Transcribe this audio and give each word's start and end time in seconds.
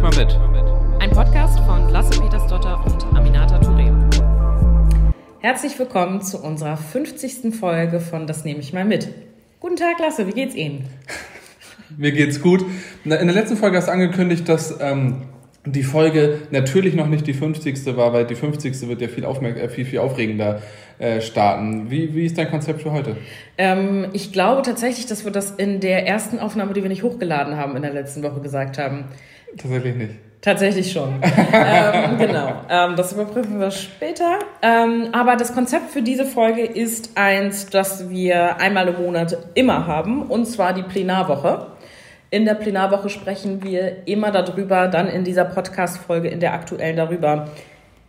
ich 0.00 0.16
mal 0.16 0.24
mit. 0.24 1.02
Ein 1.02 1.10
Podcast 1.10 1.58
von 1.60 1.90
Lasse 1.90 2.18
Petersdotter 2.18 2.82
und 2.86 3.04
Aminata 3.14 3.60
Touré. 3.60 3.92
Herzlich 5.40 5.78
willkommen 5.78 6.22
zu 6.22 6.42
unserer 6.42 6.78
50. 6.78 7.54
Folge 7.54 8.00
von 8.00 8.26
Das 8.26 8.44
nehme 8.44 8.60
ich 8.60 8.72
mal 8.72 8.86
mit. 8.86 9.08
Guten 9.58 9.76
Tag, 9.76 9.98
Lasse, 9.98 10.26
wie 10.26 10.32
geht's 10.32 10.54
Ihnen? 10.54 10.88
Mir 11.98 12.12
geht's 12.12 12.40
gut. 12.40 12.64
In 13.04 13.10
der 13.10 13.24
letzten 13.24 13.58
Folge 13.58 13.76
hast 13.76 13.88
du 13.88 13.92
angekündigt, 13.92 14.48
dass 14.48 14.74
ähm, 14.80 15.22
die 15.66 15.82
Folge 15.82 16.38
natürlich 16.50 16.94
noch 16.94 17.06
nicht 17.06 17.26
die 17.26 17.34
50. 17.34 17.84
war, 17.96 18.14
weil 18.14 18.26
die 18.26 18.36
50. 18.36 18.88
wird 18.88 19.02
ja 19.02 19.08
viel, 19.08 19.26
aufmerk 19.26 19.58
äh, 19.58 19.68
viel, 19.68 19.84
viel 19.84 19.98
aufregender 19.98 20.62
äh, 20.98 21.20
starten. 21.20 21.90
Wie, 21.90 22.14
wie 22.14 22.24
ist 22.24 22.38
dein 22.38 22.48
Konzept 22.50 22.80
für 22.82 22.92
heute? 22.92 23.16
Ähm, 23.58 24.06
ich 24.14 24.32
glaube 24.32 24.62
tatsächlich, 24.62 25.04
dass 25.04 25.26
wir 25.26 25.32
das 25.32 25.50
in 25.50 25.80
der 25.80 26.06
ersten 26.06 26.38
Aufnahme, 26.38 26.72
die 26.72 26.82
wir 26.82 26.88
nicht 26.88 27.02
hochgeladen 27.02 27.56
haben, 27.56 27.76
in 27.76 27.82
der 27.82 27.92
letzten 27.92 28.22
Woche 28.22 28.40
gesagt 28.40 28.78
haben. 28.78 29.04
Tatsächlich 29.56 29.96
nicht. 29.96 30.14
Tatsächlich 30.40 30.90
schon. 30.90 31.20
ähm, 31.52 32.16
genau. 32.18 32.62
Ähm, 32.70 32.96
das 32.96 33.12
überprüfen 33.12 33.60
wir 33.60 33.70
später. 33.70 34.38
Ähm, 34.62 35.08
aber 35.12 35.36
das 35.36 35.52
Konzept 35.52 35.90
für 35.90 36.00
diese 36.00 36.24
Folge 36.24 36.64
ist 36.64 37.10
eins, 37.14 37.66
das 37.66 38.08
wir 38.08 38.56
einmal 38.56 38.88
im 38.88 39.02
Monat 39.02 39.36
immer 39.54 39.86
haben, 39.86 40.22
und 40.22 40.46
zwar 40.46 40.72
die 40.72 40.82
Plenarwoche. 40.82 41.66
In 42.30 42.46
der 42.46 42.54
Plenarwoche 42.54 43.10
sprechen 43.10 43.62
wir 43.62 44.06
immer 44.06 44.30
darüber, 44.30 44.88
dann 44.88 45.08
in 45.08 45.24
dieser 45.24 45.44
Podcast-Folge, 45.44 46.28
in 46.28 46.40
der 46.40 46.54
aktuellen 46.54 46.96
darüber, 46.96 47.48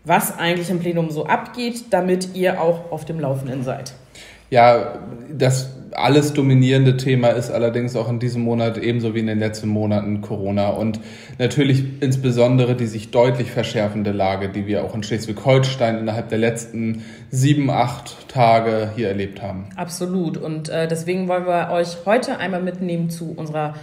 was 0.05 0.37
eigentlich 0.37 0.69
im 0.69 0.79
Plenum 0.79 1.09
so 1.09 1.25
abgeht, 1.25 1.85
damit 1.89 2.33
ihr 2.33 2.61
auch 2.61 2.91
auf 2.91 3.03
dem 3.03 3.19
Laufenden 3.19 3.63
seid. 3.63 3.93
Ja, 4.51 4.99
das 5.33 5.69
alles 5.93 6.33
dominierende 6.33 6.97
Thema 6.97 7.29
ist 7.29 7.51
allerdings 7.51 7.95
auch 7.95 8.09
in 8.09 8.19
diesem 8.19 8.43
Monat 8.43 8.77
ebenso 8.77 9.15
wie 9.15 9.19
in 9.19 9.27
den 9.27 9.39
letzten 9.39 9.69
Monaten 9.69 10.21
Corona 10.21 10.69
und 10.69 10.99
natürlich 11.39 12.01
insbesondere 12.01 12.75
die 12.75 12.87
sich 12.87 13.11
deutlich 13.11 13.51
verschärfende 13.51 14.11
Lage, 14.11 14.49
die 14.49 14.67
wir 14.67 14.83
auch 14.83 14.93
in 14.93 15.03
Schleswig-Holstein 15.03 15.97
innerhalb 15.97 16.29
der 16.29 16.37
letzten 16.37 17.03
sieben, 17.29 17.69
acht 17.69 18.29
Tage 18.29 18.91
hier 18.95 19.07
erlebt 19.07 19.41
haben. 19.41 19.69
Absolut. 19.75 20.37
Und 20.37 20.69
äh, 20.69 20.87
deswegen 20.87 21.27
wollen 21.27 21.45
wir 21.45 21.69
euch 21.71 21.97
heute 22.05 22.37
einmal 22.37 22.61
mitnehmen 22.61 23.09
zu 23.09 23.33
unserer 23.35 23.75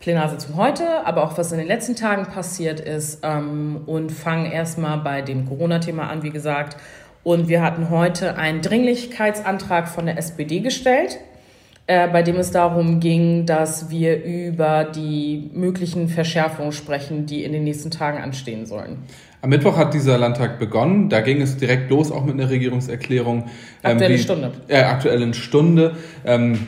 Plenarsitzung 0.00 0.56
heute, 0.56 1.06
aber 1.06 1.22
auch 1.22 1.38
was 1.38 1.52
in 1.52 1.58
den 1.58 1.68
letzten 1.68 1.94
Tagen 1.94 2.26
passiert 2.26 2.80
ist 2.80 3.20
ähm, 3.22 3.82
und 3.86 4.10
fangen 4.10 4.50
erstmal 4.50 4.98
bei 4.98 5.22
dem 5.22 5.48
Corona-Thema 5.48 6.08
an, 6.08 6.22
wie 6.22 6.30
gesagt. 6.30 6.76
Und 7.24 7.48
wir 7.48 7.62
hatten 7.62 7.90
heute 7.90 8.36
einen 8.36 8.62
Dringlichkeitsantrag 8.62 9.88
von 9.88 10.06
der 10.06 10.18
SPD 10.18 10.60
gestellt, 10.60 11.18
äh, 11.86 12.08
bei 12.08 12.22
dem 12.22 12.36
es 12.36 12.50
darum 12.50 12.98
ging, 12.98 13.46
dass 13.46 13.90
wir 13.90 14.24
über 14.24 14.84
die 14.84 15.50
möglichen 15.54 16.08
Verschärfungen 16.08 16.72
sprechen, 16.72 17.26
die 17.26 17.44
in 17.44 17.52
den 17.52 17.64
nächsten 17.64 17.90
Tagen 17.90 18.18
anstehen 18.18 18.66
sollen. 18.66 18.98
Am 19.40 19.50
Mittwoch 19.50 19.76
hat 19.76 19.94
dieser 19.94 20.18
Landtag 20.18 20.58
begonnen. 20.58 21.08
Da 21.08 21.20
ging 21.20 21.40
es 21.40 21.56
direkt 21.56 21.90
los, 21.90 22.12
auch 22.12 22.24
mit 22.24 22.34
einer 22.34 22.50
Regierungserklärung. 22.50 23.44
Aktuelle 23.82 24.06
ähm, 24.06 24.18
wie, 24.18 24.22
Stunde. 24.22 24.52
Äh, 24.68 24.82
aktuellen 24.82 25.34
Stunde. 25.34 25.96
Ähm, 26.24 26.66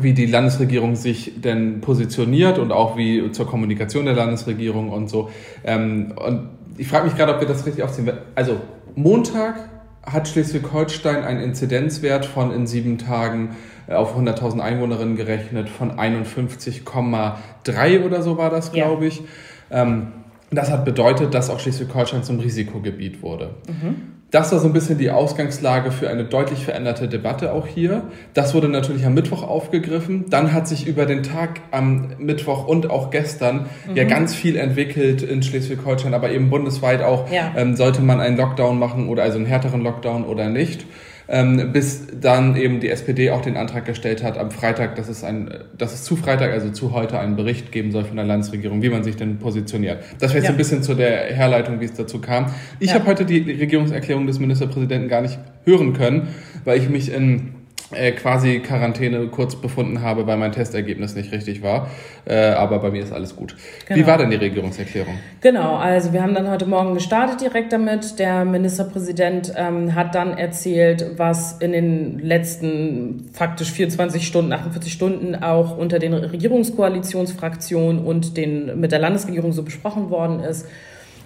wie 0.00 0.12
die 0.12 0.26
Landesregierung 0.26 0.96
sich 0.96 1.40
denn 1.40 1.80
positioniert 1.80 2.58
und 2.58 2.72
auch 2.72 2.96
wie 2.96 3.32
zur 3.32 3.46
Kommunikation 3.46 4.04
der 4.04 4.14
Landesregierung 4.14 4.90
und 4.90 5.08
so. 5.08 5.30
Ähm, 5.64 6.12
und 6.14 6.50
ich 6.76 6.86
frage 6.86 7.06
mich 7.06 7.16
gerade, 7.16 7.34
ob 7.34 7.40
wir 7.40 7.48
das 7.48 7.66
richtig 7.66 7.82
aufziehen. 7.82 8.10
Also 8.34 8.60
Montag 8.94 9.56
hat 10.02 10.28
Schleswig-Holstein 10.28 11.24
einen 11.24 11.40
Inzidenzwert 11.40 12.26
von 12.26 12.52
in 12.52 12.66
sieben 12.66 12.98
Tagen 12.98 13.56
äh, 13.86 13.94
auf 13.94 14.16
100.000 14.16 14.60
Einwohnerinnen 14.60 15.16
gerechnet 15.16 15.68
von 15.68 15.98
51,3 15.98 18.04
oder 18.04 18.22
so 18.22 18.38
war 18.38 18.50
das, 18.50 18.72
glaube 18.72 19.06
ich. 19.06 19.22
Ähm, 19.70 20.08
das 20.50 20.70
hat 20.70 20.84
bedeutet, 20.84 21.34
dass 21.34 21.50
auch 21.50 21.60
Schleswig-Holstein 21.60 22.24
zum 22.24 22.40
Risikogebiet 22.40 23.22
wurde. 23.22 23.54
Mhm. 23.68 24.17
Das 24.30 24.52
war 24.52 24.58
so 24.58 24.66
ein 24.66 24.74
bisschen 24.74 24.98
die 24.98 25.10
Ausgangslage 25.10 25.90
für 25.90 26.10
eine 26.10 26.24
deutlich 26.24 26.62
veränderte 26.62 27.08
Debatte 27.08 27.52
auch 27.52 27.66
hier. 27.66 28.02
Das 28.34 28.54
wurde 28.54 28.68
natürlich 28.68 29.06
am 29.06 29.14
Mittwoch 29.14 29.42
aufgegriffen. 29.42 30.26
Dann 30.28 30.52
hat 30.52 30.68
sich 30.68 30.86
über 30.86 31.06
den 31.06 31.22
Tag 31.22 31.60
am 31.70 32.10
Mittwoch 32.18 32.66
und 32.66 32.90
auch 32.90 33.08
gestern 33.10 33.68
mhm. 33.88 33.96
ja 33.96 34.04
ganz 34.04 34.34
viel 34.34 34.56
entwickelt 34.56 35.22
in 35.22 35.42
Schleswig-Holstein, 35.42 36.12
aber 36.12 36.30
eben 36.30 36.50
bundesweit 36.50 37.02
auch. 37.02 37.30
Ja. 37.30 37.54
Ähm, 37.56 37.74
sollte 37.74 38.02
man 38.02 38.20
einen 38.20 38.36
Lockdown 38.36 38.78
machen 38.78 39.08
oder 39.08 39.22
also 39.22 39.38
einen 39.38 39.46
härteren 39.46 39.82
Lockdown 39.82 40.24
oder 40.24 40.50
nicht? 40.50 40.84
Ähm, 41.28 41.72
bis 41.72 42.06
dann 42.20 42.56
eben 42.56 42.80
die 42.80 42.88
SPD 42.88 43.30
auch 43.30 43.42
den 43.42 43.56
Antrag 43.56 43.84
gestellt 43.84 44.22
hat 44.22 44.38
am 44.38 44.50
Freitag, 44.50 44.96
dass 44.96 45.08
es, 45.08 45.24
ein, 45.24 45.50
dass 45.76 45.92
es 45.92 46.04
zu 46.04 46.16
Freitag, 46.16 46.52
also 46.52 46.70
zu 46.70 46.92
heute, 46.92 47.18
einen 47.18 47.36
Bericht 47.36 47.70
geben 47.70 47.92
soll 47.92 48.04
von 48.04 48.16
der 48.16 48.24
Landesregierung, 48.24 48.82
wie 48.82 48.88
man 48.88 49.04
sich 49.04 49.16
denn 49.16 49.38
positioniert. 49.38 50.02
Das 50.18 50.30
wäre 50.30 50.38
jetzt 50.38 50.44
ja. 50.44 50.50
ein 50.50 50.56
bisschen 50.56 50.82
zu 50.82 50.94
der 50.94 51.34
Herleitung, 51.34 51.80
wie 51.80 51.84
es 51.84 51.92
dazu 51.92 52.20
kam. 52.20 52.46
Ich 52.80 52.88
ja. 52.88 52.94
habe 52.94 53.06
heute 53.06 53.26
die 53.26 53.38
Regierungserklärung 53.38 54.26
des 54.26 54.38
Ministerpräsidenten 54.38 55.08
gar 55.08 55.20
nicht 55.20 55.38
hören 55.64 55.92
können, 55.92 56.28
weil 56.64 56.78
ich 56.78 56.88
mich 56.88 57.12
in 57.12 57.54
äh, 57.90 58.12
quasi 58.12 58.60
Quarantäne 58.60 59.26
kurz 59.28 59.56
befunden 59.56 60.02
habe, 60.02 60.26
weil 60.26 60.36
mein 60.36 60.52
Testergebnis 60.52 61.14
nicht 61.14 61.32
richtig 61.32 61.62
war. 61.62 61.88
Äh, 62.26 62.50
aber 62.50 62.80
bei 62.80 62.90
mir 62.90 63.02
ist 63.02 63.12
alles 63.12 63.34
gut. 63.34 63.56
Genau. 63.86 63.98
Wie 63.98 64.06
war 64.06 64.18
denn 64.18 64.30
die 64.30 64.36
Regierungserklärung? 64.36 65.14
Genau, 65.40 65.76
also 65.76 66.12
wir 66.12 66.22
haben 66.22 66.34
dann 66.34 66.50
heute 66.50 66.66
Morgen 66.66 66.92
gestartet 66.92 67.40
direkt 67.40 67.72
damit. 67.72 68.18
Der 68.18 68.44
Ministerpräsident 68.44 69.54
ähm, 69.56 69.94
hat 69.94 70.14
dann 70.14 70.36
erzählt, 70.36 71.12
was 71.16 71.58
in 71.60 71.72
den 71.72 72.18
letzten 72.18 73.30
faktisch 73.32 73.72
24 73.72 74.26
Stunden, 74.26 74.52
48 74.52 74.92
Stunden 74.92 75.34
auch 75.36 75.78
unter 75.78 75.98
den 75.98 76.12
Regierungskoalitionsfraktionen 76.12 78.04
und 78.04 78.36
den, 78.36 78.78
mit 78.78 78.92
der 78.92 78.98
Landesregierung 78.98 79.52
so 79.52 79.62
besprochen 79.62 80.10
worden 80.10 80.40
ist. 80.40 80.66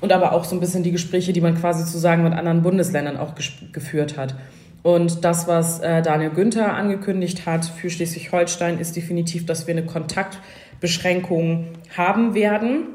Und 0.00 0.12
aber 0.12 0.32
auch 0.32 0.44
so 0.44 0.56
ein 0.56 0.60
bisschen 0.60 0.82
die 0.82 0.92
Gespräche, 0.92 1.32
die 1.32 1.40
man 1.40 1.56
quasi 1.56 1.84
zu 1.84 1.98
sagen 1.98 2.22
mit 2.22 2.32
anderen 2.32 2.62
Bundesländern 2.62 3.16
auch 3.16 3.34
geführt 3.72 4.16
hat. 4.16 4.34
Und 4.82 5.24
das, 5.24 5.46
was 5.46 5.80
äh, 5.80 6.02
Daniel 6.02 6.30
Günther 6.30 6.74
angekündigt 6.74 7.46
hat 7.46 7.64
für 7.64 7.88
Schleswig-Holstein, 7.88 8.78
ist 8.78 8.96
definitiv, 8.96 9.46
dass 9.46 9.66
wir 9.66 9.74
eine 9.74 9.86
Kontaktbeschränkung 9.86 11.68
haben 11.96 12.34
werden. 12.34 12.88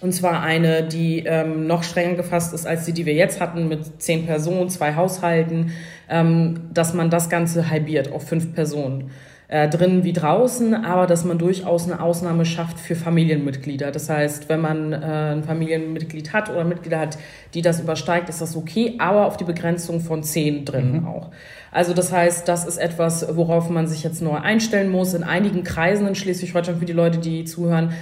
Und 0.00 0.12
zwar 0.12 0.42
eine, 0.42 0.84
die 0.84 1.24
ähm, 1.26 1.66
noch 1.66 1.82
strenger 1.82 2.14
gefasst 2.14 2.54
ist 2.54 2.66
als 2.66 2.86
die, 2.86 2.92
die 2.92 3.06
wir 3.06 3.12
jetzt 3.12 3.40
hatten, 3.40 3.68
mit 3.68 4.00
zehn 4.00 4.24
Personen, 4.24 4.70
zwei 4.70 4.94
Haushalten, 4.94 5.72
ähm, 6.08 6.60
dass 6.72 6.94
man 6.94 7.10
das 7.10 7.28
Ganze 7.28 7.70
halbiert 7.70 8.10
auf 8.12 8.26
fünf 8.26 8.54
Personen 8.54 9.10
äh, 9.50 9.68
drin 9.68 10.04
wie 10.04 10.12
draußen, 10.12 10.74
aber 10.74 11.08
dass 11.08 11.24
man 11.24 11.36
durchaus 11.36 11.90
eine 11.90 12.00
Ausnahme 12.00 12.44
schafft 12.44 12.78
für 12.78 12.94
Familienmitglieder. 12.94 13.90
Das 13.90 14.08
heißt, 14.08 14.48
wenn 14.48 14.60
man 14.60 14.92
äh, 14.92 14.96
ein 14.96 15.42
Familienmitglied 15.42 16.32
hat 16.32 16.50
oder 16.50 16.62
Mitglieder 16.62 17.00
hat, 17.00 17.18
die 17.52 17.60
das 17.60 17.80
übersteigt, 17.80 18.28
ist 18.28 18.40
das 18.40 18.56
okay, 18.56 18.94
aber 18.98 19.26
auf 19.26 19.36
die 19.36 19.44
Begrenzung 19.44 20.00
von 20.00 20.22
zehn 20.22 20.64
drin 20.64 21.00
mhm. 21.00 21.08
auch. 21.08 21.30
Also 21.72 21.94
das 21.94 22.12
heißt, 22.12 22.46
das 22.46 22.64
ist 22.64 22.76
etwas, 22.76 23.26
worauf 23.36 23.70
man 23.70 23.88
sich 23.88 24.04
jetzt 24.04 24.22
neu 24.22 24.36
einstellen 24.36 24.88
muss. 24.88 25.14
In 25.14 25.24
einigen 25.24 25.64
Kreisen 25.64 26.06
in 26.06 26.14
Schleswig-Holstein, 26.14 26.76
für 26.76 26.86
die 26.86 26.92
Leute, 26.92 27.18
die 27.18 27.44
zuhören, 27.44 27.92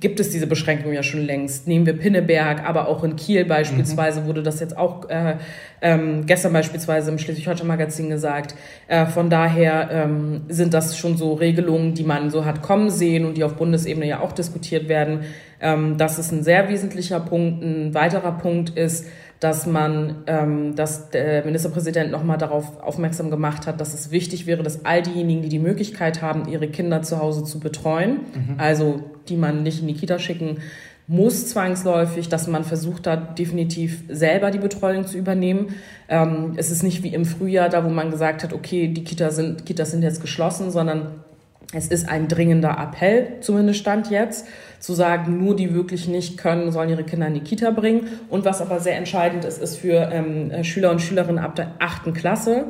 gibt 0.00 0.18
es 0.18 0.30
diese 0.30 0.46
Beschränkung 0.46 0.92
ja 0.92 1.02
schon 1.02 1.20
längst. 1.20 1.68
Nehmen 1.68 1.84
wir 1.84 1.92
Pinneberg, 1.92 2.66
aber 2.66 2.88
auch 2.88 3.04
in 3.04 3.16
Kiel 3.16 3.44
beispielsweise 3.44 4.22
mhm. 4.22 4.26
wurde 4.26 4.42
das 4.42 4.60
jetzt 4.60 4.76
auch 4.78 5.08
äh, 5.10 5.36
ähm, 5.82 6.24
gestern 6.24 6.54
beispielsweise 6.54 7.10
im 7.10 7.18
Schleswig-Holstein-Magazin 7.18 8.08
gesagt. 8.08 8.54
Äh, 8.88 9.04
von 9.06 9.28
daher 9.28 9.90
ähm, 9.90 10.42
sind 10.48 10.72
das 10.72 10.96
schon 10.96 11.18
so 11.18 11.34
Regelungen, 11.34 11.92
die 11.92 12.04
man 12.04 12.30
so 12.30 12.46
hat 12.46 12.62
kommen 12.62 12.88
sehen 12.88 13.26
und 13.26 13.36
die 13.36 13.44
auf 13.44 13.56
Bundesebene 13.56 14.06
ja 14.06 14.20
auch 14.20 14.32
diskutiert 14.32 14.88
werden. 14.88 15.20
Ähm, 15.60 15.98
das 15.98 16.18
ist 16.18 16.32
ein 16.32 16.42
sehr 16.42 16.68
wesentlicher 16.70 17.20
Punkt. 17.20 17.62
Ein 17.62 17.92
weiterer 17.92 18.32
Punkt 18.32 18.70
ist, 18.70 19.06
dass 19.40 19.66
man, 19.66 20.22
ähm, 20.26 20.74
dass 20.74 21.10
der 21.10 21.44
Ministerpräsident 21.44 22.10
nochmal 22.10 22.38
darauf 22.38 22.80
aufmerksam 22.80 23.30
gemacht 23.30 23.66
hat, 23.66 23.80
dass 23.80 23.94
es 23.94 24.10
wichtig 24.10 24.46
wäre, 24.46 24.62
dass 24.62 24.84
all 24.84 25.02
diejenigen, 25.02 25.42
die 25.42 25.48
die 25.48 25.58
Möglichkeit 25.58 26.22
haben, 26.22 26.48
ihre 26.48 26.68
Kinder 26.68 27.02
zu 27.02 27.18
Hause 27.18 27.44
zu 27.44 27.60
betreuen, 27.60 28.20
mhm. 28.34 28.54
also 28.58 29.02
die 29.28 29.36
man 29.36 29.62
nicht 29.62 29.80
in 29.80 29.88
die 29.88 29.94
Kita 29.94 30.18
schicken 30.18 30.58
muss 31.06 31.48
zwangsläufig, 31.48 32.28
dass 32.28 32.46
man 32.46 32.64
versucht 32.64 33.06
hat, 33.06 33.38
definitiv 33.38 34.04
selber 34.08 34.50
die 34.50 34.58
Betreuung 34.58 35.06
zu 35.06 35.18
übernehmen. 35.18 35.74
Ähm, 36.08 36.54
es 36.56 36.70
ist 36.70 36.82
nicht 36.82 37.02
wie 37.02 37.12
im 37.12 37.26
Frühjahr, 37.26 37.68
da 37.68 37.84
wo 37.84 37.90
man 37.90 38.10
gesagt 38.10 38.42
hat, 38.42 38.52
okay, 38.52 38.88
die 38.88 39.04
Kita 39.04 39.30
sind, 39.30 39.66
Kitas 39.66 39.90
sind 39.90 40.02
jetzt 40.02 40.22
geschlossen, 40.22 40.70
sondern 40.70 41.24
es 41.72 41.88
ist 41.88 42.08
ein 42.08 42.28
dringender 42.28 42.76
Appell, 42.78 43.38
zumindest 43.40 43.80
Stand 43.80 44.10
jetzt, 44.10 44.46
zu 44.78 44.92
sagen, 44.92 45.42
nur 45.42 45.56
die 45.56 45.74
wirklich 45.74 46.08
nicht 46.08 46.36
können, 46.36 46.70
sollen 46.70 46.90
ihre 46.90 47.04
Kinder 47.04 47.26
in 47.26 47.34
die 47.34 47.40
Kita 47.40 47.70
bringen. 47.70 48.08
Und 48.28 48.44
was 48.44 48.60
aber 48.60 48.80
sehr 48.80 48.96
entscheidend 48.96 49.44
ist, 49.44 49.60
ist 49.60 49.76
für 49.76 50.10
ähm, 50.12 50.62
Schüler 50.62 50.90
und 50.90 51.00
Schülerinnen 51.00 51.42
ab 51.42 51.56
der 51.56 51.72
achten 51.78 52.12
Klasse, 52.12 52.66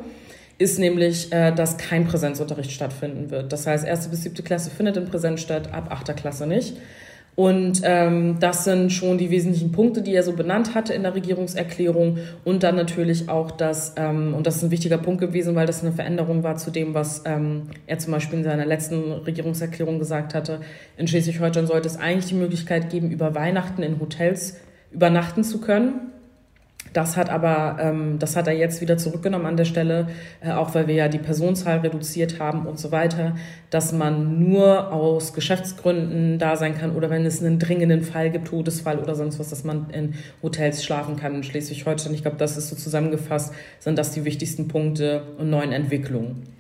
ist 0.59 0.79
nämlich, 0.79 1.33
äh, 1.33 1.53
dass 1.53 1.77
kein 1.77 2.07
Präsenzunterricht 2.07 2.71
stattfinden 2.71 3.31
wird. 3.31 3.53
Das 3.53 3.67
heißt, 3.67 3.85
erste 3.85 4.11
bis 4.11 4.23
siebte 4.23 4.43
Klasse 4.43 4.71
findet 4.71 4.97
in 4.97 5.07
Präsenz 5.07 5.41
statt, 5.41 5.73
ab 5.73 5.89
achter 5.91 6.15
Klasse 6.15 6.47
nicht. 6.47 6.77
Und 7.37 7.81
ähm, 7.83 8.37
das 8.39 8.65
sind 8.65 8.93
schon 8.93 9.19
die 9.19 9.31
wesentlichen 9.31 9.73
Punkte, 9.73 10.03
die 10.03 10.15
er 10.15 10.23
so 10.23 10.33
benannt 10.33 10.75
hatte 10.75 10.93
in 10.93 11.03
der 11.03 11.15
Regierungserklärung. 11.15 12.19
Und 12.45 12.63
dann 12.63 12.77
natürlich 12.77 13.29
auch 13.29 13.51
das, 13.51 13.95
ähm, 13.97 14.35
und 14.35 14.47
das 14.47 14.57
ist 14.57 14.63
ein 14.63 14.71
wichtiger 14.71 14.99
Punkt 14.99 15.21
gewesen, 15.21 15.57
weil 15.57 15.67
das 15.67 15.83
eine 15.83 15.93
Veränderung 15.93 16.45
war 16.45 16.57
zu 16.57 16.71
dem, 16.71 16.95
was 16.95 17.23
ähm, 17.27 17.71
er 17.87 17.99
zum 17.99 18.13
Beispiel 18.13 18.39
in 18.39 18.45
seiner 18.45 18.67
letzten 18.67 19.11
Regierungserklärung 19.11 19.99
gesagt 19.99 20.35
hatte. 20.35 20.61
In 20.97 21.09
Schleswig-Holstein 21.09 21.67
sollte 21.67 21.89
es 21.89 21.97
eigentlich 21.97 22.27
die 22.27 22.35
Möglichkeit 22.35 22.91
geben, 22.91 23.11
über 23.11 23.35
Weihnachten 23.35 23.83
in 23.83 23.99
Hotels 23.99 24.57
übernachten 24.93 25.43
zu 25.43 25.61
können. 25.61 26.13
Das 26.95 27.17
hat 27.17 27.29
aber, 27.29 27.77
ähm, 27.81 28.21
das 28.21 28.37
hat 28.37 28.47
er 28.47 28.55
jetzt 28.55 28.81
wieder 28.81 28.97
zurückgenommen 28.97 29.47
an 29.47 29.57
der 29.57 29.65
Stelle, 29.65 30.07
äh, 30.41 30.53
auch 30.53 30.75
weil 30.77 30.87
wir 30.87 30.95
ja 30.95 31.09
die 31.09 31.19
Personenzahl 31.19 31.81
reduziert 31.81 32.39
haben 32.39 32.67
und 32.67 32.79
so 32.79 32.93
weiter, 32.93 33.35
dass 33.71 33.93
man 33.93 34.39
nur 34.39 34.93
aus 34.93 35.35
Geschäftsgründen 35.35 36.39
da 36.39 36.57
sein 36.57 36.79
kann 36.79 36.95
oder 36.95 37.11
wenn 37.11 37.27
es 37.27 37.43
einen 37.43 37.59
dringenden 37.59 38.03
Fall 38.03 38.31
gibt, 38.31 38.47
Todesfall 38.47 39.01
oder 39.01 39.17
sonst 39.17 39.41
was, 39.41 39.51
dass 39.51 39.65
man 39.65 39.91
in 39.91 40.15
Hotels 40.41 40.85
schlafen 40.85 41.17
kann 41.17 41.35
in 41.35 41.43
Schleswig-Holstein. 41.43 42.15
Ich 42.15 42.23
glaube, 42.23 42.37
das 42.37 42.57
ist 42.57 42.69
so 42.69 42.77
zusammengefasst, 42.77 43.53
sind 43.81 43.99
das 43.99 44.13
die 44.13 44.25
wichtigsten 44.25 44.69
Punkte 44.69 45.25
und 45.37 45.51
neuen 45.51 45.73
Entwicklungen. 45.73 46.54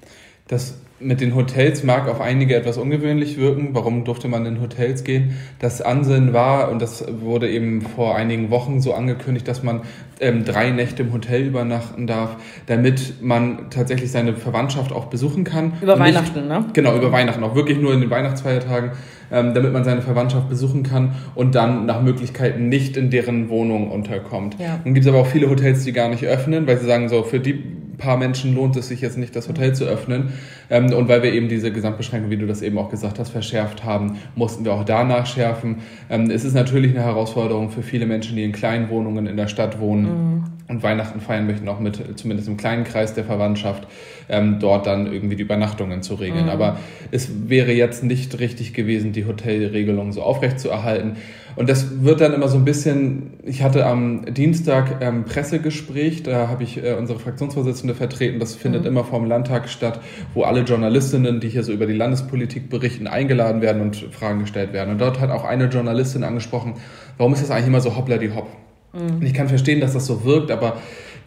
Das 0.47 0.79
mit 1.01 1.21
den 1.21 1.35
Hotels 1.35 1.85
mag 1.85 2.09
auf 2.09 2.21
einige 2.21 2.55
etwas 2.55 2.79
ungewöhnlich 2.79 3.37
wirken. 3.37 3.71
Warum 3.73 4.05
durfte 4.05 4.29
man 4.29 4.47
in 4.47 4.61
Hotels 4.61 5.05
gehen? 5.05 5.37
Das 5.59 5.83
Ansinnen 5.83 6.33
war, 6.33 6.71
und 6.71 6.81
das 6.81 7.05
wurde 7.21 7.51
eben 7.51 7.83
vor 7.83 8.15
einigen 8.17 8.51
Wochen 8.51 8.81
so 8.81 8.95
angekündigt, 8.95 9.49
dass 9.49 9.63
man 9.63 9.83
ähm, 10.21 10.45
drei 10.45 10.71
Nächte 10.71 11.03
im 11.03 11.13
Hotel 11.13 11.47
übernachten 11.47 12.07
darf, 12.07 12.37
damit 12.67 13.23
man 13.23 13.71
tatsächlich 13.71 14.11
seine 14.13 14.35
Verwandtschaft 14.35 14.93
auch 14.93 15.07
besuchen 15.07 15.45
kann. 15.45 15.73
Über 15.81 15.97
Nicht, 15.97 16.15
Weihnachten, 16.15 16.47
ne? 16.47 16.65
Genau, 16.73 16.97
über 16.97 17.11
Weihnachten, 17.11 17.43
auch 17.43 17.55
wirklich 17.55 17.79
nur 17.79 17.93
in 17.93 18.01
den 18.01 18.11
Weihnachtsfeiertagen, 18.11 18.93
ähm, 19.33 19.53
damit 19.55 19.73
man 19.73 19.85
seine 19.85 20.03
Verwandtschaft 20.03 20.49
besuchen 20.49 20.85
kann 20.85 21.17
und 21.35 21.55
dann 21.55 21.87
nach 21.87 22.03
Möglichkeiten 22.03 22.69
nicht 22.69 22.97
in 22.97 23.11
deren 23.11 23.49
Wohnung 23.49 23.91
unterkommt. 23.91 24.57
Ja. 24.59 24.81
Nun 24.85 24.95
gibt 24.95 25.07
es 25.07 25.13
aber 25.13 25.21
auch 25.21 25.27
viele 25.27 25.51
Hotels, 25.51 25.85
die 25.85 25.93
gar 25.93 26.09
nicht 26.09 26.25
öffnen, 26.25 26.67
weil 26.67 26.79
sie 26.79 26.87
sagen, 26.87 27.09
so 27.09 27.25
für 27.25 27.41
die 27.41 27.84
paar 27.97 28.17
Menschen 28.17 28.55
lohnt 28.55 28.77
es 28.77 28.89
sich 28.89 29.01
jetzt 29.01 29.19
nicht, 29.19 29.35
das 29.37 29.49
Hotel 29.49 29.75
zu 29.75 29.85
öffnen. 29.85 30.33
Ähm, 30.71 30.93
und 30.93 31.09
weil 31.09 31.23
wir 31.23 31.33
eben 31.33 31.49
diese 31.49 31.71
Gesamtbeschränkung, 31.71 32.31
wie 32.31 32.37
du 32.37 32.47
das 32.47 32.63
eben 32.63 32.79
auch 32.79 32.91
gesagt 32.91 33.19
hast, 33.19 33.31
verschärft 33.31 33.85
haben, 33.85 34.19
mussten 34.35 34.65
wir 34.65 34.73
auch 34.73 34.85
danach 34.85 35.27
schärfen. 35.27 35.77
Ähm, 36.11 36.31
es 36.31 36.45
ist 36.45 36.55
natürlich 36.55 36.93
eine 36.93 37.05
Herausforderung 37.05 37.71
für 37.71 37.83
viele 37.83 38.07
Menschen, 38.07 38.37
die 38.37 38.45
in 38.45 38.53
kleinen 38.53 38.89
Wohnungen 38.89 39.27
in 39.27 39.37
der 39.37 39.49
Stadt 39.49 39.81
wohnen. 39.81 40.03
Mhm. 40.05 40.45
Und 40.67 40.83
Weihnachten 40.83 41.21
feiern 41.21 41.47
möchten, 41.47 41.69
auch 41.69 41.79
mit, 41.79 42.19
zumindest 42.19 42.49
im 42.49 42.57
kleinen 42.57 42.85
Kreis 42.85 43.13
der 43.13 43.25
Verwandtschaft, 43.25 43.87
ähm, 44.31 44.61
dort 44.61 44.87
dann 44.87 45.13
irgendwie 45.13 45.37
die 45.37 45.43
Übernachtungen 45.43 46.01
zu 46.01 46.15
regeln. 46.15 46.45
Mhm. 46.45 46.51
Aber 46.51 46.79
es 47.11 47.51
wäre 47.51 47.73
jetzt 47.73 48.03
nicht 48.03 48.39
richtig 48.41 48.73
gewesen, 48.73 49.13
die 49.13 49.27
Hotelregelung 49.27 50.13
so 50.13 50.23
aufrechtzuerhalten. 50.23 51.17
Und 51.57 51.69
das 51.69 52.03
wird 52.03 52.21
dann 52.21 52.33
immer 52.33 52.49
so 52.49 52.57
ein 52.57 52.65
bisschen, 52.65 53.35
ich 53.45 53.63
hatte 53.63 53.87
am 53.87 54.25
Dienstag 54.35 55.01
ähm, 55.01 55.25
Pressegespräch, 55.25 56.23
da 56.23 56.49
habe 56.49 56.65
ich 56.65 56.83
äh, 56.83 56.95
unsere 56.95 57.19
Fraktionsvorsitzende 57.19 57.95
vertreten, 57.95 58.41
das 58.41 58.55
findet 58.55 58.83
mhm. 58.83 58.89
immer 58.89 59.05
vom 59.05 59.27
Landtag 59.27 59.69
statt, 59.69 60.01
wo 60.35 60.43
alle 60.43 60.63
Journalistinnen, 60.63 61.41
die 61.41 61.49
hier 61.49 61.63
so 61.63 61.73
über 61.73 61.87
die 61.87 61.93
Landespolitik 61.93 62.69
berichten, 62.71 63.07
eingeladen 63.07 63.63
werden 63.63 63.83
und 63.83 63.97
Fragen 63.97 64.41
gestellt 64.41 64.73
werden. 64.73 64.91
Und 64.91 65.01
dort 65.01 65.21
hat 65.21 65.31
auch 65.31 65.45
eine 65.45 65.67
Journalistin 65.67 66.25
angesprochen, 66.25 66.75
warum 67.19 67.33
ist 67.33 67.43
das 67.43 67.51
eigentlich 67.51 67.69
immer 67.69 67.81
so 67.81 67.97
hoppla 67.97 68.19
die 68.19 68.35
hopp? 68.35 68.49
Mhm. 68.93 69.17
Und 69.17 69.23
ich 69.23 69.35
kann 69.35 69.49
verstehen, 69.49 69.81
dass 69.81 69.93
das 69.93 70.07
so 70.07 70.25
wirkt, 70.25 70.51
aber 70.51 70.79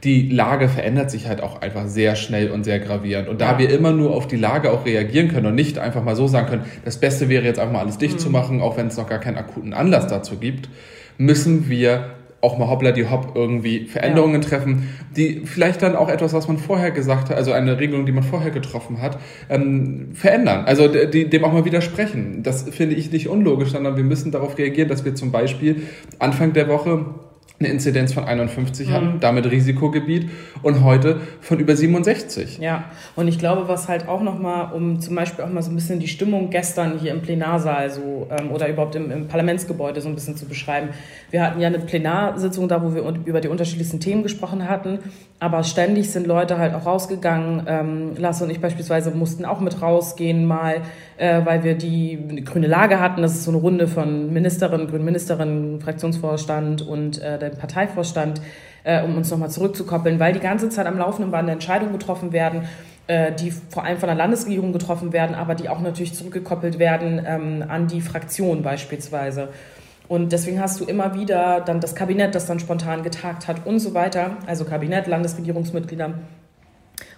die 0.04 0.30
Lage 0.30 0.70
verändert 0.70 1.10
sich 1.10 1.28
halt 1.28 1.42
auch 1.42 1.62
einfach 1.62 1.88
sehr 1.88 2.16
schnell 2.16 2.52
und 2.52 2.64
sehr 2.64 2.80
gravierend. 2.80 3.28
Und 3.28 3.42
da 3.42 3.54
ja. 3.54 3.60
wir 3.60 3.70
immer 3.72 3.92
nur 3.92 4.16
auf 4.16 4.28
die 4.28 4.36
Lage 4.36 4.72
auch 4.72 4.86
reagieren 4.86 5.28
können 5.30 5.48
und 5.48 5.56
nicht 5.56 5.80
einfach 5.80 6.04
mal 6.04 6.16
so 6.16 6.28
sagen 6.28 6.48
können, 6.48 6.66
das 6.86 7.00
Beste 7.00 7.30
wäre 7.30 7.46
jetzt 7.46 7.60
einfach 7.60 7.74
mal 7.74 7.82
alles 7.82 7.98
dicht 7.98 8.16
mhm. 8.16 8.20
zu 8.20 8.30
machen, 8.30 8.62
auch 8.62 8.78
wenn 8.78 8.88
es 8.88 8.98
noch 8.98 9.10
gar 9.10 9.20
keinen 9.20 9.38
akuten 9.38 9.74
Anlass 9.74 10.08
dazu 10.08 10.38
gibt, 10.38 10.70
müssen 11.18 11.68
wir 11.70 12.12
auch 12.40 12.60
mal 12.60 12.70
hoppla 12.70 12.92
die 12.92 13.10
hopp 13.10 13.32
irgendwie 13.36 13.86
Veränderungen 13.86 14.42
ja. 14.42 14.48
treffen, 14.48 14.90
die 15.16 15.42
vielleicht 15.46 15.82
dann 15.82 15.96
auch 15.96 16.08
etwas, 16.08 16.34
was 16.34 16.48
man 16.48 16.60
vorher 16.60 16.92
gesagt 16.92 17.32
hat, 17.32 17.38
also 17.38 17.52
eine 17.52 17.80
Regelung, 17.80 18.06
die 18.06 18.12
man 18.12 18.24
vorher 18.24 18.52
getroffen 18.52 19.02
hat, 19.02 19.18
ähm, 19.50 20.10
verändern. 20.14 20.66
Also 20.66 20.88
die, 20.88 21.30
dem 21.30 21.44
auch 21.44 21.52
mal 21.52 21.66
widersprechen. 21.66 22.44
Das 22.44 22.64
finde 22.70 22.96
ich 22.96 23.12
nicht 23.12 23.28
unlogisch, 23.28 23.72
sondern 23.72 23.98
wir 23.98 24.04
müssen 24.04 24.32
darauf 24.32 24.58
reagieren, 24.58 24.88
dass 24.88 25.04
wir 25.04 25.16
zum 25.16 25.32
Beispiel 25.32 25.84
Anfang 26.20 26.54
der 26.54 26.68
Woche 26.68 27.06
eine 27.60 27.70
Inzidenz 27.70 28.14
von 28.14 28.24
51 28.24 28.88
mhm. 28.88 28.94
hatten, 28.94 29.20
damit 29.20 29.50
Risikogebiet 29.50 30.30
und 30.62 30.84
heute 30.84 31.22
von 31.42 31.60
über 31.60 31.76
67. 31.76 32.60
Ja, 32.60 32.86
und 33.16 33.28
ich 33.28 33.40
glaube, 33.40 33.68
was 33.68 33.88
halt 33.88 34.08
auch 34.08 34.22
nochmal, 34.22 34.74
um 34.74 35.00
zum 35.00 35.16
Beispiel 35.16 35.44
auch 35.44 35.50
mal 35.50 35.64
so 35.64 35.72
ein 35.72 35.76
bisschen 35.76 36.00
die 36.00 36.08
Stimmung 36.08 36.52
gestern 36.52 37.00
hier 37.00 37.12
im 37.12 37.22
Plenarsaal 37.22 37.90
so 37.90 38.28
ähm, 38.30 38.52
oder 38.52 38.70
überhaupt 38.70 38.96
im, 38.96 39.10
im 39.10 39.28
Parlamentsgebäude 39.28 40.02
so 40.02 40.10
ein 40.10 40.14
bisschen 40.14 40.36
zu 40.36 40.46
beschreiben. 40.46 40.90
Wir 41.32 41.42
hatten 41.42 41.60
ja 41.60 41.68
eine 41.68 41.80
Plenarsitzung 41.80 42.68
da, 42.68 42.84
wo 42.84 42.94
wir 42.94 43.04
über 43.26 43.42
die 43.42 43.48
unterschiedlichsten 43.48 44.00
Themen 44.00 44.22
gesprochen 44.22 44.70
hatten, 44.70 45.00
aber 45.40 45.64
ständig 45.64 46.12
sind 46.12 46.28
Leute 46.28 46.60
halt 46.60 46.76
auch 46.76 46.86
rausgegangen. 46.86 47.64
Ähm, 47.68 48.12
Lasse 48.18 48.44
und 48.44 48.50
ich 48.52 48.60
beispielsweise 48.60 49.12
mussten 49.12 49.46
auch 49.46 49.60
mit 49.60 49.82
rausgehen 49.82 50.46
mal, 50.46 50.82
äh, 51.18 51.42
weil 51.44 51.64
wir 51.64 51.76
die, 51.76 52.44
grüne 52.46 52.68
Lage 52.68 53.00
hatten. 53.00 53.22
Das 53.22 53.34
ist 53.34 53.44
so 53.44 53.52
eine 53.52 53.60
Runde 53.60 53.88
von 53.88 54.32
Ministerinnen, 54.32 54.88
grünen 54.88 55.06
Ministerinnen, 55.06 55.82
Fraktionsvorstand 55.82 56.82
und 56.82 57.22
äh, 57.22 57.38
dem 57.50 57.58
Parteivorstand, 57.58 58.42
äh, 58.84 59.04
um 59.04 59.16
uns 59.16 59.30
nochmal 59.32 59.50
zurückzukoppeln, 59.50 60.20
weil 60.20 60.34
die 60.34 60.40
ganze 60.40 60.70
Zeit 60.70 60.86
am 60.86 60.98
laufenden 60.98 61.32
Band 61.32 61.50
Entscheidungen 61.50 61.94
getroffen 61.94 62.32
werden, 62.32 62.68
äh, 63.08 63.32
die 63.32 63.52
vor 63.52 63.84
allem 63.84 63.98
von 63.98 64.08
der 64.08 64.16
Landesregierung 64.16 64.74
getroffen 64.74 65.14
werden, 65.14 65.36
aber 65.36 65.56
die 65.56 65.70
auch 65.70 65.80
natürlich 65.80 66.14
zurückgekoppelt 66.14 66.80
werden 66.80 67.22
ähm, 67.26 67.64
an 67.68 67.88
die 67.88 68.02
Fraktion 68.02 68.62
beispielsweise. 68.64 69.50
Und 70.08 70.32
deswegen 70.32 70.62
hast 70.62 70.80
du 70.80 70.86
immer 70.86 71.16
wieder 71.16 71.62
dann 71.62 71.82
das 71.82 71.94
Kabinett, 71.94 72.34
das 72.34 72.46
dann 72.46 72.60
spontan 72.60 73.04
getagt 73.04 73.48
hat 73.48 73.66
und 73.66 73.80
so 73.80 73.94
weiter. 73.94 74.38
Also 74.46 74.64
Kabinett, 74.64 75.08
Landesregierungsmitglieder, 75.08 76.14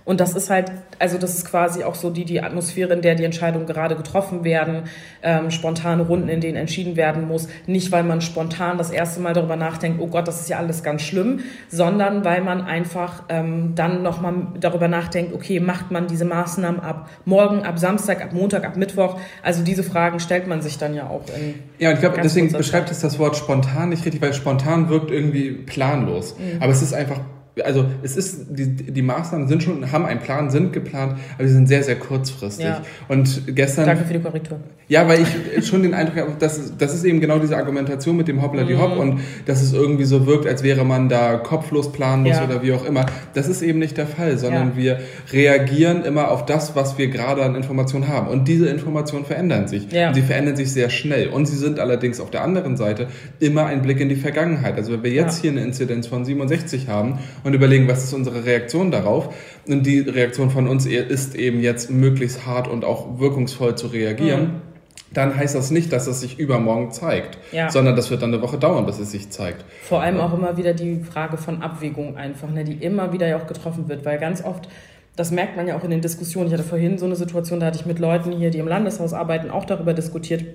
und 0.09 0.19
das 0.19 0.33
ist 0.33 0.49
halt, 0.49 0.71
also 0.97 1.19
das 1.19 1.35
ist 1.35 1.45
quasi 1.45 1.83
auch 1.83 1.93
so 1.93 2.09
die, 2.09 2.25
die 2.25 2.41
Atmosphäre, 2.41 2.93
in 2.93 3.03
der 3.03 3.13
die 3.13 3.25
Entscheidungen 3.25 3.67
gerade 3.67 3.95
getroffen 3.95 4.43
werden, 4.43 4.85
ähm, 5.21 5.51
spontane 5.51 6.01
Runden, 6.01 6.29
in 6.29 6.41
denen 6.41 6.57
entschieden 6.57 6.95
werden 6.95 7.27
muss. 7.27 7.47
Nicht, 7.67 7.91
weil 7.91 8.03
man 8.03 8.19
spontan 8.19 8.79
das 8.79 8.89
erste 8.89 9.19
Mal 9.19 9.35
darüber 9.35 9.55
nachdenkt, 9.55 10.01
oh 10.01 10.07
Gott, 10.07 10.27
das 10.27 10.41
ist 10.41 10.49
ja 10.49 10.57
alles 10.57 10.81
ganz 10.81 11.03
schlimm, 11.03 11.41
sondern 11.67 12.25
weil 12.25 12.41
man 12.41 12.63
einfach 12.63 13.21
ähm, 13.29 13.73
dann 13.75 14.01
nochmal 14.01 14.33
darüber 14.59 14.87
nachdenkt, 14.87 15.31
okay, 15.31 15.59
macht 15.59 15.91
man 15.91 16.07
diese 16.07 16.25
Maßnahmen 16.25 16.79
ab 16.79 17.07
morgen, 17.25 17.61
ab 17.61 17.77
Samstag, 17.77 18.23
ab 18.23 18.33
Montag, 18.33 18.65
ab 18.65 18.77
Mittwoch? 18.77 19.19
Also 19.43 19.63
diese 19.63 19.83
Fragen 19.83 20.19
stellt 20.19 20.47
man 20.47 20.63
sich 20.63 20.79
dann 20.79 20.95
ja 20.95 21.07
auch 21.07 21.25
in. 21.37 21.53
Ja, 21.77 21.89
und 21.89 21.93
ich 21.97 22.01
glaube, 22.01 22.19
deswegen 22.23 22.51
beschreibt 22.51 22.89
es 22.89 22.99
das 22.99 23.19
Wort 23.19 23.37
spontan 23.37 23.89
nicht 23.89 24.03
richtig, 24.03 24.23
weil 24.23 24.33
spontan 24.33 24.89
wirkt 24.89 25.11
irgendwie 25.11 25.51
planlos. 25.51 26.35
Mhm. 26.35 26.63
Aber 26.63 26.71
es 26.71 26.81
ist 26.81 26.95
einfach 26.95 27.19
also 27.63 27.85
es 28.03 28.15
ist, 28.15 28.45
die, 28.49 28.67
die 28.75 29.01
Maßnahmen 29.01 29.47
sind 29.47 29.63
schon, 29.63 29.91
haben 29.91 30.05
einen 30.05 30.19
Plan, 30.19 30.49
sind 30.49 30.73
geplant, 30.73 31.17
aber 31.37 31.47
sie 31.47 31.53
sind 31.53 31.67
sehr, 31.67 31.83
sehr 31.83 31.97
kurzfristig. 31.97 32.65
Ja. 32.65 32.81
Und 33.07 33.55
gestern. 33.55 33.85
Danke 33.85 34.05
für 34.05 34.13
die 34.13 34.19
Korrektur. 34.19 34.59
Ja, 34.87 35.07
weil 35.07 35.19
ich 35.55 35.67
schon 35.67 35.83
den 35.83 35.93
Eindruck 35.93 36.17
habe, 36.17 36.31
dass, 36.39 36.75
das 36.77 36.95
ist 36.95 37.03
eben 37.03 37.19
genau 37.19 37.37
diese 37.37 37.55
Argumentation 37.55 38.17
mit 38.17 38.27
dem 38.27 38.41
Hoppla 38.41 38.63
die 38.63 38.75
Hopp 38.75 38.95
mhm. 38.95 38.99
und 38.99 39.19
dass 39.45 39.61
es 39.61 39.71
irgendwie 39.71 40.05
so 40.05 40.25
wirkt, 40.25 40.47
als 40.47 40.63
wäre 40.63 40.83
man 40.83 41.09
da 41.09 41.37
kopflos 41.37 41.91
planen 41.91 42.23
muss 42.23 42.37
ja. 42.37 42.43
oder 42.43 42.63
wie 42.63 42.73
auch 42.73 42.83
immer. 42.85 43.05
Das 43.35 43.47
ist 43.47 43.61
eben 43.61 43.77
nicht 43.77 43.97
der 43.97 44.07
Fall, 44.07 44.39
sondern 44.39 44.69
ja. 44.69 44.77
wir 44.77 44.99
reagieren 45.31 46.03
immer 46.05 46.31
auf 46.31 46.45
das, 46.47 46.75
was 46.75 46.97
wir 46.97 47.07
gerade 47.09 47.43
an 47.43 47.53
Informationen 47.53 48.07
haben. 48.07 48.29
Und 48.29 48.47
diese 48.47 48.67
Informationen 48.67 49.25
verändern 49.25 49.67
sich. 49.67 49.91
Ja. 49.91 50.07
Und 50.07 50.15
sie 50.15 50.23
verändern 50.23 50.55
sich 50.55 50.71
sehr 50.71 50.89
schnell. 50.89 51.27
Und 51.27 51.45
sie 51.45 51.57
sind 51.57 51.79
allerdings 51.79 52.19
auf 52.19 52.31
der 52.31 52.43
anderen 52.43 52.75
Seite 52.75 53.07
immer 53.39 53.67
ein 53.67 53.83
Blick 53.83 53.99
in 53.99 54.09
die 54.09 54.15
Vergangenheit. 54.15 54.75
Also 54.75 54.93
wenn 54.93 55.03
wir 55.03 55.11
jetzt 55.11 55.41
hier 55.41 55.51
eine 55.51 55.61
Inzidenz 55.61 56.07
von 56.07 56.25
67 56.25 56.87
haben 56.87 57.19
und 57.43 57.53
überlegen, 57.53 57.87
was 57.87 58.03
ist 58.03 58.13
unsere 58.13 58.45
Reaktion 58.45 58.91
darauf, 58.91 59.33
und 59.67 59.85
die 59.85 59.99
Reaktion 59.99 60.49
von 60.49 60.67
uns 60.67 60.85
ist 60.85 61.35
eben 61.35 61.61
jetzt 61.61 61.89
möglichst 61.89 62.45
hart 62.45 62.67
und 62.67 62.85
auch 62.85 63.19
wirkungsvoll 63.19 63.75
zu 63.75 63.87
reagieren. 63.87 64.41
Mhm 64.41 64.69
dann 65.11 65.35
heißt 65.35 65.55
das 65.55 65.71
nicht, 65.71 65.91
dass 65.91 66.07
es 66.07 66.21
sich 66.21 66.39
übermorgen 66.39 66.91
zeigt, 66.91 67.37
ja. 67.51 67.69
sondern 67.69 67.95
das 67.95 68.11
wird 68.11 68.21
dann 68.21 68.33
eine 68.33 68.41
Woche 68.41 68.57
dauern, 68.57 68.85
bis 68.85 68.99
es 68.99 69.11
sich 69.11 69.29
zeigt. 69.29 69.65
Vor 69.83 70.01
allem 70.01 70.19
auch 70.19 70.33
immer 70.33 70.57
wieder 70.57 70.73
die 70.73 71.01
Frage 71.03 71.37
von 71.37 71.61
Abwägung 71.61 72.15
einfach, 72.15 72.49
ne, 72.49 72.63
die 72.63 72.73
immer 72.73 73.11
wieder 73.11 73.27
ja 73.27 73.37
auch 73.37 73.47
getroffen 73.47 73.89
wird, 73.89 74.05
weil 74.05 74.19
ganz 74.19 74.43
oft, 74.43 74.69
das 75.15 75.31
merkt 75.31 75.57
man 75.57 75.67
ja 75.67 75.75
auch 75.75 75.83
in 75.83 75.89
den 75.89 76.01
Diskussionen, 76.01 76.47
ich 76.47 76.53
hatte 76.53 76.63
vorhin 76.63 76.97
so 76.97 77.05
eine 77.05 77.15
Situation, 77.15 77.59
da 77.59 77.67
hatte 77.67 77.79
ich 77.79 77.85
mit 77.85 77.99
Leuten 77.99 78.31
hier, 78.31 78.51
die 78.51 78.59
im 78.59 78.67
Landeshaus 78.67 79.13
arbeiten, 79.13 79.49
auch 79.49 79.65
darüber 79.65 79.93
diskutiert, 79.93 80.45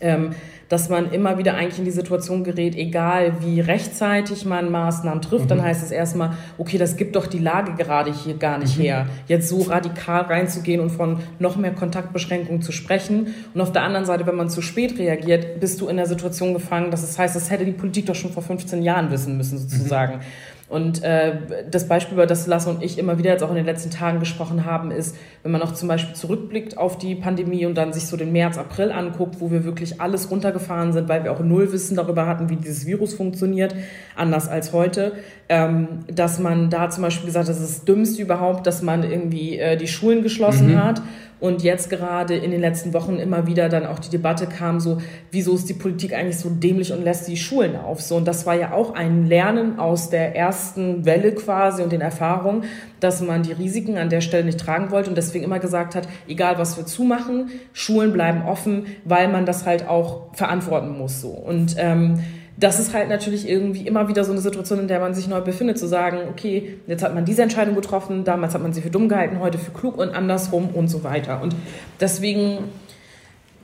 ähm, 0.00 0.30
dass 0.70 0.88
man 0.88 1.10
immer 1.10 1.36
wieder 1.36 1.54
eigentlich 1.56 1.80
in 1.80 1.84
die 1.84 1.90
Situation 1.90 2.44
gerät, 2.44 2.76
egal 2.76 3.34
wie 3.40 3.60
rechtzeitig 3.60 4.44
man 4.44 4.70
Maßnahmen 4.70 5.20
trifft, 5.20 5.46
mhm. 5.46 5.48
dann 5.48 5.62
heißt 5.62 5.82
es 5.82 5.90
erstmal, 5.90 6.34
okay, 6.58 6.78
das 6.78 6.96
gibt 6.96 7.16
doch 7.16 7.26
die 7.26 7.40
Lage 7.40 7.74
gerade 7.74 8.12
hier 8.12 8.34
gar 8.34 8.56
nicht 8.56 8.78
mhm. 8.78 8.82
her, 8.82 9.06
jetzt 9.26 9.48
so 9.48 9.62
radikal 9.62 10.22
reinzugehen 10.22 10.80
und 10.80 10.90
von 10.90 11.18
noch 11.40 11.56
mehr 11.56 11.72
Kontaktbeschränkungen 11.72 12.62
zu 12.62 12.70
sprechen. 12.70 13.34
Und 13.52 13.60
auf 13.60 13.72
der 13.72 13.82
anderen 13.82 14.06
Seite, 14.06 14.26
wenn 14.26 14.36
man 14.36 14.48
zu 14.48 14.62
spät 14.62 14.96
reagiert, 14.96 15.58
bist 15.58 15.80
du 15.80 15.88
in 15.88 15.96
der 15.96 16.06
Situation 16.06 16.54
gefangen, 16.54 16.92
dass 16.92 17.02
es 17.02 17.18
heißt, 17.18 17.34
das 17.34 17.50
hätte 17.50 17.64
die 17.64 17.72
Politik 17.72 18.06
doch 18.06 18.14
schon 18.14 18.30
vor 18.30 18.44
15 18.44 18.82
Jahren 18.82 19.10
wissen 19.10 19.36
müssen, 19.36 19.58
sozusagen. 19.58 20.18
Mhm. 20.18 20.22
Und 20.70 21.02
äh, 21.02 21.32
das 21.68 21.88
Beispiel, 21.88 22.14
über 22.14 22.26
das 22.26 22.46
Lasse 22.46 22.70
und 22.70 22.80
ich 22.80 22.96
immer 22.96 23.18
wieder 23.18 23.32
jetzt 23.32 23.42
auch 23.42 23.50
in 23.50 23.56
den 23.56 23.66
letzten 23.66 23.90
Tagen 23.90 24.20
gesprochen 24.20 24.64
haben, 24.64 24.92
ist, 24.92 25.16
wenn 25.42 25.50
man 25.50 25.60
noch 25.60 25.74
zum 25.74 25.88
Beispiel 25.88 26.14
zurückblickt 26.14 26.78
auf 26.78 26.96
die 26.96 27.16
Pandemie 27.16 27.66
und 27.66 27.74
dann 27.74 27.92
sich 27.92 28.06
so 28.06 28.16
den 28.16 28.30
März, 28.30 28.56
April 28.56 28.92
anguckt, 28.92 29.40
wo 29.40 29.50
wir 29.50 29.64
wirklich 29.64 30.00
alles 30.00 30.30
runtergefahren 30.30 30.92
sind, 30.92 31.08
weil 31.08 31.24
wir 31.24 31.32
auch 31.32 31.40
null 31.40 31.72
Wissen 31.72 31.96
darüber 31.96 32.28
hatten, 32.28 32.50
wie 32.50 32.56
dieses 32.56 32.86
Virus 32.86 33.14
funktioniert, 33.14 33.74
anders 34.14 34.48
als 34.48 34.72
heute, 34.72 35.14
ähm, 35.48 36.04
dass 36.06 36.38
man 36.38 36.70
da 36.70 36.88
zum 36.88 37.02
Beispiel 37.02 37.26
gesagt 37.26 37.48
hat, 37.48 37.54
das 37.56 37.60
ist 37.60 37.78
das 37.78 37.84
Dümmste 37.84 38.22
überhaupt, 38.22 38.64
dass 38.64 38.80
man 38.80 39.02
irgendwie 39.02 39.58
äh, 39.58 39.76
die 39.76 39.88
Schulen 39.88 40.22
geschlossen 40.22 40.74
mhm. 40.74 40.84
hat 40.84 41.02
und 41.40 41.62
jetzt 41.62 41.90
gerade 41.90 42.36
in 42.36 42.50
den 42.50 42.60
letzten 42.60 42.92
Wochen 42.92 43.16
immer 43.16 43.46
wieder 43.46 43.68
dann 43.68 43.86
auch 43.86 43.98
die 43.98 44.10
Debatte 44.10 44.46
kam, 44.46 44.78
so, 44.78 44.98
wieso 45.30 45.54
ist 45.54 45.68
die 45.68 45.74
Politik 45.74 46.14
eigentlich 46.14 46.38
so 46.38 46.50
dämlich 46.50 46.92
und 46.92 47.02
lässt 47.02 47.26
die 47.28 47.36
Schulen 47.36 47.76
auf? 47.76 48.02
So, 48.02 48.16
und 48.16 48.28
das 48.28 48.46
war 48.46 48.54
ja 48.54 48.72
auch 48.72 48.94
ein 48.94 49.26
Lernen 49.26 49.78
aus 49.78 50.10
der 50.10 50.36
ersten 50.36 51.04
Welle 51.04 51.34
quasi 51.34 51.82
und 51.82 51.92
den 51.92 52.02
Erfahrungen, 52.02 52.64
dass 53.00 53.22
man 53.22 53.42
die 53.42 53.52
Risiken 53.52 53.96
an 53.96 54.10
der 54.10 54.20
Stelle 54.20 54.44
nicht 54.44 54.60
tragen 54.60 54.90
wollte 54.90 55.08
und 55.08 55.16
deswegen 55.16 55.44
immer 55.44 55.58
gesagt 55.58 55.94
hat, 55.94 56.06
egal 56.28 56.58
was 56.58 56.76
wir 56.76 56.84
zumachen, 56.84 57.50
Schulen 57.72 58.12
bleiben 58.12 58.42
offen, 58.42 58.86
weil 59.04 59.28
man 59.28 59.46
das 59.46 59.64
halt 59.64 59.88
auch 59.88 60.34
verantworten 60.34 60.96
muss, 60.98 61.20
so. 61.20 61.28
Und, 61.28 61.76
ähm, 61.78 62.22
das 62.60 62.78
ist 62.78 62.92
halt 62.92 63.08
natürlich 63.08 63.48
irgendwie 63.48 63.86
immer 63.86 64.08
wieder 64.08 64.22
so 64.22 64.32
eine 64.32 64.40
Situation, 64.42 64.80
in 64.80 64.88
der 64.88 65.00
man 65.00 65.14
sich 65.14 65.26
neu 65.26 65.40
befindet, 65.40 65.78
zu 65.78 65.86
sagen, 65.86 66.18
okay, 66.28 66.78
jetzt 66.86 67.02
hat 67.02 67.14
man 67.14 67.24
diese 67.24 67.42
Entscheidung 67.42 67.74
getroffen, 67.74 68.24
damals 68.24 68.52
hat 68.52 68.62
man 68.62 68.74
sie 68.74 68.82
für 68.82 68.90
dumm 68.90 69.08
gehalten, 69.08 69.40
heute 69.40 69.56
für 69.56 69.70
klug 69.70 69.96
und 69.96 70.10
andersrum 70.10 70.68
und 70.68 70.88
so 70.88 71.02
weiter. 71.02 71.40
Und 71.42 71.56
deswegen 72.00 72.58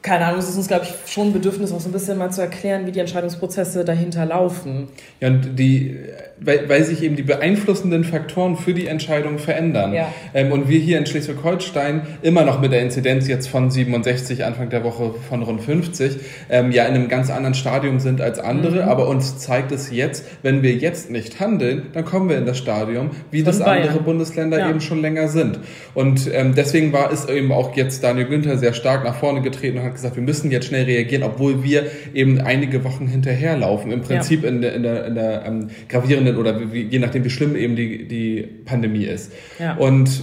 keine 0.06 0.25
Ahnung, 0.26 0.38
es 0.38 0.48
ist 0.48 0.56
uns, 0.56 0.68
glaube 0.68 0.84
ich, 0.84 1.12
schon 1.12 1.28
ein 1.28 1.32
Bedürfnis, 1.32 1.72
auch 1.72 1.80
so 1.80 1.88
ein 1.88 1.92
bisschen 1.92 2.16
mal 2.16 2.30
zu 2.30 2.40
erklären, 2.40 2.86
wie 2.86 2.92
die 2.92 3.00
Entscheidungsprozesse 3.00 3.84
dahinter 3.84 4.25
laufen. 4.25 4.86
Ja, 5.20 5.28
und 5.28 5.58
die, 5.58 5.96
weil, 6.38 6.68
weil 6.68 6.84
sich 6.84 7.02
eben 7.02 7.16
die 7.16 7.25
beeinflussenden 7.25 8.04
Faktoren 8.04 8.56
für 8.56 8.72
die 8.72 8.86
Entscheidung 8.86 9.40
verändern. 9.40 9.92
Ja. 9.92 10.12
Ähm, 10.32 10.52
und 10.52 10.68
wir 10.68 10.78
hier 10.78 10.98
in 10.98 11.06
Schleswig-Holstein 11.06 12.02
immer 12.22 12.44
noch 12.44 12.60
mit 12.60 12.70
der 12.70 12.82
Inzidenz 12.82 13.26
jetzt 13.26 13.48
von 13.48 13.68
67, 13.68 14.44
Anfang 14.44 14.70
der 14.70 14.84
Woche 14.84 15.12
von 15.28 15.42
rund 15.42 15.60
50, 15.60 16.18
ähm, 16.50 16.70
ja 16.70 16.84
in 16.84 16.94
einem 16.94 17.08
ganz 17.08 17.28
anderen 17.28 17.54
Stadium 17.54 17.98
sind 17.98 18.20
als 18.20 18.38
andere. 18.38 18.84
Mhm. 18.84 18.88
Aber 18.88 19.08
uns 19.08 19.38
zeigt 19.38 19.72
es 19.72 19.90
jetzt, 19.90 20.25
wenn 20.42 20.62
wir 20.62 20.75
jetzt 20.75 21.10
nicht 21.10 21.40
handeln, 21.40 21.86
dann 21.94 22.04
kommen 22.04 22.28
wir 22.28 22.38
in 22.38 22.46
das 22.46 22.58
Stadium, 22.58 23.10
wie 23.32 23.38
von 23.38 23.46
das 23.46 23.58
Bayern. 23.58 23.88
andere 23.88 24.04
Bundesländer 24.04 24.60
ja. 24.60 24.70
eben 24.70 24.80
schon 24.80 25.00
länger 25.00 25.26
sind. 25.26 25.58
Und 25.94 26.30
ähm, 26.32 26.54
deswegen 26.54 26.92
war 26.92 27.10
es 27.10 27.28
eben 27.28 27.50
auch 27.50 27.75
jetzt 27.75 28.04
Daniel 28.04 28.26
Günther 28.26 28.56
sehr 28.56 28.72
stark 28.72 29.02
nach 29.02 29.16
vorne 29.16 29.42
getreten 29.42 29.78
und 29.78 29.84
hat 29.84 29.95
gesagt, 29.96 30.16
wir 30.16 30.22
müssen 30.22 30.50
jetzt 30.50 30.66
schnell 30.66 30.84
reagieren, 30.84 31.22
obwohl 31.22 31.62
wir 31.62 31.86
eben 32.14 32.40
einige 32.40 32.84
Wochen 32.84 33.06
hinterherlaufen. 33.08 33.90
Im 33.90 34.02
Prinzip 34.02 34.42
ja. 34.42 34.48
in 34.48 34.62
der, 34.62 34.74
in 34.74 34.82
der, 34.82 35.06
in 35.06 35.14
der 35.14 35.44
ähm, 35.44 35.68
gravierenden 35.88 36.36
oder 36.36 36.72
wie, 36.72 36.82
je 36.82 36.98
nachdem, 36.98 37.24
wie 37.24 37.30
schlimm 37.30 37.56
eben 37.56 37.76
die, 37.76 38.06
die 38.06 38.42
Pandemie 38.64 39.04
ist. 39.04 39.32
Ja. 39.58 39.76
Und 39.76 40.22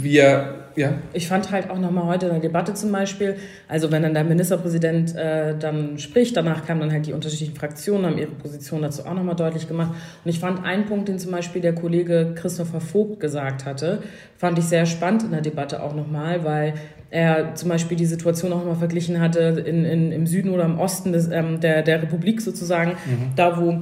wir 0.00 0.64
ja. 0.76 0.94
Ich 1.12 1.28
fand 1.28 1.50
halt 1.52 1.70
auch 1.70 1.78
nochmal 1.78 2.06
heute 2.06 2.26
in 2.26 2.32
der 2.32 2.40
Debatte 2.40 2.74
zum 2.74 2.90
Beispiel, 2.90 3.36
also 3.68 3.92
wenn 3.92 4.02
dann 4.02 4.14
der 4.14 4.24
Ministerpräsident 4.24 5.14
äh, 5.14 5.56
dann 5.56 5.98
spricht, 5.98 6.36
danach 6.36 6.66
kamen 6.66 6.80
dann 6.80 6.92
halt 6.92 7.06
die 7.06 7.12
unterschiedlichen 7.12 7.54
Fraktionen, 7.54 8.06
haben 8.06 8.18
ihre 8.18 8.32
Position 8.32 8.82
dazu 8.82 9.04
auch 9.06 9.14
nochmal 9.14 9.36
deutlich 9.36 9.68
gemacht. 9.68 9.92
Und 10.24 10.30
ich 10.30 10.40
fand 10.40 10.64
einen 10.64 10.86
Punkt, 10.86 11.08
den 11.08 11.18
zum 11.18 11.30
Beispiel 11.30 11.62
der 11.62 11.74
Kollege 11.74 12.34
Christopher 12.34 12.80
Vogt 12.80 13.20
gesagt 13.20 13.64
hatte, 13.64 14.02
fand 14.36 14.58
ich 14.58 14.64
sehr 14.64 14.86
spannend 14.86 15.22
in 15.22 15.30
der 15.30 15.42
Debatte 15.42 15.82
auch 15.82 15.94
nochmal, 15.94 16.44
weil 16.44 16.74
er 17.10 17.54
zum 17.54 17.68
Beispiel 17.68 17.96
die 17.96 18.06
Situation 18.06 18.52
auch 18.52 18.62
immer 18.62 18.74
verglichen 18.74 19.20
hatte 19.20 19.64
in, 19.66 19.84
in, 19.84 20.12
im 20.12 20.26
Süden 20.26 20.50
oder 20.50 20.64
im 20.64 20.78
Osten 20.78 21.12
des, 21.12 21.30
ähm, 21.30 21.60
der, 21.60 21.82
der 21.82 22.02
Republik 22.02 22.40
sozusagen, 22.40 22.92
mhm. 22.92 23.32
da 23.36 23.60
wo 23.60 23.78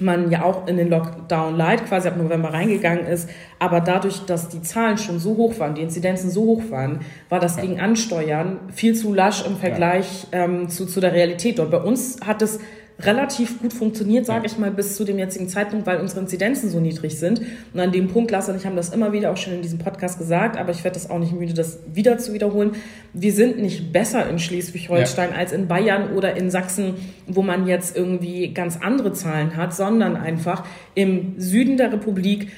man 0.00 0.30
ja 0.30 0.42
auch 0.42 0.66
in 0.66 0.76
den 0.76 0.90
Lockdown 0.90 1.56
Light 1.56 1.86
quasi 1.86 2.08
ab 2.08 2.16
November 2.16 2.52
reingegangen 2.52 3.06
ist, 3.06 3.28
aber 3.58 3.80
dadurch, 3.80 4.20
dass 4.26 4.48
die 4.48 4.62
Zahlen 4.62 4.98
schon 4.98 5.18
so 5.18 5.36
hoch 5.36 5.58
waren, 5.58 5.74
die 5.74 5.82
Inzidenzen 5.82 6.30
so 6.30 6.42
hoch 6.42 6.62
waren, 6.70 7.00
war 7.28 7.40
das 7.40 7.56
gegen 7.56 7.80
Ansteuern 7.80 8.58
viel 8.72 8.94
zu 8.94 9.14
lasch 9.14 9.44
im 9.46 9.56
Vergleich 9.56 10.26
ja. 10.32 10.44
ähm, 10.44 10.68
zu, 10.68 10.86
zu 10.86 11.00
der 11.00 11.12
Realität. 11.12 11.58
Und 11.60 11.70
bei 11.70 11.80
uns 11.80 12.18
hat 12.24 12.42
es 12.42 12.60
relativ 12.98 13.60
gut 13.60 13.74
funktioniert, 13.74 14.24
sage 14.24 14.46
ich 14.46 14.56
mal, 14.56 14.70
bis 14.70 14.96
zu 14.96 15.04
dem 15.04 15.18
jetzigen 15.18 15.48
Zeitpunkt, 15.48 15.86
weil 15.86 16.00
unsere 16.00 16.20
Inzidenzen 16.20 16.70
so 16.70 16.80
niedrig 16.80 17.18
sind. 17.18 17.42
Und 17.74 17.80
an 17.80 17.92
dem 17.92 18.08
Punkt, 18.08 18.30
Lasse 18.30 18.50
und 18.50 18.56
ich 18.56 18.64
haben 18.64 18.76
das 18.76 18.88
immer 18.88 19.12
wieder 19.12 19.30
auch 19.30 19.36
schon 19.36 19.52
in 19.52 19.62
diesem 19.62 19.78
Podcast 19.78 20.18
gesagt, 20.18 20.56
aber 20.56 20.70
ich 20.70 20.82
werde 20.82 20.94
das 20.94 21.10
auch 21.10 21.18
nicht 21.18 21.32
müde, 21.32 21.52
das 21.52 21.80
wieder 21.92 22.16
zu 22.16 22.32
wiederholen. 22.32 22.72
Wir 23.12 23.32
sind 23.32 23.58
nicht 23.58 23.92
besser 23.92 24.28
in 24.28 24.38
Schleswig-Holstein 24.38 25.30
ja. 25.32 25.36
als 25.36 25.52
in 25.52 25.68
Bayern 25.68 26.14
oder 26.14 26.36
in 26.36 26.50
Sachsen, 26.50 26.94
wo 27.26 27.42
man 27.42 27.66
jetzt 27.66 27.96
irgendwie 27.96 28.54
ganz 28.54 28.78
andere 28.80 29.12
Zahlen 29.12 29.56
hat, 29.56 29.74
sondern 29.74 30.16
einfach 30.16 30.64
im 30.94 31.34
Süden 31.38 31.76
der 31.76 31.92
Republik 31.92 32.48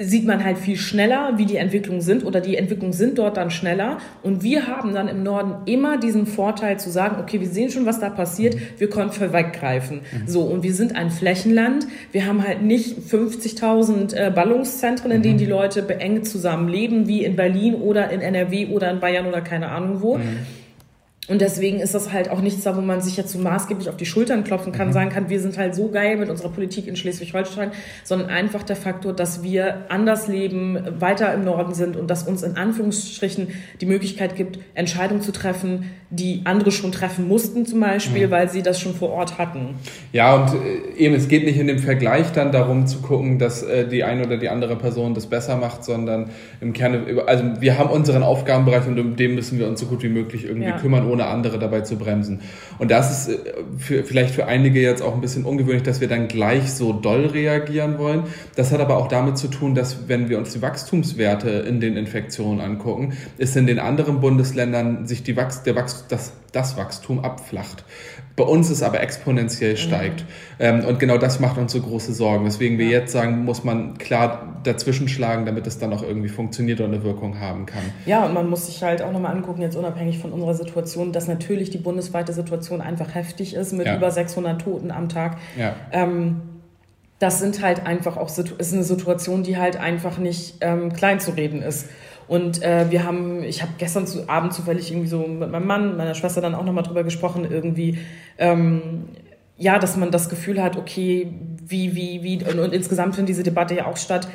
sieht 0.00 0.24
man 0.24 0.42
halt 0.42 0.56
viel 0.56 0.78
schneller, 0.78 1.34
wie 1.36 1.44
die 1.44 1.56
Entwicklungen 1.56 2.00
sind 2.00 2.24
oder 2.24 2.40
die 2.40 2.56
Entwicklungen 2.56 2.94
sind 2.94 3.18
dort 3.18 3.36
dann 3.36 3.50
schneller. 3.50 3.98
Und 4.22 4.42
wir 4.42 4.66
haben 4.66 4.94
dann 4.94 5.08
im 5.08 5.22
Norden 5.22 5.54
immer 5.66 5.98
diesen 5.98 6.26
Vorteil 6.26 6.80
zu 6.80 6.90
sagen, 6.90 7.16
okay, 7.20 7.40
wir 7.40 7.48
sehen 7.48 7.70
schon, 7.70 7.84
was 7.84 8.00
da 8.00 8.08
passiert, 8.08 8.56
wir 8.78 8.88
können 8.88 9.12
vorweggreifen. 9.12 10.00
Mhm. 10.00 10.26
So, 10.26 10.42
und 10.42 10.62
wir 10.62 10.72
sind 10.72 10.96
ein 10.96 11.10
Flächenland. 11.10 11.86
Wir 12.12 12.26
haben 12.26 12.42
halt 12.46 12.62
nicht 12.62 12.98
50.000 12.98 14.14
äh, 14.14 14.30
Ballungszentren, 14.30 15.10
in 15.10 15.18
mhm. 15.18 15.22
denen 15.22 15.38
die 15.38 15.46
Leute 15.46 15.82
beengt 15.82 16.26
zusammenleben, 16.26 17.06
wie 17.06 17.22
in 17.22 17.36
Berlin 17.36 17.74
oder 17.74 18.10
in 18.10 18.22
NRW 18.22 18.68
oder 18.68 18.90
in 18.90 19.00
Bayern 19.00 19.26
oder 19.26 19.42
keine 19.42 19.68
Ahnung 19.68 20.00
wo. 20.00 20.16
Mhm 20.16 20.59
und 21.30 21.40
deswegen 21.40 21.78
ist 21.78 21.94
das 21.94 22.12
halt 22.12 22.28
auch 22.28 22.40
nichts 22.40 22.64
da, 22.64 22.76
wo 22.76 22.80
man 22.80 23.00
sich 23.00 23.16
jetzt 23.16 23.30
so 23.30 23.38
maßgeblich 23.38 23.88
auf 23.88 23.96
die 23.96 24.04
Schultern 24.04 24.42
klopfen 24.42 24.72
kann, 24.72 24.88
mhm. 24.88 24.92
sagen 24.92 25.10
kann, 25.10 25.28
wir 25.28 25.40
sind 25.40 25.56
halt 25.56 25.76
so 25.76 25.88
geil 25.88 26.16
mit 26.16 26.28
unserer 26.28 26.48
Politik 26.48 26.88
in 26.88 26.96
Schleswig-Holstein, 26.96 27.70
sondern 28.02 28.30
einfach 28.30 28.64
der 28.64 28.74
Faktor, 28.74 29.12
dass 29.12 29.44
wir 29.44 29.84
anders 29.90 30.26
leben, 30.26 31.00
weiter 31.00 31.32
im 31.32 31.44
Norden 31.44 31.72
sind 31.72 31.96
und 31.96 32.10
dass 32.10 32.24
uns 32.24 32.42
in 32.42 32.56
Anführungsstrichen 32.56 33.46
die 33.80 33.86
Möglichkeit 33.86 34.34
gibt, 34.34 34.58
Entscheidungen 34.74 35.22
zu 35.22 35.30
treffen, 35.30 35.84
die 36.12 36.40
andere 36.42 36.72
schon 36.72 36.90
treffen 36.90 37.28
mussten 37.28 37.66
zum 37.66 37.80
Beispiel, 37.80 38.26
mhm. 38.26 38.30
weil 38.32 38.50
sie 38.50 38.62
das 38.62 38.80
schon 38.80 38.94
vor 38.94 39.10
Ort 39.10 39.38
hatten. 39.38 39.76
Ja, 40.12 40.34
und 40.34 40.54
äh, 40.54 40.98
eben, 40.98 41.14
es 41.14 41.28
geht 41.28 41.44
nicht 41.44 41.56
in 41.56 41.68
dem 41.68 41.78
Vergleich 41.78 42.32
dann 42.32 42.50
darum 42.50 42.88
zu 42.88 42.98
gucken, 43.00 43.38
dass 43.38 43.62
äh, 43.62 43.86
die 43.86 44.02
eine 44.02 44.26
oder 44.26 44.36
die 44.36 44.48
andere 44.48 44.74
Person 44.74 45.14
das 45.14 45.26
besser 45.26 45.56
macht, 45.56 45.84
sondern 45.84 46.30
im 46.60 46.72
Kern, 46.72 47.06
also 47.26 47.44
wir 47.60 47.78
haben 47.78 47.90
unseren 47.90 48.24
Aufgabenbereich 48.24 48.88
und 48.88 48.98
um 48.98 49.14
den 49.14 49.36
müssen 49.36 49.60
wir 49.60 49.68
uns 49.68 49.78
so 49.78 49.86
gut 49.86 50.02
wie 50.02 50.08
möglich 50.08 50.46
irgendwie 50.46 50.70
ja. 50.70 50.78
kümmern, 50.78 51.08
ohne 51.08 51.26
andere 51.26 51.60
dabei 51.60 51.82
zu 51.82 51.96
bremsen. 51.96 52.40
Und 52.78 52.90
das 52.90 53.28
ist 53.28 53.36
äh, 53.36 53.52
für, 53.78 54.02
vielleicht 54.02 54.34
für 54.34 54.46
einige 54.46 54.82
jetzt 54.82 55.02
auch 55.02 55.14
ein 55.14 55.20
bisschen 55.20 55.44
ungewöhnlich, 55.44 55.84
dass 55.84 56.00
wir 56.00 56.08
dann 56.08 56.26
gleich 56.26 56.72
so 56.72 56.92
doll 56.92 57.26
reagieren 57.26 57.98
wollen. 57.98 58.24
Das 58.56 58.72
hat 58.72 58.80
aber 58.80 58.96
auch 58.96 59.06
damit 59.06 59.38
zu 59.38 59.46
tun, 59.46 59.76
dass 59.76 60.08
wenn 60.08 60.28
wir 60.28 60.38
uns 60.38 60.54
die 60.54 60.60
Wachstumswerte 60.60 61.50
in 61.50 61.78
den 61.78 61.96
Infektionen 61.96 62.60
angucken, 62.60 63.12
ist 63.38 63.56
in 63.56 63.68
den 63.68 63.78
anderen 63.78 64.20
Bundesländern 64.20 65.06
sich 65.06 65.22
die 65.22 65.36
Wachs 65.36 65.62
der 65.62 65.76
Wachs 66.00 66.08
das, 66.08 66.32
das 66.52 66.76
Wachstum 66.76 67.24
abflacht. 67.24 67.84
Bei 68.36 68.44
uns 68.44 68.70
ist 68.70 68.82
aber 68.82 69.00
exponentiell 69.00 69.76
steigt. 69.76 70.24
Mhm. 70.58 70.84
und 70.84 70.98
genau 70.98 71.18
das 71.18 71.40
macht 71.40 71.58
uns 71.58 71.72
so 71.72 71.80
große 71.80 72.12
Sorgen. 72.12 72.44
Weswegen 72.44 72.78
wir 72.78 72.86
jetzt 72.86 73.12
sagen, 73.12 73.44
muss 73.44 73.64
man 73.64 73.98
klar 73.98 74.60
dazwischen 74.62 75.08
schlagen, 75.08 75.46
damit 75.46 75.66
es 75.66 75.78
dann 75.78 75.92
auch 75.92 76.02
irgendwie 76.02 76.28
funktioniert 76.28 76.80
und 76.80 76.86
eine 76.86 77.04
Wirkung 77.04 77.40
haben 77.40 77.66
kann. 77.66 77.82
Ja, 78.06 78.24
und 78.24 78.34
man 78.34 78.48
muss 78.48 78.66
sich 78.66 78.82
halt 78.82 79.02
auch 79.02 79.12
nochmal 79.12 79.34
angucken, 79.34 79.62
jetzt 79.62 79.76
unabhängig 79.76 80.18
von 80.18 80.32
unserer 80.32 80.54
Situation, 80.54 81.12
dass 81.12 81.28
natürlich 81.28 81.70
die 81.70 81.78
bundesweite 81.78 82.32
Situation 82.32 82.80
einfach 82.80 83.14
heftig 83.14 83.54
ist 83.54 83.72
mit 83.72 83.86
ja. 83.86 83.96
über 83.96 84.10
600 84.10 84.60
Toten 84.60 84.90
am 84.90 85.08
Tag. 85.08 85.36
Ja. 85.58 85.74
Ähm, 85.92 86.42
das 87.18 87.38
sind 87.38 87.62
halt 87.62 87.86
einfach 87.86 88.16
auch 88.16 88.30
ist 88.30 88.72
eine 88.72 88.82
Situation, 88.82 89.42
die 89.42 89.58
halt 89.58 89.76
einfach 89.76 90.16
nicht 90.16 90.56
ähm, 90.62 90.92
klein 90.94 91.20
zu 91.20 91.32
reden 91.32 91.60
ist. 91.60 91.86
Und 92.30 92.62
äh, 92.62 92.88
wir 92.90 93.02
haben, 93.02 93.42
ich 93.42 93.60
habe 93.60 93.72
gestern 93.76 94.06
zu, 94.06 94.28
Abend 94.28 94.54
zufällig 94.54 94.92
irgendwie 94.92 95.08
so 95.08 95.26
mit 95.26 95.50
meinem 95.50 95.66
Mann, 95.66 95.96
meiner 95.96 96.14
Schwester 96.14 96.40
dann 96.40 96.54
auch 96.54 96.64
nochmal 96.64 96.84
drüber 96.84 97.02
gesprochen, 97.02 97.44
irgendwie, 97.50 97.98
ähm, 98.38 99.08
ja, 99.56 99.80
dass 99.80 99.96
man 99.96 100.12
das 100.12 100.28
Gefühl 100.28 100.62
hat, 100.62 100.76
okay, 100.76 101.32
wie, 101.60 101.96
wie, 101.96 102.22
wie, 102.22 102.44
und, 102.44 102.60
und 102.60 102.72
insgesamt 102.72 103.16
findet 103.16 103.30
diese 103.30 103.42
Debatte 103.42 103.74
ja 103.74 103.86
auch 103.86 103.96
statt. 103.96 104.28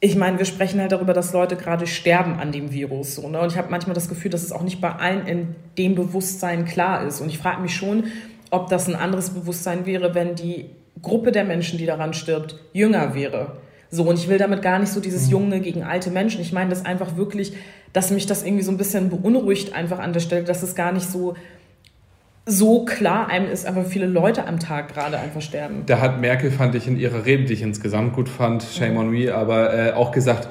Ich 0.00 0.16
meine, 0.16 0.38
wir 0.38 0.44
sprechen 0.46 0.80
halt 0.80 0.90
darüber, 0.90 1.12
dass 1.12 1.32
Leute 1.32 1.54
gerade 1.54 1.86
sterben 1.86 2.40
an 2.40 2.50
dem 2.50 2.72
Virus. 2.72 3.14
So, 3.14 3.28
ne? 3.28 3.38
Und 3.40 3.52
ich 3.52 3.56
habe 3.56 3.70
manchmal 3.70 3.94
das 3.94 4.08
Gefühl, 4.08 4.32
dass 4.32 4.42
es 4.42 4.50
auch 4.50 4.62
nicht 4.62 4.80
bei 4.80 4.90
allen 4.90 5.24
in 5.28 5.54
dem 5.78 5.94
Bewusstsein 5.94 6.64
klar 6.64 7.06
ist. 7.06 7.20
Und 7.20 7.28
ich 7.28 7.38
frage 7.38 7.62
mich 7.62 7.76
schon, 7.76 8.06
ob 8.50 8.68
das 8.68 8.88
ein 8.88 8.96
anderes 8.96 9.30
Bewusstsein 9.30 9.86
wäre, 9.86 10.16
wenn 10.16 10.34
die 10.34 10.70
Gruppe 11.00 11.30
der 11.30 11.44
Menschen, 11.44 11.78
die 11.78 11.86
daran 11.86 12.14
stirbt, 12.14 12.56
jünger 12.72 13.14
wäre. 13.14 13.58
So, 13.94 14.04
und 14.04 14.18
ich 14.18 14.26
will 14.26 14.38
damit 14.38 14.62
gar 14.62 14.78
nicht 14.78 14.90
so 14.90 15.00
dieses 15.00 15.26
mhm. 15.26 15.32
Junge 15.32 15.60
gegen 15.60 15.82
alte 15.82 16.10
Menschen. 16.10 16.40
Ich 16.40 16.50
meine 16.50 16.70
das 16.70 16.86
einfach 16.86 17.16
wirklich, 17.18 17.52
dass 17.92 18.10
mich 18.10 18.24
das 18.24 18.42
irgendwie 18.42 18.64
so 18.64 18.70
ein 18.70 18.78
bisschen 18.78 19.10
beunruhigt 19.10 19.74
einfach 19.74 19.98
an 19.98 20.14
der 20.14 20.20
Stelle, 20.20 20.44
dass 20.44 20.62
es 20.62 20.74
gar 20.74 20.92
nicht 20.92 21.08
so 21.08 21.34
so 22.44 22.84
klar 22.84 23.28
einem 23.28 23.48
ist, 23.48 23.66
einfach 23.66 23.84
viele 23.84 24.06
Leute 24.06 24.48
am 24.48 24.58
Tag 24.58 24.92
gerade 24.92 25.16
einfach 25.18 25.42
sterben. 25.42 25.84
Da 25.86 26.00
hat 26.00 26.20
Merkel, 26.20 26.50
fand 26.50 26.74
ich 26.74 26.88
in 26.88 26.98
ihrer 26.98 27.24
Rede, 27.24 27.44
die 27.44 27.52
ich 27.52 27.62
insgesamt 27.62 28.14
gut 28.14 28.28
fand, 28.28 28.64
shame 28.64 28.96
on 28.96 29.10
me, 29.10 29.32
aber 29.32 29.72
äh, 29.72 29.92
auch 29.92 30.10
gesagt, 30.10 30.48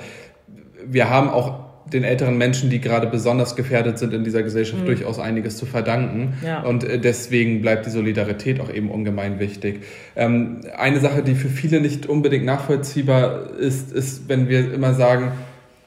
wir 0.86 1.10
haben 1.10 1.30
auch 1.30 1.71
den 1.94 2.04
älteren 2.04 2.38
Menschen, 2.38 2.70
die 2.70 2.80
gerade 2.80 3.08
besonders 3.08 3.56
gefährdet 3.56 4.00
sind 4.00 4.14
in 4.14 4.24
dieser 4.24 4.44
Gesellschaft, 4.44 4.82
mhm. 4.82 4.88
durchaus 4.88 5.20
einiges 5.20 5.58
zu 5.58 5.66
verdanken. 5.66 6.34
Ja. 6.46 6.64
Und 6.64 6.84
äh, 6.84 7.00
deswegen 7.00 7.62
bleibt 7.62 7.86
die 7.86 7.90
Solidarität 7.90 8.60
auch 8.60 8.74
eben 8.74 8.90
ungemein 8.90 9.40
wichtig. 9.40 9.84
Ähm, 10.16 10.62
eine 10.78 11.00
Sache, 11.00 11.24
die 11.24 11.36
für 11.36 11.50
viele 11.50 11.82
nicht 11.82 12.08
unbedingt 12.08 12.46
nachvollziehbar 12.46 13.52
ist, 13.60 13.92
ist, 13.92 14.28
wenn 14.28 14.50
wir 14.50 14.74
immer 14.74 14.94
sagen, 14.94 15.32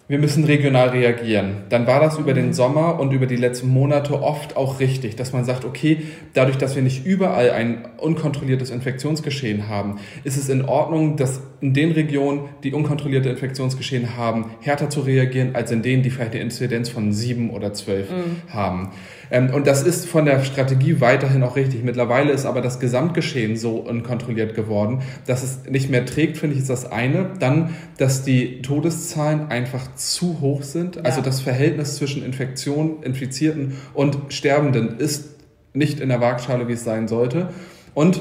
wir 0.07 0.19
müssen 0.19 0.45
regional 0.45 0.91
reagieren. 0.91 1.63
Dann 1.71 1.87
war 1.87 1.99
das 1.99 2.19
über 2.19 2.35
den 2.35 2.53
Sommer 2.53 3.01
und 3.01 3.13
über 3.13 3.27
die 3.27 3.37
letzten 3.37 3.69
Monate 3.69 4.23
oft 4.23 4.55
auch 4.55 4.79
richtig, 4.79 5.17
dass 5.17 5.33
man 5.33 5.45
sagt, 5.47 5.65
okay, 5.65 6.03
dadurch, 6.35 6.59
dass 6.59 6.77
wir 6.77 6.83
nicht 6.83 7.07
überall 7.07 7.51
ein 7.51 7.87
unkontrolliertes 7.97 8.69
Infektionsgeschehen 8.69 9.69
haben, 9.69 9.99
ist 10.23 10.37
es 10.37 10.51
in 10.51 10.67
Ordnung, 10.67 11.17
dass 11.17 11.41
in 11.63 11.73
den 11.73 11.93
Regionen, 11.93 12.51
die 12.63 12.75
unkontrollierte 12.75 13.31
Infektionsgeschehen 13.31 14.19
haben, 14.19 14.51
härter 14.61 14.91
zu 14.91 15.01
reagieren, 15.01 15.55
als 15.55 15.71
in 15.71 15.81
denen, 15.81 16.03
die 16.03 16.11
vielleicht 16.11 16.33
eine 16.33 16.43
Inzidenz 16.43 16.91
von 16.91 17.15
sieben 17.15 17.49
oder 17.49 17.73
zwölf 17.73 18.11
mhm. 18.11 18.53
haben. 18.53 18.91
Ähm, 19.31 19.51
und 19.55 19.67
das 19.67 19.83
ist 19.83 20.07
von 20.07 20.27
der 20.27 20.45
Strategie 20.45 21.01
weiterhin 21.01 21.43
auch 21.43 21.57
richtig. 21.57 21.83
Mittlerweile 21.83 22.33
ist 22.33 22.45
aber 22.45 22.61
das 22.61 22.81
Gesamtgeschehen 22.81 23.57
so 23.57 23.77
unkontrolliert 23.77 24.55
geworden, 24.55 25.01
dass 25.27 25.43
es 25.43 25.71
nicht 25.71 25.91
mehr 25.91 26.05
trägt, 26.05 26.37
finde 26.37 26.55
ich, 26.57 26.61
ist 26.61 26.71
das 26.71 26.91
eine. 26.91 27.31
Dann, 27.41 27.75
dass 27.97 28.23
die 28.23 28.61
Todeszahlen 28.61 29.49
einfach 29.49 29.94
zu 29.97 30.41
hoch 30.41 30.63
sind. 30.63 30.97
Also 30.99 31.09
ja. 31.09 31.15
Also 31.15 31.21
das 31.23 31.41
Verhältnis 31.41 31.97
zwischen 31.97 32.25
Infektionen, 32.25 33.03
Infizierten 33.03 33.77
und 33.95 34.19
Sterbenden 34.29 34.99
ist 34.99 35.35
nicht 35.73 36.01
in 36.01 36.09
der 36.09 36.21
Waagschale, 36.21 36.69
wie 36.69 36.73
es 36.73 36.85
sein 36.85 37.09
sollte. 37.09 37.49
Und 37.95 38.21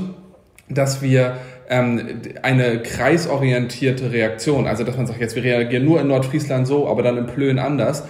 dass 0.70 1.02
wir 1.02 1.38
ähm, 1.70 2.22
eine 2.42 2.82
kreisorientierte 2.82 4.12
Reaktion, 4.12 4.68
also 4.68 4.84
dass 4.84 4.98
man 4.98 5.08
sagt, 5.08 5.20
jetzt 5.20 5.36
wir 5.36 5.44
reagieren 5.44 5.86
nur 5.86 6.02
in 6.02 6.08
Nordfriesland 6.08 6.68
so, 6.68 6.88
aber 6.88 7.04
dann 7.04 7.18
in 7.18 7.28
Plön 7.28 7.60
anders, 7.60 8.04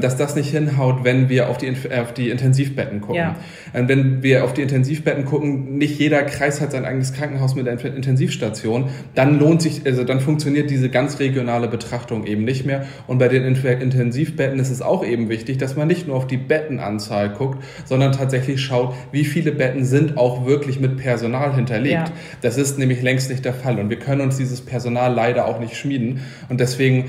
dass 0.00 0.16
das 0.16 0.36
nicht 0.36 0.50
hinhaut, 0.50 1.02
wenn 1.04 1.28
wir 1.28 1.48
auf 1.48 1.58
die, 1.58 1.72
auf 1.98 2.12
die 2.12 2.30
Intensivbetten 2.30 3.00
gucken. 3.00 3.16
Ja. 3.16 3.36
Ähm, 3.74 3.88
wenn 3.88 4.22
wir 4.22 4.44
auf 4.44 4.52
die 4.52 4.62
Intensivbetten 4.62 5.24
gucken, 5.24 5.78
nicht 5.78 5.98
jeder 5.98 6.22
Kreis 6.22 6.60
hat 6.60 6.72
sein 6.72 6.84
eigenes 6.84 7.12
Krankenhaus 7.12 7.54
mit 7.54 7.68
einer 7.68 7.82
Intensivstation, 7.84 8.90
dann 9.14 9.38
lohnt 9.38 9.62
sich, 9.62 9.86
also 9.86 10.04
dann 10.04 10.20
funktioniert 10.20 10.70
diese 10.70 10.90
ganz 10.90 11.18
regionale 11.18 11.68
Betrachtung 11.68 12.26
eben 12.26 12.44
nicht 12.44 12.66
mehr. 12.66 12.86
Und 13.06 13.18
bei 13.18 13.28
den 13.28 13.44
Intensivbetten 13.44 14.58
ist 14.60 14.70
es 14.70 14.82
auch 14.82 15.04
eben 15.04 15.28
wichtig, 15.28 15.58
dass 15.58 15.76
man 15.76 15.88
nicht 15.88 16.06
nur 16.06 16.16
auf 16.16 16.26
die 16.26 16.36
Bettenanzahl 16.36 17.30
guckt, 17.30 17.64
sondern 17.84 18.12
tatsächlich 18.12 18.60
schaut, 18.60 18.94
wie 19.10 19.24
viele 19.24 19.52
Betten 19.52 19.84
sind 19.84 20.16
auch 20.16 20.46
wirklich 20.46 20.80
mit 20.80 20.98
Personal 20.98 21.54
hinterlegt. 21.54 21.94
Ja. 21.94 22.04
Das 22.42 22.58
ist 22.58 22.78
nämlich 22.78 23.02
längst 23.02 23.30
nicht 23.30 23.44
der 23.44 23.54
Fall 23.54 23.78
und 23.78 23.90
wir 23.90 23.98
können 23.98 24.20
uns 24.20 24.36
dieses 24.36 24.60
Personal 24.60 25.14
leider 25.14 25.46
auch 25.46 25.60
nicht 25.60 25.76
schmieden. 25.76 26.20
Und 26.48 26.60
deswegen 26.60 27.06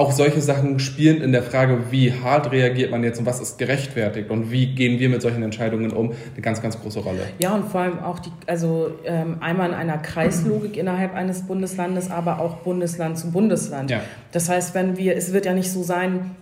auch 0.00 0.12
solche 0.12 0.40
Sachen 0.40 0.78
spielen 0.78 1.20
in 1.20 1.30
der 1.30 1.42
Frage, 1.42 1.90
wie 1.90 2.10
hart 2.10 2.50
reagiert 2.52 2.90
man 2.90 3.04
jetzt 3.04 3.18
und 3.18 3.26
was 3.26 3.38
ist 3.38 3.58
gerechtfertigt 3.58 4.30
und 4.30 4.50
wie 4.50 4.74
gehen 4.74 4.98
wir 4.98 5.10
mit 5.10 5.20
solchen 5.20 5.42
Entscheidungen 5.42 5.92
um, 5.92 6.12
eine 6.32 6.40
ganz, 6.40 6.62
ganz 6.62 6.80
große 6.80 7.00
Rolle. 7.00 7.20
Ja, 7.38 7.54
und 7.54 7.70
vor 7.70 7.82
allem 7.82 7.98
auch 7.98 8.18
die, 8.18 8.30
also 8.46 8.92
ähm, 9.04 9.36
einmal 9.40 9.68
in 9.68 9.74
einer 9.74 9.98
Kreislogik 9.98 10.78
innerhalb 10.78 11.14
eines 11.14 11.42
Bundeslandes, 11.42 12.10
aber 12.10 12.40
auch 12.40 12.56
Bundesland 12.60 13.18
zu 13.18 13.30
Bundesland. 13.30 13.90
Ja. 13.90 14.00
Das 14.32 14.48
heißt, 14.48 14.74
wenn 14.74 14.96
wir, 14.96 15.16
es 15.16 15.34
wird 15.34 15.44
ja 15.44 15.52
nicht 15.52 15.70
so 15.70 15.82
sein, 15.82 16.34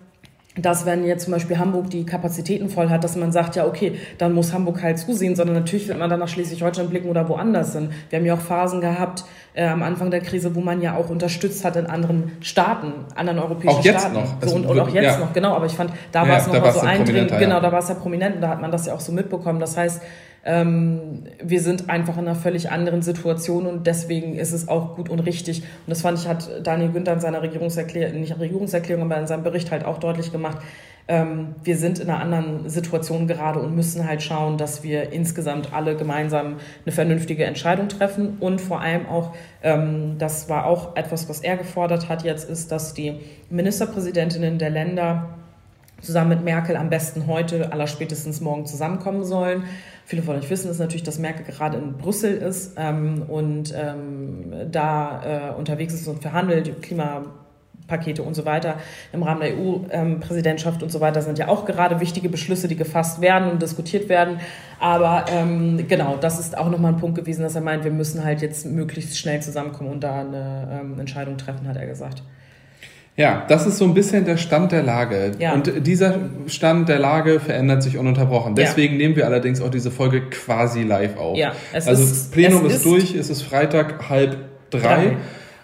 dass 0.61 0.87
wenn 0.87 1.05
jetzt 1.05 1.25
zum 1.25 1.33
Beispiel 1.33 1.59
Hamburg 1.59 1.91
die 1.91 2.05
Kapazitäten 2.05 2.69
voll 2.69 2.89
hat, 2.89 3.05
dass 3.05 3.17
man 3.17 3.33
sagt, 3.33 3.57
ja 3.57 3.67
okay, 3.67 3.99
dann 4.19 4.33
muss 4.33 4.53
Hamburg 4.53 4.83
halt 4.83 4.99
zusehen, 4.99 5.37
sondern 5.37 5.57
natürlich 5.57 5.89
wird 5.89 5.99
man 5.99 6.11
dann 6.11 6.21
nach 6.21 6.29
Schleswig-Holstein 6.29 6.89
blicken 6.89 7.09
oder 7.09 7.29
woanders 7.29 7.73
hin. 7.73 7.91
Wir 8.11 8.19
haben 8.19 8.27
ja 8.27 8.35
auch 8.35 8.41
Phasen 8.41 8.81
gehabt 8.81 9.25
äh, 9.55 9.67
am 9.67 9.83
Anfang 9.83 10.11
der 10.11 10.21
Krise, 10.21 10.55
wo 10.55 10.61
man 10.61 10.81
ja 10.81 10.97
auch 10.97 11.11
unterstützt 11.11 11.65
hat 11.65 11.77
in 11.77 11.87
anderen 11.87 12.33
Staaten, 12.41 12.93
anderen 13.15 13.39
europäischen 13.39 13.79
auch 13.79 13.85
jetzt 13.85 14.01
Staaten. 14.01 14.15
Noch. 14.15 14.37
So, 14.41 14.57
und, 14.57 14.67
und 14.67 14.81
auch 14.81 14.89
jetzt 14.89 15.05
ja. 15.05 15.19
noch, 15.19 15.33
genau. 15.33 15.55
Aber 15.55 15.67
ich 15.67 15.73
fand, 15.73 15.93
da 16.13 16.23
ja, 16.23 16.29
war 16.29 16.39
es 16.39 16.47
noch 16.47 16.61
mal 16.61 16.73
so 16.73 16.81
eindringend. 16.81 17.31
Ja. 17.31 17.39
Genau, 17.39 17.61
da 17.61 17.73
war 17.73 17.81
es 17.81 17.89
ja 17.89 17.95
prominent 17.95 18.37
und 18.37 18.41
da 18.43 18.49
hat 18.49 18.61
man 18.61 18.71
das 18.71 18.87
ja 18.87 18.95
auch 18.95 19.01
so 19.01 19.13
mitbekommen. 19.13 19.61
Das 19.61 19.77
heißt, 19.77 20.03
ähm, 20.45 21.25
wir 21.43 21.61
sind 21.61 21.91
einfach 21.91 22.17
in 22.17 22.27
einer 22.27 22.35
völlig 22.35 22.71
anderen 22.71 23.03
Situation 23.03 23.67
und 23.67 23.87
deswegen 23.87 24.35
ist 24.35 24.53
es 24.53 24.69
auch 24.69 24.97
gut 24.97 25.09
und 25.09 25.21
richtig. 25.21 25.61
Und 25.61 25.89
das 25.89 26.03
fand 26.03 26.19
ich, 26.19 26.29
hat 26.29 26.49
Daniel 26.67 26.91
Günther 26.91 27.13
in 27.13 27.21
seiner 27.21 27.43
Regierungserklärung, 27.43 28.21
nicht 28.21 28.39
Regierungserklärung, 28.39 29.05
aber 29.05 29.21
in 29.21 29.27
seinem 29.27 29.43
Bericht 29.43 29.71
halt 29.71 29.85
auch 29.85 29.99
deutlich 29.99 30.33
gemacht. 30.33 30.59
Ähm, 31.11 31.55
wir 31.65 31.77
sind 31.77 31.99
in 31.99 32.11
einer 32.11 32.21
anderen 32.21 32.69
Situation 32.69 33.27
gerade 33.27 33.61
und 33.61 33.75
müssen 33.75 34.07
halt 34.07 34.23
schauen, 34.23 34.59
dass 34.59 34.83
wir 34.83 35.13
insgesamt 35.13 35.73
alle 35.73 35.97
gemeinsam 35.97 36.57
eine 36.85 36.93
vernünftige 36.93 37.45
Entscheidung 37.45 37.89
treffen 37.89 38.37
und 38.41 38.61
vor 38.61 38.81
allem 38.81 39.07
auch, 39.07 39.35
ähm, 39.63 40.17
das 40.19 40.51
war 40.51 40.67
auch 40.67 40.97
etwas, 40.97 41.29
was 41.29 41.41
er 41.41 41.57
gefordert 41.57 42.09
hat 42.11 42.25
jetzt, 42.25 42.49
ist, 42.49 42.71
dass 42.71 42.93
die 42.93 43.21
Ministerpräsidentinnen 43.49 44.59
der 44.59 44.71
Länder 44.71 45.31
zusammen 46.03 46.29
mit 46.29 46.45
Merkel 46.45 46.77
am 46.77 46.91
besten 46.91 47.27
heute, 47.27 47.73
allerspätestens 47.73 48.41
morgen 48.41 48.67
zusammenkommen 48.67 49.25
sollen. 49.25 49.65
Viele 50.09 50.23
von 50.23 50.37
euch 50.37 50.49
wissen 50.49 50.71
es 50.71 50.79
natürlich, 50.79 51.03
dass 51.03 51.19
Merkel 51.19 51.45
gerade 51.45 51.77
in 51.77 51.99
Brüssel 51.99 52.35
ist 52.39 52.73
ähm, 52.79 53.25
und 53.29 53.75
ähm, 53.77 54.55
da 54.73 55.51
äh, 55.51 55.55
unterwegs 55.55 55.93
ist 55.93 56.09
und 56.09 56.23
verhandelt, 56.23 56.81
Klimapakete 56.81 58.23
und 58.23 58.33
so 58.33 58.47
weiter. 58.47 58.77
Im 59.13 59.23
Rahmen 59.23 59.43
der 59.43 59.53
EU-Präsidentschaft 59.59 60.83
und 60.83 60.91
so 60.91 61.03
weiter 61.03 61.21
sind 61.21 61.39
ja 61.39 61.49
auch 61.49 61.67
gerade 61.67 62.01
wichtige 62.01 62.31
Beschlüsse, 62.31 62.69
die 62.69 62.77
gefasst 62.77 63.21
werden 63.21 63.51
und 63.51 63.61
diskutiert 63.61 64.09
werden. 64.09 64.41
Aber 64.81 65.27
ähm, 65.29 65.87
genau, 65.87 66.17
das 66.17 66.41
ist 66.41 66.57
auch 66.57 66.71
nochmal 66.71 66.95
ein 66.95 66.99
Punkt 66.99 67.19
gewesen, 67.19 67.43
dass 67.43 67.55
er 67.55 67.61
meint, 67.61 67.85
wir 67.85 67.91
müssen 67.91 68.25
halt 68.25 68.41
jetzt 68.41 68.65
möglichst 68.65 69.19
schnell 69.19 69.43
zusammenkommen 69.43 69.91
und 69.91 70.01
da 70.03 70.21
eine 70.21 70.81
ähm, 70.81 70.99
Entscheidung 70.99 71.37
treffen, 71.37 71.69
hat 71.69 71.77
er 71.77 71.87
gesagt. 71.87 72.23
Ja, 73.19 73.45
das 73.49 73.67
ist 73.67 73.79
so 73.79 73.85
ein 73.85 73.95
bisschen 73.95 74.25
der 74.25 74.37
Stand 74.37 74.71
der 74.71 74.85
Lage. 74.85 75.33
Ja. 75.41 75.53
Und 75.53 75.73
dieser 75.85 76.15
Stand 76.47 76.89
der 76.89 77.01
Lage 77.01 77.41
verändert 77.41 77.83
sich 77.83 77.99
ununterbrochen. 77.99 78.55
Deswegen 78.55 78.95
ja. 78.95 78.99
nehmen 78.99 79.17
wir 79.17 79.27
allerdings 79.27 79.61
auch 79.61 79.71
diese 79.71 79.91
Folge 79.91 80.23
quasi 80.31 80.85
live 80.85 81.19
auf. 81.19 81.37
Ja, 81.37 81.53
es 81.73 81.89
also 81.89 82.01
ist, 82.01 82.31
Plenum 82.31 82.65
ist, 82.67 82.77
ist 82.77 82.85
durch, 82.85 83.17
es 83.17 83.29
ist 83.29 83.43
Freitag 83.43 84.09
halb 84.09 84.37
drei. 84.71 84.81
drei. 84.81 85.17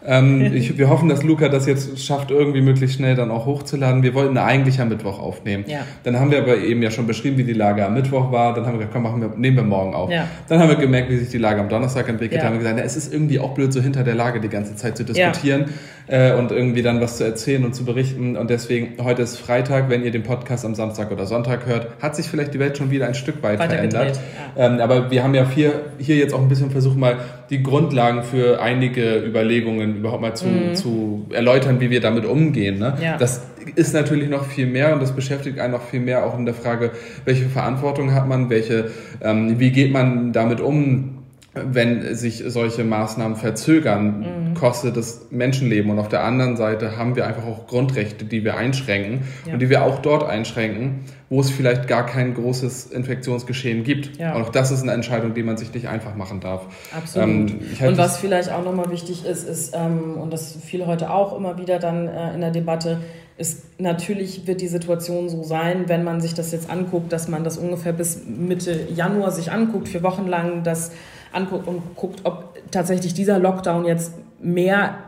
Ähm, 0.04 0.40
ich, 0.52 0.76
wir 0.78 0.90
hoffen, 0.90 1.08
dass 1.08 1.22
Luca 1.22 1.48
das 1.48 1.66
jetzt 1.66 2.04
schafft, 2.04 2.32
irgendwie 2.32 2.60
möglichst 2.60 2.96
schnell 2.96 3.14
dann 3.14 3.30
auch 3.30 3.46
hochzuladen. 3.46 4.02
Wir 4.02 4.14
wollten 4.14 4.36
eigentlich 4.36 4.80
am 4.80 4.88
Mittwoch 4.88 5.20
aufnehmen. 5.20 5.64
Ja. 5.68 5.86
Dann 6.02 6.18
haben 6.18 6.32
wir 6.32 6.38
aber 6.38 6.58
eben 6.58 6.82
ja 6.82 6.90
schon 6.90 7.06
beschrieben, 7.06 7.38
wie 7.38 7.44
die 7.44 7.52
Lage 7.52 7.86
am 7.86 7.94
Mittwoch 7.94 8.32
war. 8.32 8.52
Dann 8.54 8.66
haben 8.66 8.72
wir 8.72 8.78
gesagt, 8.78 8.94
komm, 8.94 9.04
machen 9.04 9.20
wir, 9.20 9.28
nehmen 9.36 9.58
wir 9.58 9.62
morgen 9.62 9.94
auf. 9.94 10.10
Ja. 10.10 10.26
Dann 10.48 10.58
haben 10.58 10.70
wir 10.70 10.76
gemerkt, 10.76 11.08
wie 11.08 11.18
sich 11.18 11.28
die 11.28 11.38
Lage 11.38 11.60
am 11.60 11.68
Donnerstag 11.68 12.08
entwickelt. 12.08 12.40
Ja. 12.40 12.48
Haben 12.48 12.54
wir 12.54 12.58
gesagt, 12.58 12.78
na, 12.78 12.82
es 12.82 12.96
ist 12.96 13.12
irgendwie 13.12 13.38
auch 13.38 13.54
blöd, 13.54 13.72
so 13.72 13.80
hinter 13.80 14.02
der 14.02 14.16
Lage 14.16 14.40
die 14.40 14.48
ganze 14.48 14.74
Zeit 14.74 14.96
zu 14.96 15.04
diskutieren 15.04 15.66
äh, 16.06 16.34
und 16.34 16.52
irgendwie 16.52 16.82
dann 16.82 17.00
was 17.00 17.16
zu 17.16 17.24
erzählen 17.24 17.64
und 17.64 17.74
zu 17.74 17.84
berichten. 17.84 18.36
Und 18.36 18.50
deswegen, 18.50 19.02
heute 19.02 19.22
ist 19.22 19.38
Freitag, 19.38 19.88
wenn 19.88 20.04
ihr 20.04 20.10
den 20.10 20.22
Podcast 20.22 20.64
am 20.64 20.74
Samstag 20.74 21.10
oder 21.10 21.26
Sonntag 21.26 21.66
hört, 21.66 21.88
hat 22.00 22.16
sich 22.16 22.26
vielleicht 22.26 22.54
die 22.54 22.58
Welt 22.58 22.76
schon 22.76 22.90
wieder 22.90 23.06
ein 23.06 23.14
Stück 23.14 23.42
weit 23.42 23.62
verändert. 23.62 24.20
Ähm, 24.56 24.80
aber 24.80 25.10
wir 25.10 25.22
haben 25.22 25.34
ja 25.34 25.48
hier, 25.48 25.82
hier 25.98 26.16
jetzt 26.16 26.34
auch 26.34 26.40
ein 26.40 26.48
bisschen 26.48 26.70
versucht, 26.70 26.96
mal 26.96 27.16
die 27.50 27.62
Grundlagen 27.62 28.22
für 28.22 28.60
einige 28.60 29.18
Überlegungen 29.18 29.96
überhaupt 29.96 30.22
mal 30.22 30.34
zu, 30.34 30.46
mhm. 30.46 30.74
zu 30.74 31.26
erläutern, 31.32 31.80
wie 31.80 31.90
wir 31.90 32.00
damit 32.00 32.24
umgehen. 32.24 32.78
Ne? 32.78 32.94
Ja. 33.02 33.16
Das 33.16 33.42
ist 33.74 33.94
natürlich 33.94 34.28
noch 34.28 34.44
viel 34.44 34.66
mehr 34.66 34.92
und 34.92 35.02
das 35.02 35.12
beschäftigt 35.12 35.58
einen 35.58 35.72
noch 35.72 35.82
viel 35.82 36.00
mehr 36.00 36.26
auch 36.26 36.38
in 36.38 36.44
der 36.44 36.54
Frage, 36.54 36.90
welche 37.24 37.46
Verantwortung 37.46 38.14
hat 38.14 38.28
man, 38.28 38.50
welche, 38.50 38.90
ähm, 39.22 39.58
wie 39.58 39.70
geht 39.70 39.92
man 39.92 40.32
damit 40.32 40.60
um, 40.60 41.13
wenn 41.54 42.14
sich 42.16 42.42
solche 42.46 42.82
Maßnahmen 42.82 43.36
verzögern, 43.36 44.50
mhm. 44.50 44.54
kostet 44.54 44.96
es 44.96 45.28
Menschenleben. 45.30 45.90
Und 45.90 45.98
auf 45.98 46.08
der 46.08 46.24
anderen 46.24 46.56
Seite 46.56 46.96
haben 46.96 47.14
wir 47.14 47.26
einfach 47.26 47.44
auch 47.44 47.66
Grundrechte, 47.66 48.24
die 48.24 48.44
wir 48.44 48.56
einschränken 48.56 49.22
ja. 49.46 49.52
und 49.52 49.60
die 49.60 49.70
wir 49.70 49.84
auch 49.84 50.00
dort 50.00 50.24
einschränken, 50.24 51.04
wo 51.30 51.40
es 51.40 51.50
vielleicht 51.50 51.86
gar 51.86 52.06
kein 52.06 52.34
großes 52.34 52.86
Infektionsgeschehen 52.86 53.84
gibt. 53.84 54.18
Ja. 54.18 54.34
Und 54.34 54.42
auch 54.42 54.50
das 54.50 54.72
ist 54.72 54.82
eine 54.82 54.92
Entscheidung, 54.92 55.34
die 55.34 55.44
man 55.44 55.56
sich 55.56 55.72
nicht 55.72 55.88
einfach 55.88 56.16
machen 56.16 56.40
darf. 56.40 56.66
Absolut. 56.96 57.28
Ähm, 57.28 57.60
und 57.86 57.98
was 57.98 58.18
vielleicht 58.18 58.50
auch 58.50 58.64
nochmal 58.64 58.90
wichtig 58.90 59.24
ist, 59.24 59.48
ist, 59.48 59.74
ähm, 59.76 60.16
und 60.20 60.32
das 60.32 60.56
fiel 60.56 60.86
heute 60.86 61.10
auch 61.10 61.36
immer 61.36 61.56
wieder 61.58 61.78
dann 61.78 62.08
äh, 62.08 62.34
in 62.34 62.40
der 62.40 62.50
Debatte, 62.50 62.98
ist 63.36 63.80
natürlich 63.80 64.46
wird 64.46 64.60
die 64.60 64.68
Situation 64.68 65.28
so 65.28 65.42
sein, 65.42 65.84
wenn 65.88 66.04
man 66.04 66.20
sich 66.20 66.34
das 66.34 66.52
jetzt 66.52 66.70
anguckt, 66.70 67.12
dass 67.12 67.26
man 67.28 67.42
das 67.42 67.58
ungefähr 67.58 67.92
bis 67.92 68.22
Mitte 68.26 68.86
Januar 68.94 69.32
sich 69.32 69.50
anguckt, 69.50 69.88
vier 69.88 70.04
Wochen 70.04 70.26
lang, 70.28 70.62
dass 70.62 70.92
anguckt 71.34 71.66
und 71.66 71.96
guckt, 71.96 72.20
ob 72.24 72.54
tatsächlich 72.70 73.14
dieser 73.14 73.38
Lockdown 73.38 73.84
jetzt 73.84 74.14
mehr 74.40 74.98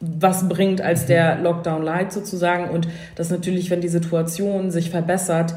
was 0.00 0.48
bringt 0.48 0.80
als 0.80 1.06
der 1.06 1.38
Lockdown 1.38 1.82
Light 1.82 2.12
sozusagen 2.12 2.70
und 2.70 2.88
dass 3.14 3.30
natürlich, 3.30 3.70
wenn 3.70 3.80
die 3.80 3.88
Situation 3.88 4.70
sich 4.72 4.90
verbessert, 4.90 5.54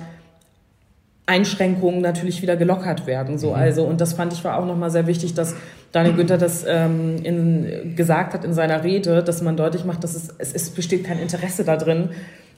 Einschränkungen 1.25 2.01
natürlich 2.01 2.43
wieder 2.43 2.55
gelockert 2.55 3.07
werden. 3.07 3.39
So. 3.39 3.49
Mhm. 3.49 3.55
Also, 3.55 3.83
und 3.83 3.99
das 3.99 4.13
fand 4.13 4.33
ich 4.33 4.43
war 4.43 4.59
auch 4.59 4.65
nochmal 4.65 4.91
sehr 4.91 5.07
wichtig, 5.07 5.33
dass 5.33 5.55
Daniel 5.91 6.15
Günther 6.15 6.37
das 6.37 6.63
ähm, 6.67 7.17
in, 7.23 7.95
gesagt 7.95 8.33
hat 8.33 8.45
in 8.45 8.53
seiner 8.53 8.83
Rede, 8.83 9.23
dass 9.23 9.41
man 9.41 9.57
deutlich 9.57 9.85
macht, 9.85 10.03
dass 10.03 10.15
es, 10.15 10.33
es, 10.37 10.53
es 10.53 10.69
besteht 10.69 11.05
kein 11.05 11.19
Interesse 11.19 11.63
darin, 11.63 12.09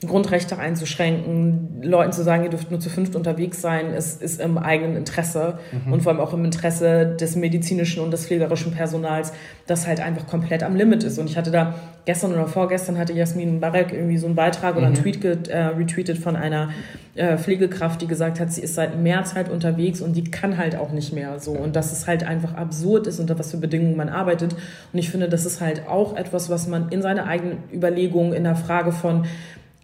Grundrechte 0.06 0.60
einzuschränken, 0.60 1.82
Leuten 1.82 2.12
zu 2.12 2.24
sagen, 2.24 2.44
ihr 2.44 2.50
dürft 2.50 2.70
nur 2.70 2.80
zu 2.80 2.90
fünft 2.90 3.16
unterwegs 3.16 3.62
sein, 3.62 3.94
ist, 3.94 4.22
ist 4.22 4.40
im 4.40 4.60
eigenen 4.60 4.96
Interesse 4.96 5.58
mhm. 5.72 5.94
und 5.94 6.04
vor 6.04 6.12
allem 6.12 6.22
auch 6.22 6.34
im 6.34 6.46
Interesse 6.46 7.16
des 7.20 7.36
medizinischen 7.36 8.04
und 8.04 8.12
des 8.12 8.28
pflegerischen 8.28 8.74
Personals, 8.74 9.34
das 9.66 9.88
halt 9.88 10.00
einfach 10.00 10.28
komplett 10.28 10.62
am 10.62 10.76
Limit 10.76 11.04
ist. 11.04 11.18
Und 11.18 11.28
ich 11.28 11.36
hatte 11.36 11.50
da 11.50 11.74
gestern 12.06 12.32
oder 12.34 12.48
vorgestern 12.48 13.00
hatte 13.00 13.14
Jasmin 13.14 13.60
Barek 13.60 13.92
irgendwie 13.92 14.20
so 14.20 14.28
einen 14.28 14.36
Beitrag 14.36 14.74
mhm. 14.74 14.78
oder 14.78 14.88
einen 14.88 14.96
mhm. 14.98 15.02
Tweet 15.02 15.22
get, 15.22 15.48
äh, 15.48 15.58
retweetet 15.58 16.20
von 16.20 16.36
einer 16.36 16.70
äh, 17.16 17.38
Pflegekraft, 17.38 18.00
die 18.00 18.08
gesagt 18.08 18.40
hat, 18.40 18.52
sie 18.52 18.62
ist 18.62 18.76
seit 18.76 19.02
März 19.02 19.34
halt 19.34 19.50
unterwegs 19.50 20.02
und 20.02 20.16
die 20.16 20.26
kann 20.26 20.58
halt 20.58 20.76
auch 20.76 20.92
nicht 20.92 21.12
mehr 21.12 21.40
so. 21.40 21.54
Und 21.54 21.76
dass 21.76 21.92
es 21.92 22.06
halt 22.06 22.24
einfach 22.24 22.54
absurd 22.54 23.08
ist, 23.08 23.20
unter 23.20 23.40
was 23.40 23.50
für 23.50 23.58
Bedingungen 23.58 23.98
man 23.98 24.10
arbeitet. 24.10 24.54
Und 24.94 25.00
ich 25.00 25.10
finde, 25.10 25.28
das 25.28 25.48
ist 25.48 25.60
halt 25.60 25.88
auch 25.88 26.16
etwas, 26.16 26.52
was 26.52 26.68
man 26.68 26.90
in 26.90 27.02
seine 27.02 27.26
eigenen 27.26 27.64
Überlegungen 27.74 28.34
in 28.34 28.44
der 28.44 28.56
Frage 28.56 28.92
von 28.92 29.26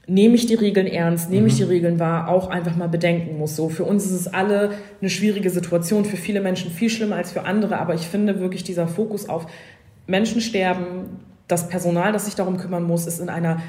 nehme 0.05 0.35
ich 0.35 0.45
die 0.45 0.55
Regeln 0.55 0.87
ernst, 0.87 1.29
nehme 1.29 1.47
ich 1.47 1.55
die 1.55 1.63
mhm. 1.63 1.69
Regeln 1.69 1.99
wahr, 1.99 2.27
auch 2.27 2.49
einfach 2.49 2.75
mal 2.75 2.89
bedenken 2.89 3.37
muss. 3.37 3.55
So 3.55 3.69
für 3.69 3.85
uns 3.85 4.05
ist 4.05 4.11
es 4.11 4.27
alle 4.27 4.71
eine 4.99 5.09
schwierige 5.09 5.49
Situation, 5.49 6.05
für 6.05 6.17
viele 6.17 6.41
Menschen 6.41 6.71
viel 6.71 6.89
schlimmer 6.89 7.15
als 7.15 7.31
für 7.31 7.43
andere, 7.45 7.79
aber 7.79 7.93
ich 7.93 8.07
finde 8.07 8.39
wirklich 8.39 8.63
dieser 8.63 8.87
Fokus 8.87 9.29
auf 9.29 9.47
Menschen 10.05 10.41
sterben, 10.41 11.21
das 11.47 11.69
Personal, 11.69 12.11
das 12.11 12.25
sich 12.25 12.35
darum 12.35 12.57
kümmern 12.57 12.83
muss, 12.83 13.07
ist 13.07 13.19
in 13.19 13.29
einer 13.29 13.61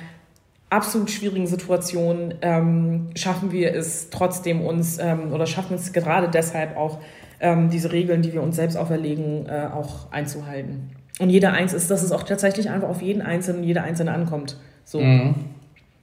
absolut 0.71 1.11
schwierigen 1.11 1.47
Situation. 1.47 2.35
Ähm, 2.43 3.11
schaffen 3.15 3.53
wir 3.53 3.75
es 3.75 4.11
trotzdem 4.11 4.61
uns 4.61 4.99
ähm, 4.99 5.33
oder 5.33 5.47
schaffen 5.47 5.75
es 5.75 5.93
gerade 5.93 6.29
deshalb 6.29 6.77
auch 6.77 6.99
ähm, 7.41 7.71
diese 7.71 7.93
Regeln, 7.93 8.23
die 8.23 8.33
wir 8.33 8.43
uns 8.43 8.57
selbst 8.57 8.77
auferlegen, 8.77 9.47
äh, 9.47 9.69
auch 9.73 10.11
einzuhalten. 10.11 10.91
Und 11.21 11.31
jeder 11.31 11.53
eins 11.53 11.73
ist, 11.73 11.91
dass 11.91 12.03
es 12.03 12.11
auch 12.11 12.25
tatsächlich 12.25 12.71
einfach 12.71 12.89
auf 12.89 13.03
jeden 13.03 13.23
Einzelnen, 13.23 13.63
jede 13.63 13.83
Einzelne 13.83 14.13
ankommt. 14.13 14.57
So. 14.85 15.01
Mhm. 15.01 15.35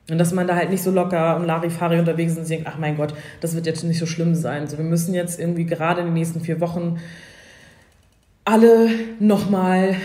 Und 0.10 0.18
dass 0.18 0.34
man 0.34 0.48
da 0.48 0.56
halt 0.56 0.70
nicht 0.70 0.84
so 0.84 0.92
locker 0.92 1.38
und 1.38 1.46
Larifari 1.46 2.00
unterwegs 2.00 2.34
ist 2.34 2.40
und 2.40 2.50
denkt, 2.50 2.68
ach 2.68 2.78
mein 2.78 2.98
Gott, 2.98 3.14
das 3.40 3.56
wird 3.56 3.66
jetzt 3.66 3.84
nicht 3.84 4.00
so 4.00 4.06
schlimm 4.06 4.36
sein. 4.36 4.68
So, 4.68 4.78
wir 4.78 4.84
müssen 4.84 5.14
jetzt 5.14 5.40
irgendwie 5.40 5.66
gerade 5.66 6.02
in 6.02 6.08
den 6.08 6.14
nächsten 6.14 6.42
vier 6.42 6.60
Wochen 6.60 7.00
alle 8.44 8.90
nochmal 9.20 9.96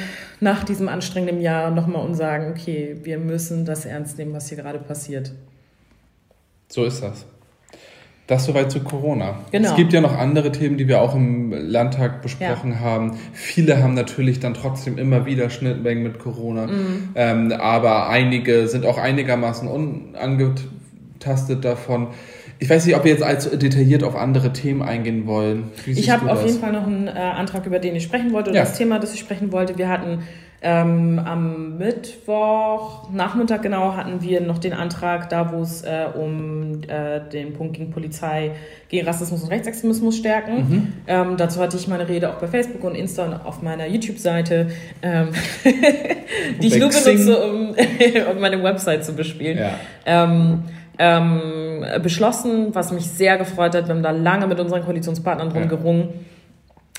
nach 0.41 0.65
diesem 0.65 0.89
anstrengenden 0.89 1.41
Jahr 1.41 1.71
nochmal 1.71 2.05
und 2.05 2.15
sagen, 2.15 2.51
okay, 2.51 2.99
wir 3.03 3.19
müssen 3.19 3.65
das 3.65 3.87
ernst 3.87 4.19
nehmen, 4.19 4.35
was 4.35 4.49
hier 4.49 4.59
gerade 4.59 4.79
passiert. 4.79 5.33
So 6.69 6.85
ist 6.85 7.03
das. 7.03 7.27
Das 8.27 8.45
soweit 8.45 8.73
zu 8.73 8.81
Corona. 8.81 9.37
Genau. 9.53 9.69
Es 9.71 9.77
gibt 9.77 9.93
ja 9.93 10.01
noch 10.01 10.17
andere 10.17 10.51
Themen, 10.51 10.77
die 10.77 10.89
wir 10.89 11.01
auch 11.01 11.15
im 11.15 11.53
Landtag 11.53 12.23
besprochen 12.23 12.73
ja. 12.73 12.81
haben. 12.81 13.17
Viele 13.33 13.81
haben 13.81 13.95
natürlich 13.95 14.41
dann 14.41 14.55
trotzdem 14.55 14.99
immer 14.99 15.27
wieder 15.27 15.49
Schnittmengen 15.49 16.03
mit 16.03 16.19
Corona. 16.19 16.67
Mhm. 16.67 17.09
Ähm, 17.15 17.53
aber 17.53 18.09
einige 18.09 18.67
sind 18.67 18.85
auch 18.85 18.99
einigermaßen 18.99 19.69
unangetastet 19.69 21.65
davon. 21.65 22.09
Ich 22.59 22.69
weiß 22.69 22.87
nicht, 22.87 22.97
ob 22.97 23.05
wir 23.05 23.13
jetzt 23.13 23.23
allzu 23.23 23.57
detailliert 23.57 24.03
auf 24.03 24.17
andere 24.17 24.53
Themen 24.53 24.83
eingehen 24.83 25.27
wollen. 25.27 25.65
Ich 25.85 26.11
habe 26.11 26.33
auf 26.33 26.45
jeden 26.45 26.59
Fall 26.59 26.73
noch 26.73 26.87
einen 26.87 27.07
äh, 27.07 27.11
Antrag, 27.11 27.67
über 27.67 27.79
den 27.79 27.95
ich 27.95 28.03
sprechen 28.03 28.33
wollte, 28.33 28.51
oder 28.51 28.59
ja. 28.59 28.65
das 28.65 28.77
Thema, 28.77 28.99
das 28.99 29.15
ich 29.15 29.21
sprechen 29.21 29.53
wollte. 29.53 29.79
Wir 29.79 29.89
hatten 29.89 30.21
ähm, 30.69 31.21
am 31.25 31.79
Mittwoch, 31.79 33.09
Nachmittag 33.13 33.63
genau, 33.63 33.95
hatten 33.95 34.21
wir 34.21 34.41
noch 34.41 34.59
den 34.59 34.73
Antrag, 34.73 35.29
da 35.31 35.53
wo 35.53 35.63
es 35.63 35.83
äh, 35.83 36.07
um 36.13 36.81
äh, 36.89 37.21
den 37.21 37.53
Punkt 37.53 37.77
gegen 37.77 37.93
Polizei, 37.93 38.51
gegen 38.89 39.07
Rassismus 39.07 39.45
und 39.45 39.51
Rechtsextremismus 39.51 40.17
stärken. 40.17 40.57
Mhm. 40.57 40.93
Ähm, 41.07 41.37
dazu 41.37 41.61
hatte 41.61 41.77
ich 41.77 41.87
meine 41.87 42.09
Rede 42.09 42.31
auch 42.31 42.41
bei 42.41 42.49
Facebook 42.49 42.83
und 42.83 42.97
Insta 42.97 43.27
und 43.27 43.35
auf 43.35 43.63
meiner 43.63 43.87
YouTube-Seite, 43.87 44.71
ähm, 45.03 45.29
die 46.61 46.67
ich 46.67 46.79
nur 46.79 46.89
benutze, 46.89 47.45
um, 47.45 47.69
um 48.33 48.41
meine 48.41 48.61
Website 48.61 49.05
zu 49.05 49.15
bespielen. 49.15 49.59
Ja. 49.59 49.71
Ähm, 50.05 50.65
ähm, 50.99 51.85
beschlossen, 52.03 52.75
was 52.75 52.91
mich 52.91 53.09
sehr 53.09 53.37
gefreut 53.39 53.77
hat. 53.77 53.87
Wir 53.87 53.95
haben 53.95 54.03
da 54.03 54.11
lange 54.11 54.49
mit 54.49 54.59
unseren 54.59 54.83
Koalitionspartnern 54.83 55.51
drum 55.51 55.63
ja. 55.63 55.69
gerungen 55.69 56.09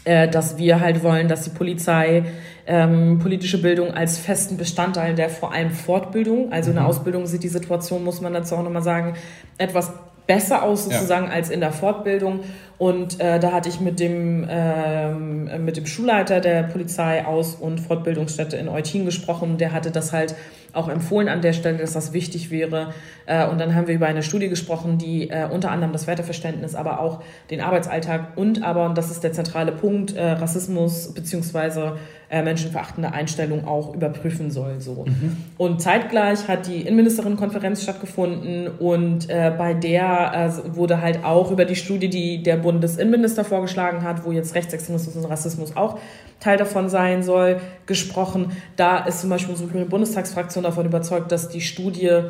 äh, 0.08 0.30
dass 0.30 0.58
wir 0.58 0.80
halt 0.80 1.04
wollen, 1.04 1.28
dass 1.28 1.44
die 1.44 1.50
Polizei 1.50 2.24
ähm, 2.66 3.20
politische 3.20 3.62
Bildung 3.62 3.92
als 3.92 4.18
festen 4.18 4.56
Bestandteil 4.56 5.16
der 5.16 5.30
vor 5.30 5.52
allem 5.52 5.72
Fortbildung, 5.72 6.52
also 6.52 6.70
in 6.70 6.76
der 6.76 6.84
mhm. 6.84 6.90
Ausbildung 6.90 7.26
sieht 7.26 7.44
die 7.44 7.50
Situation, 7.50 8.06
muss 8.06 8.22
man 8.22 8.34
dazu 8.34 8.56
auch 8.56 8.64
nochmal 8.64 8.84
sagen, 8.84 9.16
etwas 9.58 9.92
besser 10.26 10.64
aus 10.64 10.86
sozusagen 10.86 11.28
ja. 11.28 11.34
als 11.34 11.50
in 11.50 11.60
der 11.60 11.74
Fortbildung. 11.74 12.42
Und 12.78 13.20
äh, 13.20 13.40
da 13.40 13.54
hatte 13.54 13.70
ich 13.70 13.80
mit 13.80 14.00
dem, 14.00 14.46
ähm, 14.50 15.66
mit 15.66 15.78
dem 15.78 15.86
Schulleiter 15.88 16.40
der 16.40 16.64
Polizei 16.64 17.26
aus 17.26 17.56
und 17.56 17.80
Fortbildungsstätte 17.80 18.56
in 18.58 18.70
Eutin 18.70 19.06
gesprochen. 19.06 19.58
Der 19.58 19.74
hatte 19.74 19.90
das 19.90 20.14
halt 20.14 20.36
auch 20.78 20.88
empfohlen 20.88 21.28
an 21.28 21.42
der 21.42 21.54
Stelle, 21.54 21.78
dass 21.78 21.94
das 21.94 22.14
wichtig 22.14 22.52
wäre. 22.52 22.94
Äh, 23.26 23.48
und 23.48 23.60
dann 23.60 23.76
haben 23.76 23.88
wir 23.88 23.96
über 23.96 24.08
eine 24.08 24.24
Studie 24.24 24.48
gesprochen, 24.48 24.98
die 24.98 25.30
äh, 25.30 25.48
unter 25.50 25.72
anderem 25.72 25.92
das 25.92 26.08
Werteverständnis, 26.08 26.76
aber 26.76 27.00
auch 27.00 27.22
den 27.50 27.62
Arbeitsalltag 27.62 28.38
und 28.38 28.64
aber, 28.64 28.86
und 28.86 28.98
das 28.98 29.12
ist 29.12 29.24
der 29.24 29.34
zentrale 29.34 29.72
Punkt, 29.72 30.16
äh, 30.16 30.32
Rassismus 30.32 31.14
beziehungsweise 31.14 31.98
menschenverachtende 32.30 33.14
Einstellung 33.14 33.66
auch 33.66 33.96
überprüfen 33.96 34.52
soll. 34.52 34.82
So. 34.82 35.06
Mhm. 35.08 35.38
Und 35.58 35.82
zeitgleich 35.82 36.50
hat 36.50 36.68
die 36.68 36.82
Innenministerinnenkonferenz 36.82 37.84
stattgefunden 37.84 38.68
und 38.68 39.30
bei 39.30 39.74
der 39.74 40.52
wurde 40.74 41.02
halt 41.02 41.24
auch 41.24 41.52
über 41.52 41.64
die 41.64 41.78
Studie, 41.78 42.10
die 42.10 42.44
der 42.44 42.58
Bundesinnenminister 42.68 43.46
vorgeschlagen 43.46 44.04
hat, 44.04 44.26
wo 44.26 44.34
jetzt 44.34 44.54
Rechtsextremismus 44.54 45.16
und 45.16 45.24
Rassismus 45.24 45.78
auch 45.78 46.00
Teil 46.42 46.58
davon 46.58 46.90
sein 46.90 47.24
soll, 47.24 47.62
gesprochen. 47.86 48.52
Da 48.76 49.06
ist 49.06 49.22
zum 49.22 49.30
Beispiel 49.30 49.56
unsere 49.56 49.86
Bundestagsfraktion 49.86 50.66
davon 50.66 50.86
überzeugt, 50.86 51.32
dass 51.32 51.48
die 51.48 51.62
Studie, 51.62 52.24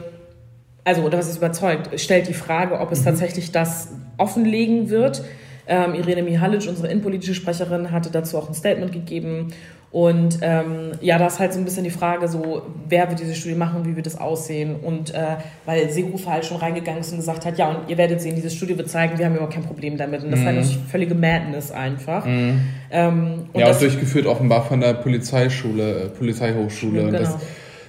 also 0.84 1.02
oder 1.02 1.17
was 1.17 1.28
ist 1.28 1.38
überzeugt, 1.38 2.00
stellt 2.00 2.28
die 2.28 2.36
Frage, 2.36 2.80
ob 2.80 2.91
es 2.91 3.02
mhm. 3.02 3.06
tatsächlich 3.06 3.52
das 3.52 3.89
offenlegen 4.17 4.91
wird. 4.91 5.23
Ähm, 5.65 5.95
Irene 5.95 6.21
Mihalic, 6.21 6.69
unsere 6.69 6.88
innenpolitische 6.88 7.34
Sprecherin, 7.34 7.91
hatte 7.91 8.12
dazu 8.12 8.38
auch 8.38 8.47
ein 8.47 8.54
Statement 8.54 8.91
gegeben 8.91 9.54
und 9.89 10.39
ähm, 10.41 10.91
ja, 11.00 11.17
da 11.17 11.28
ist 11.28 11.39
halt 11.39 11.54
so 11.54 11.60
ein 11.60 11.65
bisschen 11.65 11.86
die 11.86 11.89
Frage, 11.89 12.28
so, 12.28 12.63
wer 12.89 13.10
wird 13.10 13.21
diese 13.21 13.34
Studie 13.34 13.56
machen, 13.56 13.86
wie 13.86 13.95
wird 13.95 14.06
das 14.06 14.19
aussehen? 14.19 14.76
Und 14.76 15.13
äh, 15.13 15.38
weil 15.65 15.89
Seehofer 15.89 16.34
halt 16.34 16.45
schon 16.45 16.58
reingegangen 16.58 17.00
ist 17.00 17.12
und 17.12 17.19
gesagt 17.19 17.45
hat, 17.45 17.58
ja, 17.58 17.69
und 17.69 17.89
ihr 17.89 17.97
werdet 17.97 18.19
sehen, 18.19 18.36
diese 18.36 18.50
Studie 18.50 18.78
wird 18.78 18.89
zeigen, 18.89 19.17
wir 19.17 19.26
haben 19.26 19.34
überhaupt 19.34 19.54
kein 19.54 19.63
Problem 19.63 19.97
damit. 19.97 20.23
Und 20.23 20.32
das 20.32 20.41
mhm. 20.41 20.47
ist 20.47 20.71
halt 20.71 20.80
völlige 20.89 21.15
Madness 21.15 21.71
einfach. 21.71 22.26
Mhm. 22.26 22.60
Ähm, 22.91 23.45
ja, 23.54 23.71
auch 23.71 23.80
durchgeführt 23.80 24.26
offenbar 24.26 24.65
von 24.65 24.82
der 24.82 24.93
Polizeischule, 24.93 26.04
äh, 26.04 26.08
Polizeihochschule. 26.10 27.06
Genau. 27.06 27.08
Und 27.08 27.13
das 27.13 27.38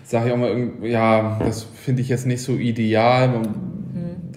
sage 0.05 0.29
ich 0.29 0.33
auch 0.33 0.39
mal, 0.39 0.71
ja, 0.83 1.39
das 1.45 1.65
finde 1.65 2.03
ich 2.03 2.09
jetzt 2.09 2.27
nicht 2.27 2.43
so 2.43 2.55
ideal. 2.55 3.29
Man, 3.29 3.68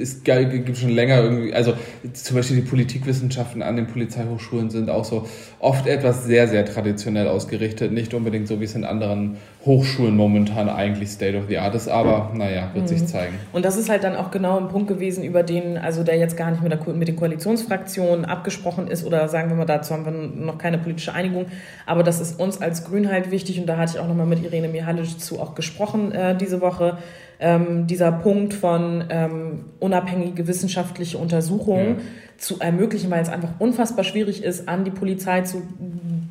es 0.01 0.23
gibt 0.23 0.77
schon 0.77 0.89
länger 0.89 1.21
irgendwie, 1.21 1.53
also 1.53 1.73
zum 2.13 2.37
Beispiel 2.37 2.57
die 2.57 2.67
Politikwissenschaften 2.67 3.61
an 3.61 3.75
den 3.75 3.87
Polizeihochschulen 3.87 4.69
sind 4.69 4.89
auch 4.89 5.05
so 5.05 5.27
oft 5.59 5.87
etwas 5.87 6.25
sehr, 6.25 6.47
sehr 6.47 6.65
traditionell 6.65 7.27
ausgerichtet. 7.27 7.91
Nicht 7.91 8.13
unbedingt 8.13 8.47
so, 8.47 8.59
wie 8.59 8.65
es 8.65 8.75
in 8.75 8.83
anderen 8.83 9.37
Hochschulen 9.65 10.15
momentan 10.15 10.69
eigentlich 10.69 11.09
State 11.09 11.37
of 11.37 11.43
the 11.47 11.59
Art 11.59 11.75
ist, 11.75 11.87
aber 11.87 12.31
naja, 12.33 12.71
wird 12.73 12.85
mhm. 12.85 12.87
sich 12.87 13.05
zeigen. 13.05 13.35
Und 13.53 13.63
das 13.63 13.77
ist 13.77 13.89
halt 13.89 14.03
dann 14.03 14.15
auch 14.15 14.31
genau 14.31 14.59
ein 14.59 14.69
Punkt 14.69 14.87
gewesen, 14.87 15.23
über 15.23 15.43
den, 15.43 15.77
also 15.77 16.03
der 16.03 16.17
jetzt 16.17 16.35
gar 16.35 16.49
nicht 16.49 16.63
mit, 16.63 16.71
der, 16.71 16.93
mit 16.93 17.07
den 17.07 17.15
Koalitionsfraktionen 17.15 18.25
abgesprochen 18.25 18.87
ist 18.87 19.05
oder 19.05 19.27
sagen 19.27 19.49
wir 19.49 19.55
mal, 19.55 19.65
dazu 19.65 19.93
haben 19.93 20.05
wir 20.05 20.11
noch 20.11 20.57
keine 20.57 20.79
politische 20.79 21.13
Einigung, 21.13 21.45
aber 21.85 22.01
das 22.01 22.19
ist 22.19 22.39
uns 22.39 22.59
als 22.59 22.85
Grün 22.85 23.11
halt 23.11 23.29
wichtig 23.29 23.59
und 23.59 23.67
da 23.67 23.77
hatte 23.77 23.93
ich 23.95 23.99
auch 23.99 24.07
nochmal 24.07 24.25
mit 24.25 24.43
Irene 24.43 24.67
Mihalic 24.67 25.19
zu 25.19 25.39
auch 25.39 25.53
gesprochen 25.53 26.11
äh, 26.11 26.35
diese 26.35 26.61
Woche 26.61 26.97
ähm, 27.41 27.87
dieser 27.87 28.11
Punkt 28.11 28.53
von 28.53 29.03
ähm, 29.09 29.65
unabhängige 29.79 30.47
wissenschaftliche 30.47 31.17
Untersuchungen 31.17 31.87
ja. 31.87 31.95
Zu 32.41 32.59
ermöglichen, 32.59 33.11
weil 33.11 33.21
es 33.21 33.29
einfach 33.29 33.51
unfassbar 33.59 34.03
schwierig 34.03 34.43
ist, 34.43 34.67
an 34.67 34.83
die 34.83 34.89
Polizei 34.89 35.41
zu 35.41 35.61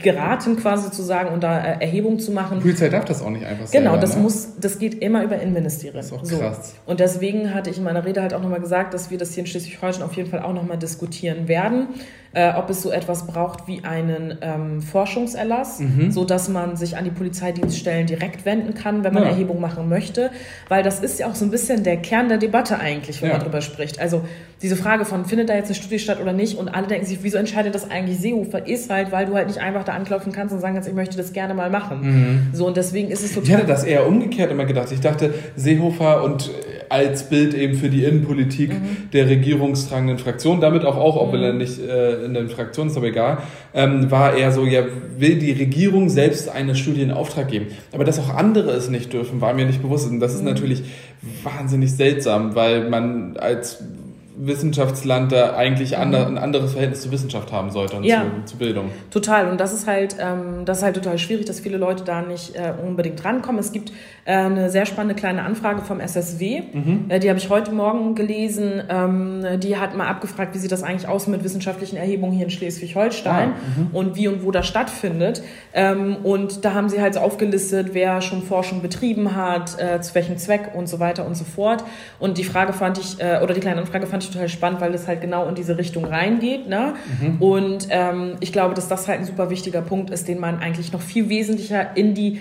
geraten, 0.02 0.56
quasi 0.56 0.90
zu 0.90 1.02
sagen 1.02 1.32
und 1.32 1.44
da 1.44 1.58
äh, 1.58 1.80
Erhebungen 1.80 2.18
zu 2.18 2.32
machen. 2.32 2.58
Die 2.58 2.62
Polizei 2.62 2.88
darf 2.88 3.04
das 3.04 3.22
auch 3.22 3.30
nicht 3.30 3.46
einfach 3.46 3.68
sagen. 3.68 3.84
Genau, 3.84 3.96
das 3.96 4.16
ne? 4.16 4.22
muss, 4.22 4.56
das 4.58 4.80
geht 4.80 5.00
immer 5.02 5.22
über 5.22 5.40
Innenministerien. 5.40 5.96
Das 5.96 6.06
ist 6.06 6.12
auch 6.12 6.22
krass. 6.22 6.70
So. 6.70 6.90
Und 6.90 6.98
deswegen 6.98 7.54
hatte 7.54 7.70
ich 7.70 7.78
in 7.78 7.84
meiner 7.84 8.04
Rede 8.04 8.22
halt 8.22 8.34
auch 8.34 8.42
nochmal 8.42 8.60
gesagt, 8.60 8.92
dass 8.92 9.10
wir 9.10 9.18
das 9.18 9.34
hier 9.34 9.44
in 9.44 9.46
Schleswig-Holstein 9.46 10.02
auf 10.04 10.14
jeden 10.14 10.28
Fall 10.28 10.42
auch 10.42 10.52
nochmal 10.52 10.78
diskutieren 10.78 11.46
werden 11.46 11.88
äh, 12.32 12.52
ob 12.52 12.70
es 12.70 12.82
so 12.82 12.90
etwas 12.90 13.26
braucht 13.26 13.66
wie 13.66 13.82
einen 13.84 14.38
ähm, 14.40 14.82
Forschungserlass, 14.82 15.80
mhm. 15.80 16.12
so 16.12 16.24
dass 16.24 16.48
man 16.48 16.76
sich 16.76 16.96
an 16.96 17.04
die 17.04 17.10
Polizeidienststellen 17.10 18.06
direkt 18.06 18.44
wenden 18.44 18.74
kann, 18.74 19.02
wenn 19.02 19.14
man 19.14 19.24
ja. 19.24 19.30
Erhebung 19.30 19.60
machen 19.60 19.88
möchte, 19.88 20.30
weil 20.68 20.82
das 20.82 21.00
ist 21.00 21.18
ja 21.18 21.28
auch 21.28 21.34
so 21.34 21.44
ein 21.44 21.50
bisschen 21.50 21.82
der 21.82 21.96
Kern 21.96 22.28
der 22.28 22.38
Debatte 22.38 22.78
eigentlich, 22.78 23.20
wenn 23.20 23.30
ja. 23.30 23.34
man 23.34 23.40
darüber 23.40 23.62
spricht. 23.62 24.00
Also 24.00 24.22
diese 24.62 24.76
Frage 24.76 25.06
von 25.06 25.24
findet 25.24 25.48
da 25.48 25.54
jetzt 25.54 25.66
eine 25.66 25.74
Studie 25.74 25.98
statt 25.98 26.20
oder 26.20 26.34
nicht 26.34 26.58
und 26.58 26.68
alle 26.68 26.86
denken 26.86 27.06
sich, 27.06 27.20
wieso 27.22 27.38
entscheidet 27.38 27.74
das 27.74 27.90
eigentlich 27.90 28.18
Seehofer? 28.18 28.66
Ist 28.66 28.90
halt, 28.90 29.10
weil 29.10 29.24
du 29.24 29.34
halt 29.34 29.46
nicht 29.46 29.58
einfach 29.58 29.84
da 29.84 29.92
anklopfen 29.92 30.32
kannst 30.32 30.54
und 30.54 30.60
sagen 30.60 30.74
kannst, 30.74 30.88
ich 30.88 30.94
möchte 30.94 31.16
das 31.16 31.32
gerne 31.32 31.54
mal 31.54 31.70
machen. 31.70 32.00
Mhm. 32.02 32.46
So 32.52 32.66
und 32.66 32.76
deswegen 32.76 33.10
ist 33.10 33.24
es 33.24 33.32
total. 33.32 33.48
Ich 33.48 33.54
hatte 33.54 33.66
das 33.66 33.84
eher 33.84 34.06
umgekehrt 34.06 34.50
immer 34.50 34.66
gedacht. 34.66 34.92
Ich 34.92 35.00
dachte, 35.00 35.32
Seehofer 35.56 36.22
und 36.22 36.50
als 36.90 37.30
Bild 37.30 37.54
eben 37.54 37.74
für 37.74 37.88
die 37.88 38.04
Innenpolitik 38.04 38.72
mhm. 38.72 39.10
der 39.12 39.28
regierungstragenden 39.28 40.18
Fraktion, 40.18 40.60
damit 40.60 40.84
auch 40.84 40.96
auch, 40.96 41.16
obwohl 41.16 41.38
mhm. 41.38 41.44
er 41.44 41.52
nicht 41.54 41.78
äh, 41.78 42.24
in 42.24 42.34
der 42.34 42.48
Fraktion 42.48 42.88
ist, 42.88 42.96
aber 42.96 43.06
egal, 43.06 43.38
ähm, 43.72 44.10
war 44.10 44.36
er 44.36 44.52
so, 44.52 44.66
ja, 44.66 44.82
will 45.16 45.38
die 45.38 45.52
Regierung 45.52 46.10
selbst 46.10 46.50
eine 46.50 46.74
Studie 46.74 47.02
in 47.02 47.12
Auftrag 47.12 47.48
geben. 47.48 47.68
Aber 47.92 48.04
dass 48.04 48.18
auch 48.18 48.34
andere 48.34 48.72
es 48.72 48.90
nicht 48.90 49.12
dürfen, 49.12 49.40
war 49.40 49.54
mir 49.54 49.64
nicht 49.64 49.80
bewusst. 49.80 50.10
Und 50.10 50.20
das 50.20 50.34
ist 50.34 50.40
mhm. 50.40 50.48
natürlich 50.48 50.82
wahnsinnig 51.44 51.92
seltsam, 51.92 52.54
weil 52.56 52.90
man 52.90 53.36
als 53.36 53.78
Wissenschaftsland 54.46 55.32
da 55.32 55.54
eigentlich 55.54 55.92
mhm. 55.92 56.14
ein 56.14 56.38
anderes 56.38 56.72
Verhältnis 56.72 57.02
zur 57.02 57.12
Wissenschaft 57.12 57.52
haben 57.52 57.70
sollte 57.70 57.96
und 57.96 58.04
ja, 58.04 58.24
zu, 58.44 58.52
zu, 58.52 58.56
Bildung. 58.56 58.90
Total. 59.10 59.50
Und 59.50 59.60
das 59.60 59.74
ist 59.74 59.86
halt, 59.86 60.16
ähm, 60.18 60.64
das 60.64 60.78
ist 60.78 60.84
halt 60.84 60.96
total 60.96 61.18
schwierig, 61.18 61.44
dass 61.46 61.60
viele 61.60 61.76
Leute 61.76 62.04
da 62.04 62.22
nicht 62.22 62.56
äh, 62.56 62.72
unbedingt 62.82 63.22
rankommen. 63.24 63.60
Es 63.60 63.72
gibt 63.72 63.92
äh, 64.24 64.32
eine 64.32 64.70
sehr 64.70 64.86
spannende 64.86 65.14
kleine 65.14 65.42
Anfrage 65.42 65.82
vom 65.82 66.00
SSW. 66.00 66.62
Mhm. 66.72 67.04
Äh, 67.08 67.20
die 67.20 67.28
habe 67.28 67.38
ich 67.38 67.50
heute 67.50 67.72
Morgen 67.72 68.14
gelesen. 68.14 68.82
Ähm, 68.88 69.60
die 69.60 69.76
hat 69.76 69.94
mal 69.94 70.08
abgefragt, 70.08 70.54
wie 70.54 70.58
sieht 70.58 70.72
das 70.72 70.82
eigentlich 70.82 71.08
aus 71.08 71.26
mit 71.26 71.44
wissenschaftlichen 71.44 71.96
Erhebungen 71.96 72.32
hier 72.32 72.44
in 72.44 72.50
Schleswig-Holstein 72.50 73.50
ah, 73.50 73.80
mhm. 73.80 73.88
und 73.92 74.16
wie 74.16 74.28
und 74.28 74.44
wo 74.44 74.50
das 74.50 74.66
stattfindet. 74.66 75.42
Ähm, 75.74 76.16
und 76.22 76.64
da 76.64 76.72
haben 76.72 76.88
sie 76.88 77.00
halt 77.00 77.18
aufgelistet, 77.18 77.90
wer 77.92 78.22
schon 78.22 78.42
Forschung 78.42 78.80
betrieben 78.80 79.36
hat, 79.36 79.78
äh, 79.78 80.00
zu 80.00 80.14
welchem 80.14 80.38
Zweck 80.38 80.70
und 80.74 80.88
so 80.88 80.98
weiter 80.98 81.26
und 81.26 81.34
so 81.34 81.44
fort. 81.44 81.84
Und 82.18 82.38
die 82.38 82.44
Frage 82.44 82.72
fand 82.72 82.98
ich, 82.98 83.20
äh, 83.20 83.40
oder 83.42 83.52
die 83.52 83.60
kleine 83.60 83.80
Anfrage 83.80 84.06
fand 84.06 84.24
ich 84.24 84.29
total 84.30 84.48
spannend, 84.48 84.80
weil 84.80 84.94
es 84.94 85.06
halt 85.06 85.20
genau 85.20 85.48
in 85.48 85.54
diese 85.54 85.76
Richtung 85.78 86.04
reingeht. 86.04 86.68
Ne? 86.68 86.94
Mhm. 87.20 87.36
Und 87.42 87.88
ähm, 87.90 88.36
ich 88.40 88.52
glaube, 88.52 88.74
dass 88.74 88.88
das 88.88 89.08
halt 89.08 89.20
ein 89.20 89.24
super 89.24 89.50
wichtiger 89.50 89.82
Punkt 89.82 90.10
ist, 90.10 90.28
den 90.28 90.38
man 90.38 90.58
eigentlich 90.58 90.92
noch 90.92 91.00
viel 91.00 91.28
wesentlicher 91.28 91.96
in 91.96 92.14
die 92.14 92.40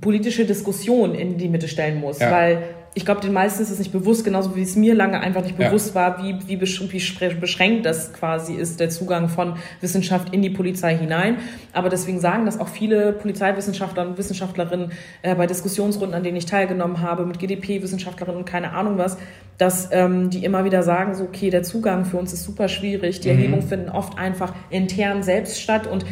politische 0.00 0.44
Diskussion 0.44 1.14
in 1.14 1.38
die 1.38 1.48
Mitte 1.48 1.68
stellen 1.68 2.00
muss. 2.00 2.18
Ja. 2.18 2.30
Weil 2.30 2.62
ich 2.96 3.04
glaube, 3.04 3.20
den 3.20 3.32
meisten 3.32 3.60
ist 3.62 3.70
es 3.70 3.80
nicht 3.80 3.90
bewusst, 3.90 4.24
genauso 4.24 4.54
wie 4.54 4.62
es 4.62 4.76
mir 4.76 4.94
lange 4.94 5.20
einfach 5.20 5.42
nicht 5.42 5.56
bewusst 5.56 5.88
ja. 5.88 5.94
war, 5.94 6.22
wie, 6.22 6.36
wie, 6.46 6.56
beschränkt 6.56 7.84
das 7.84 8.12
quasi 8.12 8.54
ist, 8.54 8.78
der 8.78 8.88
Zugang 8.88 9.28
von 9.28 9.54
Wissenschaft 9.80 10.32
in 10.32 10.42
die 10.42 10.50
Polizei 10.50 10.96
hinein. 10.96 11.38
Aber 11.72 11.88
deswegen 11.88 12.20
sagen 12.20 12.46
das 12.46 12.60
auch 12.60 12.68
viele 12.68 13.12
Polizeiwissenschaftler 13.12 14.06
und 14.06 14.16
Wissenschaftlerinnen 14.16 14.92
äh, 15.22 15.34
bei 15.34 15.48
Diskussionsrunden, 15.48 16.14
an 16.14 16.22
denen 16.22 16.36
ich 16.36 16.46
teilgenommen 16.46 17.00
habe, 17.00 17.26
mit 17.26 17.40
GDP-Wissenschaftlerinnen 17.40 18.38
und 18.38 18.44
keine 18.44 18.72
Ahnung 18.72 18.96
was, 18.96 19.18
dass 19.58 19.88
ähm, 19.90 20.30
die 20.30 20.44
immer 20.44 20.64
wieder 20.64 20.84
sagen, 20.84 21.16
so, 21.16 21.24
okay, 21.24 21.50
der 21.50 21.64
Zugang 21.64 22.04
für 22.04 22.16
uns 22.16 22.32
ist 22.32 22.44
super 22.44 22.68
schwierig. 22.68 23.18
Die 23.20 23.28
mhm. 23.28 23.38
Erhebungen 23.38 23.62
finden 23.62 23.88
oft 23.88 24.18
einfach 24.18 24.54
intern 24.70 25.24
selbst 25.24 25.60
statt 25.60 25.88
und 25.88 26.04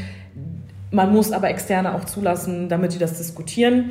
man 0.90 1.12
muss 1.12 1.32
aber 1.32 1.48
Externe 1.48 1.94
auch 1.94 2.04
zulassen, 2.04 2.68
damit 2.68 2.92
die 2.92 2.98
das 2.98 3.16
diskutieren. 3.18 3.90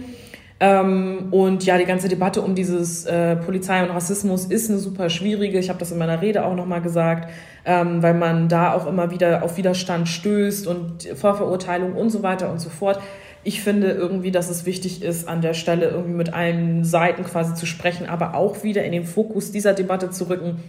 Ähm, 0.63 1.29
und 1.31 1.65
ja, 1.65 1.79
die 1.79 1.85
ganze 1.85 2.07
Debatte 2.07 2.43
um 2.43 2.53
dieses 2.53 3.03
äh, 3.07 3.35
Polizei 3.35 3.81
und 3.81 3.89
Rassismus 3.89 4.45
ist 4.45 4.69
eine 4.69 4.77
super 4.77 5.09
schwierige. 5.09 5.57
Ich 5.57 5.69
habe 5.69 5.79
das 5.79 5.91
in 5.91 5.97
meiner 5.97 6.21
Rede 6.21 6.45
auch 6.45 6.55
nochmal 6.55 6.83
gesagt, 6.83 7.31
ähm, 7.65 8.03
weil 8.03 8.13
man 8.13 8.47
da 8.47 8.73
auch 8.75 8.85
immer 8.85 9.09
wieder 9.09 9.41
auf 9.41 9.57
Widerstand 9.57 10.07
stößt 10.07 10.67
und 10.67 11.07
Vorverurteilung 11.15 11.93
und 11.93 12.11
so 12.11 12.21
weiter 12.21 12.51
und 12.51 12.61
so 12.61 12.69
fort. 12.69 13.01
Ich 13.43 13.63
finde 13.63 13.89
irgendwie, 13.89 14.29
dass 14.29 14.51
es 14.51 14.67
wichtig 14.67 15.01
ist, 15.01 15.27
an 15.27 15.41
der 15.41 15.55
Stelle 15.55 15.89
irgendwie 15.89 16.13
mit 16.13 16.31
allen 16.31 16.83
Seiten 16.83 17.23
quasi 17.23 17.55
zu 17.55 17.65
sprechen, 17.65 18.07
aber 18.07 18.35
auch 18.35 18.63
wieder 18.63 18.83
in 18.83 18.91
den 18.91 19.05
Fokus 19.05 19.51
dieser 19.51 19.73
Debatte 19.73 20.11
zu 20.11 20.29
rücken. 20.29 20.59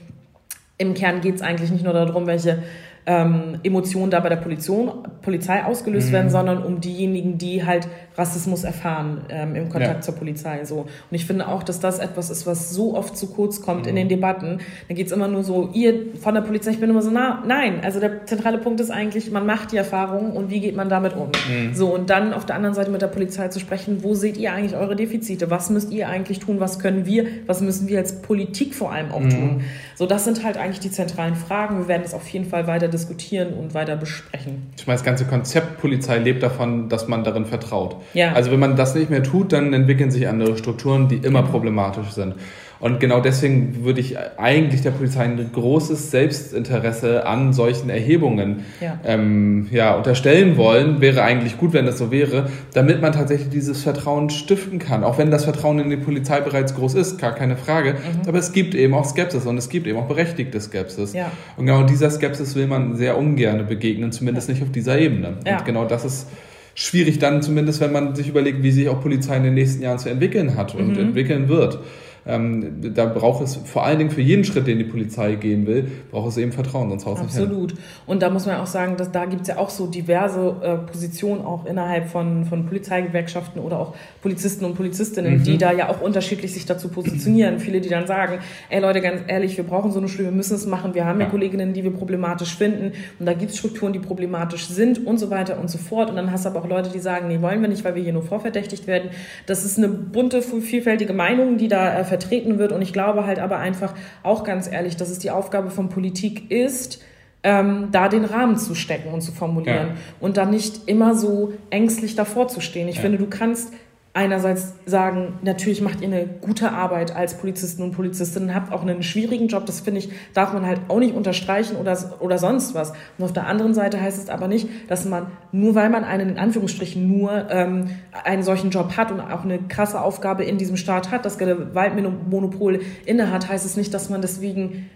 Im 0.79 0.95
Kern 0.95 1.21
geht 1.21 1.35
es 1.35 1.43
eigentlich 1.43 1.71
nicht 1.71 1.85
nur 1.85 1.93
darum, 1.93 2.27
welche 2.27 2.63
ähm, 3.05 3.59
Emotionen 3.65 4.11
da 4.11 4.21
bei 4.21 4.29
der 4.29 4.37
Polizei, 4.37 4.75
Polizei 5.23 5.65
ausgelöst 5.65 6.09
mhm. 6.09 6.13
werden, 6.13 6.31
sondern 6.31 6.63
um 6.63 6.81
diejenigen, 6.81 7.37
die 7.37 7.65
halt 7.65 7.89
Rassismus 8.17 8.63
erfahren 8.63 9.23
ähm, 9.29 9.57
im 9.57 9.69
Kontakt 9.71 9.95
ja. 9.95 10.01
zur 10.03 10.15
Polizei. 10.15 10.65
So. 10.65 10.81
Und 10.83 10.89
ich 11.11 11.27
finde 11.27 11.49
auch, 11.49 11.63
dass 11.63 11.81
das 11.81 11.99
etwas 11.99 12.31
ist, 12.31 12.47
was 12.47 12.71
so 12.71 12.95
oft 12.95 13.17
zu 13.17 13.29
kurz 13.29 13.61
kommt 13.63 13.83
mhm. 13.83 13.89
in 13.89 13.97
den 13.97 14.09
Debatten. 14.09 14.59
Da 14.89 14.95
geht's 14.95 15.11
immer 15.11 15.29
nur 15.29 15.43
so, 15.43 15.71
ihr 15.73 16.15
von 16.21 16.35
der 16.35 16.43
Polizei, 16.43 16.73
ich 16.73 16.81
bin 16.81 16.91
immer 16.91 17.03
so, 17.03 17.11
na, 17.11 17.43
nein. 17.47 17.81
Also 17.83 17.99
der 17.99 18.27
zentrale 18.27 18.59
Punkt 18.59 18.81
ist 18.81 18.91
eigentlich, 18.91 19.31
man 19.33 19.47
macht 19.47 19.73
die 19.73 19.79
Erfahrung 19.79 20.33
und 20.33 20.51
wie 20.51 20.61
geht 20.61 20.77
man 20.77 20.89
damit 20.89 21.17
um. 21.17 21.29
Mhm. 21.29 21.75
So, 21.75 21.93
und 21.93 22.09
dann 22.09 22.33
auf 22.33 22.47
der 22.47 22.55
anderen 22.55 22.75
Seite 22.75 22.91
mit 22.91 23.03
der 23.03 23.09
Polizei 23.09 23.49
zu 23.49 23.59
sprechen, 23.59 24.05
wo 24.05 24.15
seht 24.15 24.37
ihr 24.37 24.53
eigentlich 24.53 24.77
eure 24.77 24.95
Defizite? 24.95 25.51
Was 25.51 25.71
müsst 25.71 25.91
ihr 25.91 26.09
eigentlich 26.09 26.39
tun? 26.39 26.61
Was 26.61 26.79
können 26.79 27.05
wir? 27.05 27.27
Was 27.47 27.61
müssen 27.61 27.89
wir 27.89 27.99
als 27.99 28.23
Politik 28.23 28.75
vor 28.75 28.93
allem 28.93 29.11
auch 29.11 29.21
mhm. 29.21 29.31
tun? 29.31 29.65
So, 30.03 30.07
das 30.07 30.25
sind 30.25 30.43
halt 30.43 30.57
eigentlich 30.57 30.81
die 30.81 30.91
zentralen 30.91 31.37
Fragen. 31.37 31.79
Wir 31.79 31.87
werden 31.87 32.03
es 32.05 32.13
auf 32.13 32.27
jeden 32.27 32.45
Fall 32.45 32.67
weiter 32.67 32.89
diskutieren 32.89 33.53
und 33.53 33.73
weiter 33.73 33.95
besprechen. 33.95 34.67
Ich 34.77 34.85
meine, 34.85 34.97
das 34.97 35.05
ganze 35.05 35.27
Konzept 35.27 35.81
Polizei 35.81 36.19
lebt 36.19 36.43
davon, 36.43 36.89
dass 36.89 37.07
man 37.07 37.23
darin 37.23 37.47
vertraut. 37.47 37.95
Ja. 38.13 38.33
Also 38.33 38.51
wenn 38.51 38.59
man 38.59 38.75
das 38.75 38.97
nicht 38.97 39.11
mehr 39.11 39.23
tut, 39.23 39.53
dann 39.53 39.73
entwickeln 39.73 40.11
sich 40.11 40.27
andere 40.27 40.59
Strukturen, 40.59 41.07
die 41.07 41.19
immer 41.19 41.45
problematisch 41.45 42.11
sind. 42.11 42.35
Und 42.83 42.99
genau 42.99 43.21
deswegen 43.21 43.85
würde 43.85 44.01
ich 44.01 44.17
eigentlich 44.37 44.83
der 44.83 44.91
Polizei 44.91 45.23
ein 45.23 45.51
großes 45.53 46.11
Selbstinteresse 46.11 47.25
an 47.25 47.53
solchen 47.53 47.89
Erhebungen 47.89 48.65
ja. 48.81 48.99
Ähm, 49.05 49.69
ja, 49.71 49.95
unterstellen 49.95 50.57
wollen. 50.57 51.01
Wäre 51.01 51.23
eigentlich 51.23 51.57
gut, 51.59 51.75
wenn 51.75 51.87
das 51.87 51.99
so 51.99 52.11
wäre, 52.11 52.51
damit 52.75 53.01
man 53.01 53.13
tatsächlich 53.13 53.51
dieses 53.51 53.85
Vertrauen 53.85 54.31
stiften 54.31 54.81
kann. 54.81 55.05
Auch 55.05 55.17
wenn 55.17 55.31
das 55.31 55.45
Vertrauen 55.45 55.79
in 55.79 55.91
die 55.91 55.97
Polizei 55.97 56.41
bereits 56.41 56.75
groß 56.75 56.95
ist, 56.97 57.21
gar 57.21 57.37
keine 57.37 57.57
Frage. 57.57 57.93
Mhm. 57.93 58.29
Aber 58.29 58.39
es 58.39 58.53
gibt 58.53 58.75
eben 58.75 58.95
auch 58.95 59.05
Skepsis 59.05 59.47
und 59.47 59.57
es 59.59 59.69
gibt 59.69 59.87
eben 59.87 59.99
auch 60.01 60.09
berechtigte 60.09 60.61
Skepsis. 60.61 61.13
Ja. 61.13 61.31
Und 61.57 61.67
genau 61.67 61.85
dieser 61.85 62.11
Skepsis 62.11 62.57
will 62.57 62.67
man 62.67 62.97
sehr 62.97 63.17
ungern 63.17 63.65
begegnen, 63.69 64.11
zumindest 64.11 64.49
nicht 64.49 64.61
auf 64.61 64.73
dieser 64.73 64.99
Ebene. 64.99 65.35
Und 65.47 65.65
genau 65.65 65.85
das 65.85 66.05
ist 66.05 66.27
schwierig 66.75 67.21
dann 67.21 67.43
zumindest, 67.43 67.81
wenn 67.81 67.93
man 67.93 68.17
sich 68.17 68.29
überlegt, 68.29 68.65
wie 68.65 68.73
sich 68.73 68.89
auch 68.89 69.01
Polizei 69.01 69.37
in 69.37 69.45
den 69.45 69.55
nächsten 69.55 69.83
Jahren 69.83 70.01
zu 70.01 70.09
entwickeln 70.09 70.57
hat 70.57 70.75
und 70.75 70.95
mhm. 70.95 70.99
entwickeln 70.99 71.49
wird. 71.49 71.79
Ähm, 72.25 72.95
da 72.95 73.07
braucht 73.07 73.43
es 73.43 73.57
vor 73.57 73.85
allen 73.85 73.99
Dingen 73.99 74.11
für 74.11 74.21
jeden 74.21 74.45
Schritt, 74.45 74.67
den 74.67 74.79
die 74.79 74.85
Polizei 74.85 75.35
gehen 75.35 75.67
will, 75.67 75.91
braucht 76.11 76.29
es 76.29 76.37
eben 76.37 76.53
Vertrauen, 76.53 76.89
sonst 76.91 77.05
haut 77.05 77.17
es 77.17 77.23
nicht 77.23 77.37
Absolut. 77.37 77.75
Und 78.07 78.23
da 78.23 78.31
muss 78.31 78.47
man 78.47 78.57
auch 78.57 78.67
sagen, 78.67 78.97
dass 78.97 79.11
da 79.11 79.25
gibt 79.25 79.43
es 79.43 79.49
ja 79.49 79.59
auch 79.59 79.71
so 79.71 79.87
diverse 79.87 80.57
äh, 80.63 80.77
Positionen 80.91 81.45
auch 81.45 81.67
innerhalb 81.67 82.09
von, 82.09 82.45
von 82.45 82.67
Polizeigewerkschaften 82.67 83.61
oder 83.61 83.81
auch 83.81 83.95
Polizisten 84.23 84.65
und 84.65 84.75
Polizistinnen, 84.75 85.39
mhm. 85.39 85.43
die 85.43 85.59
da 85.59 85.73
ja 85.73 85.89
auch 85.89 86.01
unterschiedlich 86.01 86.53
sich 86.53 86.65
dazu 86.65 86.89
positionieren. 86.89 87.59
Viele, 87.59 87.81
die 87.81 87.89
dann 87.89 88.07
sagen, 88.07 88.39
ey 88.71 88.81
Leute, 88.81 89.01
ganz 89.01 89.23
ehrlich, 89.27 89.57
wir 89.57 89.65
brauchen 89.65 89.91
so 89.91 89.99
eine 89.99 90.09
Schule, 90.09 90.29
wir 90.29 90.33
müssen 90.33 90.55
es 90.55 90.67
machen, 90.67 90.95
wir 90.95 91.05
haben 91.05 91.19
ja, 91.19 91.27
ja 91.27 91.31
Kolleginnen, 91.31 91.73
die 91.73 91.83
wir 91.83 91.93
problematisch 91.93 92.57
finden 92.57 92.93
und 93.19 93.27
da 93.27 93.33
gibt 93.33 93.51
es 93.51 93.59
Strukturen, 93.59 93.93
die 93.93 93.99
problematisch 93.99 94.67
sind 94.67 95.05
und 95.05 95.19
so 95.19 95.31
weiter 95.31 95.59
und 95.61 95.69
so 95.69 95.79
fort. 95.79 96.11
Und 96.11 96.17
dann 96.17 96.31
hast 96.31 96.45
du 96.45 96.51
aber 96.51 96.61
auch 96.61 96.69
Leute, 96.69 96.91
die 96.91 97.01
sagen, 97.01 97.29
nee, 97.29 97.41
wollen 97.41 97.61
wir 97.61 97.69
nicht, 97.69 97.85
weil 97.85 97.95
wir 97.95 98.03
hier 98.03 98.13
nur 98.13 98.23
vorverdächtigt 98.23 98.87
werden. 98.87 99.11
Das 99.47 99.65
ist 99.65 99.79
eine 99.79 99.89
bunte, 99.89 100.43
vielfältige 100.43 101.13
Meinung, 101.13 101.59
die 101.59 101.69
da 101.69 101.99
äh, 101.99 102.05
vertreten 102.13 102.59
wird. 102.59 102.73
Und 102.73 102.83
ich 102.83 102.93
glaube 102.93 103.25
halt 103.25 103.39
aber 103.39 103.57
einfach 103.57 103.95
auch 104.23 104.45
ganz 104.45 104.71
ehrlich, 104.71 104.99
dass 104.99 105.09
es 105.09 105.19
die 105.19 105.31
Aufgabe 105.31 105.71
von 105.71 105.89
Politik 105.89 106.51
ist, 106.51 107.03
ähm, 107.43 107.89
da 107.91 108.11
den 108.11 108.27
Rahmen 108.27 108.59
zu 108.59 108.75
stecken 108.75 109.15
und 109.15 109.23
zu 109.23 109.33
formulieren 109.33 109.89
ja. 109.89 109.95
und 110.21 110.37
dann 110.37 110.51
nicht 110.51 110.89
immer 110.89 111.15
so 111.15 111.55
ängstlich 111.71 112.15
davor 112.15 112.49
zu 112.49 112.61
stehen. 112.61 112.87
Ich 112.89 112.97
ja. 112.97 113.01
finde, 113.01 113.17
du 113.17 113.27
kannst 113.27 113.73
einerseits 114.15 114.75
sagen, 114.85 115.39
natürlich 115.43 115.81
macht 115.81 116.03
ihr 116.03 116.09
eine 116.09 116.27
gute 116.27 116.71
Arbeit 116.71 117.17
als 117.17 117.39
Polizisten 117.39 117.83
und 117.83 117.93
Polizistinnen, 117.93 118.55
habt 118.55 118.71
auch 118.71 118.83
einen 118.83 119.03
schwierigen 119.03 119.49
Job, 119.49 119.65
das 119.65 119.81
finde 119.81 120.01
ich, 120.01 120.11
darf 120.35 120.53
man 120.53 120.67
halt 120.67 120.81
auch 120.89 120.99
nicht 120.99 121.15
unterstreichen 121.15 121.77
oder, 121.77 121.97
oder 122.21 122.37
sonst 122.37 122.75
was. 122.75 122.93
Und 123.17 123.25
auf 123.25 123.33
der 123.33 123.47
anderen 123.47 123.73
Seite 123.73 124.01
heißt 124.01 124.23
es 124.23 124.29
aber 124.29 124.49
nicht, 124.49 124.69
dass 124.89 125.07
man, 125.07 125.29
nur 125.51 125.75
weil 125.75 125.89
man 125.89 126.05
einen, 126.05 126.31
in 126.31 126.39
Anführungsstrichen, 126.39 127.09
nur 127.09 127.51
ähm, 127.51 127.91
einen 128.25 128.43
solchen 128.43 128.71
Job 128.71 128.99
hat 128.99 129.11
und 129.11 129.21
auch 129.21 129.45
eine 129.45 129.59
krasse 129.59 130.01
Aufgabe 130.01 130.45
in 130.45 130.59
diesem 130.59 130.77
Staat 130.77 131.11
hat, 131.11 131.25
das 131.25 131.39
Gewaltmonopol 131.39 132.81
innehat, 133.07 133.49
heißt 133.49 133.65
es 133.65 133.77
nicht, 133.77 133.95
dass 133.95 134.11
man 134.11 134.21
deswegen 134.21 134.91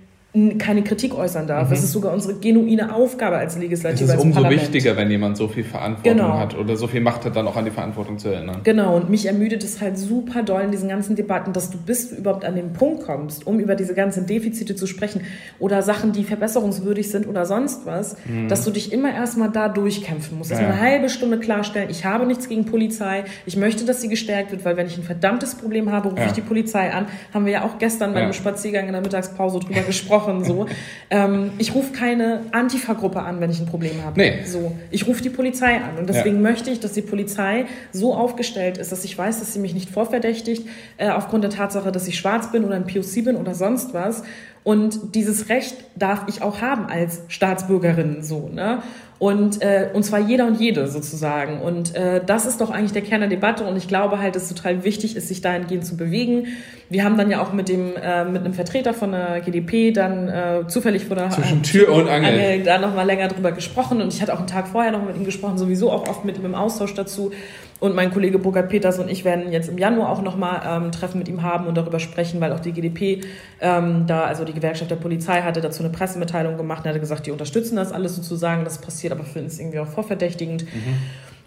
keine 0.59 0.83
Kritik 0.83 1.15
äußern 1.15 1.47
darf. 1.47 1.69
Mhm. 1.69 1.71
Das 1.71 1.83
ist 1.83 1.93
sogar 1.93 2.13
unsere 2.13 2.35
genuine 2.35 2.95
Aufgabe 2.95 3.37
als 3.37 3.59
Legislative. 3.59 4.05
Es 4.05 4.15
ist 4.15 4.23
umso 4.23 4.43
Parlament. 4.43 4.63
wichtiger, 4.63 4.97
wenn 4.97 5.11
jemand 5.11 5.37
so 5.37 5.49
viel 5.49 5.65
Verantwortung 5.65 6.17
genau. 6.17 6.39
hat 6.39 6.57
oder 6.57 6.77
so 6.77 6.87
viel 6.87 7.01
Macht 7.01 7.25
hat, 7.25 7.37
dann 7.37 7.47
auch 7.49 7.57
an 7.57 7.65
die 7.65 7.71
Verantwortung 7.71 8.19
zu 8.19 8.29
erinnern. 8.29 8.61
Genau, 8.65 8.97
und 8.97 9.11
mich 9.11 9.27
ermüdet 9.27 9.65
es 9.65 9.81
halt 9.81 9.99
super 9.99 10.43
doll 10.43 10.63
in 10.63 10.71
diesen 10.71 10.89
ganzen 10.89 11.17
Debatten, 11.17 11.53
dass 11.53 11.71
du 11.71 11.79
bis 11.79 12.11
du 12.11 12.17
überhaupt 12.17 12.45
an 12.45 12.55
den 12.55 12.73
Punkt 12.73 13.05
kommst, 13.05 13.47
um 13.47 13.59
über 13.61 13.75
diese 13.75 13.95
ganzen 13.95 14.27
Defizite 14.27 14.77
zu 14.77 14.87
sprechen 14.87 15.23
oder 15.59 15.83
Sachen, 15.83 16.13
die 16.13 16.25
verbesserungswürdig 16.25 17.11
sind 17.11 17.27
oder 17.27 17.47
sonst 17.47 17.87
was, 17.87 18.17
mhm. 18.27 18.49
dass 18.49 18.65
du 18.65 18.71
dich 18.71 18.93
immer 18.93 19.15
erstmal 19.15 19.51
da 19.51 19.69
durchkämpfen 19.69 20.39
musst. 20.39 20.51
Ja. 20.51 20.59
Erstmal 20.59 20.79
eine 20.79 20.91
halbe 20.91 21.09
Stunde 21.09 21.39
klarstellen, 21.39 21.89
ich 21.91 22.05
habe 22.05 22.27
nichts 22.27 22.49
gegen 22.49 22.67
Polizei, 22.67 23.25
ich 23.47 23.57
möchte, 23.57 23.85
dass 23.85 24.01
sie 24.01 24.09
gestärkt 24.09 24.51
wird, 24.51 24.65
weil 24.65 24.77
wenn 24.77 24.87
ich 24.87 24.97
ein 24.97 25.05
verdammtes 25.05 25.55
Problem 25.55 25.91
habe, 25.93 26.09
rufe 26.11 26.21
ja. 26.21 26.27
ich 26.27 26.33
die 26.33 26.41
Polizei 26.41 26.93
an. 26.93 27.07
Haben 27.33 27.47
wir 27.47 27.53
ja 27.53 27.65
auch 27.65 27.79
gestern 27.79 28.13
ja. 28.15 28.21
beim 28.21 28.33
Spaziergang 28.33 28.87
in 28.87 28.93
der 28.93 29.03
Mittagspause 29.03 29.61
drüber 29.61 29.81
gesprochen 29.87 30.26
gesprochen. 30.27 30.45
So. 30.45 30.67
Ähm, 31.09 31.53
ich 31.59 31.73
rufe 31.73 31.93
keine 31.93 32.41
Antifa-Gruppe 32.51 33.23
an, 33.23 33.41
wenn 33.41 33.49
ich 33.49 33.61
ein 33.61 33.67
Problem 33.67 34.03
habe. 34.05 34.19
Nee. 34.19 34.43
So. 34.45 34.73
Ich 34.91 35.07
rufe 35.07 35.23
die 35.23 35.31
Polizei 35.31 35.77
an. 35.77 35.99
Und 35.99 36.09
deswegen 36.09 36.37
ja. 36.37 36.43
möchte 36.43 36.69
ich, 36.69 36.81
dass 36.81 36.95
die 36.95 37.03
Polizei 37.03 37.67
so 37.93 38.13
aufgestellt 38.13 38.77
ist, 38.79 38.91
dass 38.91 39.05
ich 39.05 39.17
weiß, 39.17 39.39
dass 39.39 39.53
sie 39.53 39.61
mich 39.61 39.73
nicht 39.73 39.89
vorverdächtigt, 39.89 40.67
äh, 40.97 41.11
aufgrund 41.11 41.45
der 41.45 41.53
Tatsache, 41.53 41.93
dass 41.93 42.09
ich 42.09 42.19
schwarz 42.19 42.51
bin 42.51 42.65
oder 42.65 42.75
ein 42.75 42.87
POC 42.89 43.25
bin 43.25 43.37
oder 43.37 43.55
sonst 43.55 43.95
was 43.95 44.25
Und 44.65 45.15
dieses 45.15 45.49
Recht 45.49 45.77
darf 45.95 46.25
ich 46.27 46.43
auch 46.43 46.61
haben 46.61 46.87
als 46.87 47.23
Staatsbürgerin 47.29 48.25
so, 48.25 48.49
ne? 48.53 48.83
Und, 49.19 49.63
äh, 49.63 49.89
und 49.95 50.03
zwar 50.03 50.21
jeder 50.21 50.47
und 50.47 50.61
jede 50.61 50.89
sozusagen. 50.89 51.61
Und 51.63 51.95
äh, 51.95 52.21
das 52.25 52.45
ist 52.45 52.61
doch 52.61 52.71
eigentlich 52.71 52.93
der 52.93 53.01
Kern 53.01 53.21
der 53.21 53.31
Debatte. 53.31 53.65
Und 53.65 53.77
ich 53.77 53.89
glaube 53.89 54.19
halt, 54.19 54.37
dass 54.37 54.45
es 54.45 54.55
total 54.55 54.85
wichtig 54.85 55.17
ist, 55.17 55.29
sich 55.29 55.41
dahingehend 55.41 55.87
zu 55.87 55.97
bewegen. 55.97 56.49
Wir 56.91 57.03
haben 57.03 57.17
dann 57.17 57.31
ja 57.31 57.43
auch 57.43 57.53
mit 57.53 57.71
dem 57.71 57.97
äh, 57.97 58.25
mit 58.25 58.43
einem 58.43 58.53
Vertreter 58.53 58.93
von 58.93 59.13
der 59.13 59.41
GDP 59.41 59.91
dann 59.91 60.29
äh, 60.29 60.67
zufällig 60.69 61.07
vor 61.07 61.17
der 61.17 61.31
Zwischen 61.31 61.63
Tür 61.63 61.93
und 61.93 62.09
Angel, 62.09 62.31
Angel 62.31 62.63
da 62.63 62.79
nochmal 62.79 63.07
länger 63.07 63.29
drüber 63.29 63.53
gesprochen. 63.53 64.03
Und 64.03 64.13
ich 64.13 64.21
hatte 64.21 64.35
auch 64.35 64.39
einen 64.39 64.49
Tag 64.49 64.69
vorher 64.69 64.93
noch 64.93 65.05
mit 65.05 65.17
ihm 65.17 65.25
gesprochen, 65.25 65.57
sowieso 65.57 65.91
auch 65.91 66.07
oft 66.09 66.27
mit 66.27 66.37
ihm 66.37 66.45
im 66.45 66.55
Austausch 66.55 66.93
dazu. 66.93 67.33
Und 67.79 67.95
mein 67.95 68.11
Kollege 68.11 68.39
Burkhard 68.39 68.71
Peters 68.71 68.99
und 68.99 69.11
ich 69.11 69.25
werden 69.25 69.53
jetzt 69.53 69.69
im 69.69 69.77
Januar 69.77 70.11
auch 70.11 70.23
nochmal 70.23 70.63
ähm, 70.67 70.93
Treffen 70.93 71.19
mit 71.19 71.29
ihm 71.29 71.43
haben 71.43 71.67
und 71.67 71.77
darüber 71.77 72.01
sprechen, 72.01 72.41
weil 72.41 72.53
auch 72.53 72.61
die 72.61 72.73
GDP 72.73 73.21
ähm, 73.61 74.05
da, 74.07 74.25
also 74.25 74.45
die 74.45 74.55
Gewerkschaft 74.55 74.91
der 74.91 74.97
Polizei 74.97 75.43
hatte 75.43 75.61
dazu 75.61 75.83
eine 75.83 75.93
Pressemitteilung 75.93 76.57
gemacht 76.57 76.85
und 76.85 76.89
hatte 76.89 77.01
gesagt, 77.01 77.27
die 77.27 77.33
unterstützen 77.33 77.77
das 77.77 77.93
alles 77.93 78.17
sozusagen. 78.17 78.65
Das 78.65 78.79
passiert 78.79 79.13
aber 79.13 79.25
für 79.25 79.41
uns 79.41 79.59
irgendwie 79.59 79.79
auch 79.79 79.89
vorverdächtigend. 79.89 80.65
Mhm. 80.65 80.97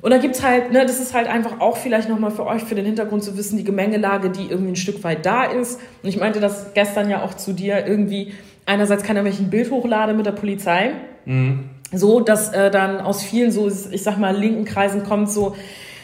Und 0.01 0.11
da 0.11 0.17
gibt's 0.17 0.43
halt, 0.43 0.71
ne, 0.71 0.85
das 0.85 0.99
ist 0.99 1.13
halt 1.13 1.27
einfach 1.27 1.59
auch 1.59 1.77
vielleicht 1.77 2.07
nochmal 2.07 2.31
für 2.31 2.45
euch, 2.45 2.63
für 2.63 2.75
den 2.75 2.85
Hintergrund 2.85 3.23
zu 3.23 3.35
wissen, 3.35 3.57
die 3.57 3.63
Gemengelage, 3.63 4.29
die 4.29 4.49
irgendwie 4.49 4.73
ein 4.73 4.77
Stück 4.77 5.03
weit 5.03 5.25
da 5.25 5.43
ist. 5.43 5.79
Und 6.03 6.09
ich 6.09 6.17
meinte 6.17 6.39
das 6.39 6.73
gestern 6.73 7.09
ja 7.09 7.23
auch 7.23 7.33
zu 7.33 7.53
dir, 7.53 7.85
irgendwie 7.85 8.33
einerseits 8.65 9.03
kann 9.03 9.17
er 9.17 9.25
welchen 9.25 9.49
Bild 9.49 9.71
hochladen 9.71 10.15
mit 10.15 10.25
der 10.25 10.31
Polizei. 10.31 10.91
Mhm. 11.25 11.65
So, 11.91 12.19
dass 12.19 12.53
äh, 12.53 12.69
dann 12.69 13.01
aus 13.01 13.23
vielen 13.23 13.51
so, 13.51 13.67
ich 13.67 14.03
sag 14.03 14.19
mal, 14.19 14.35
linken 14.37 14.63
Kreisen 14.63 15.03
kommt 15.03 15.31
so, 15.31 15.55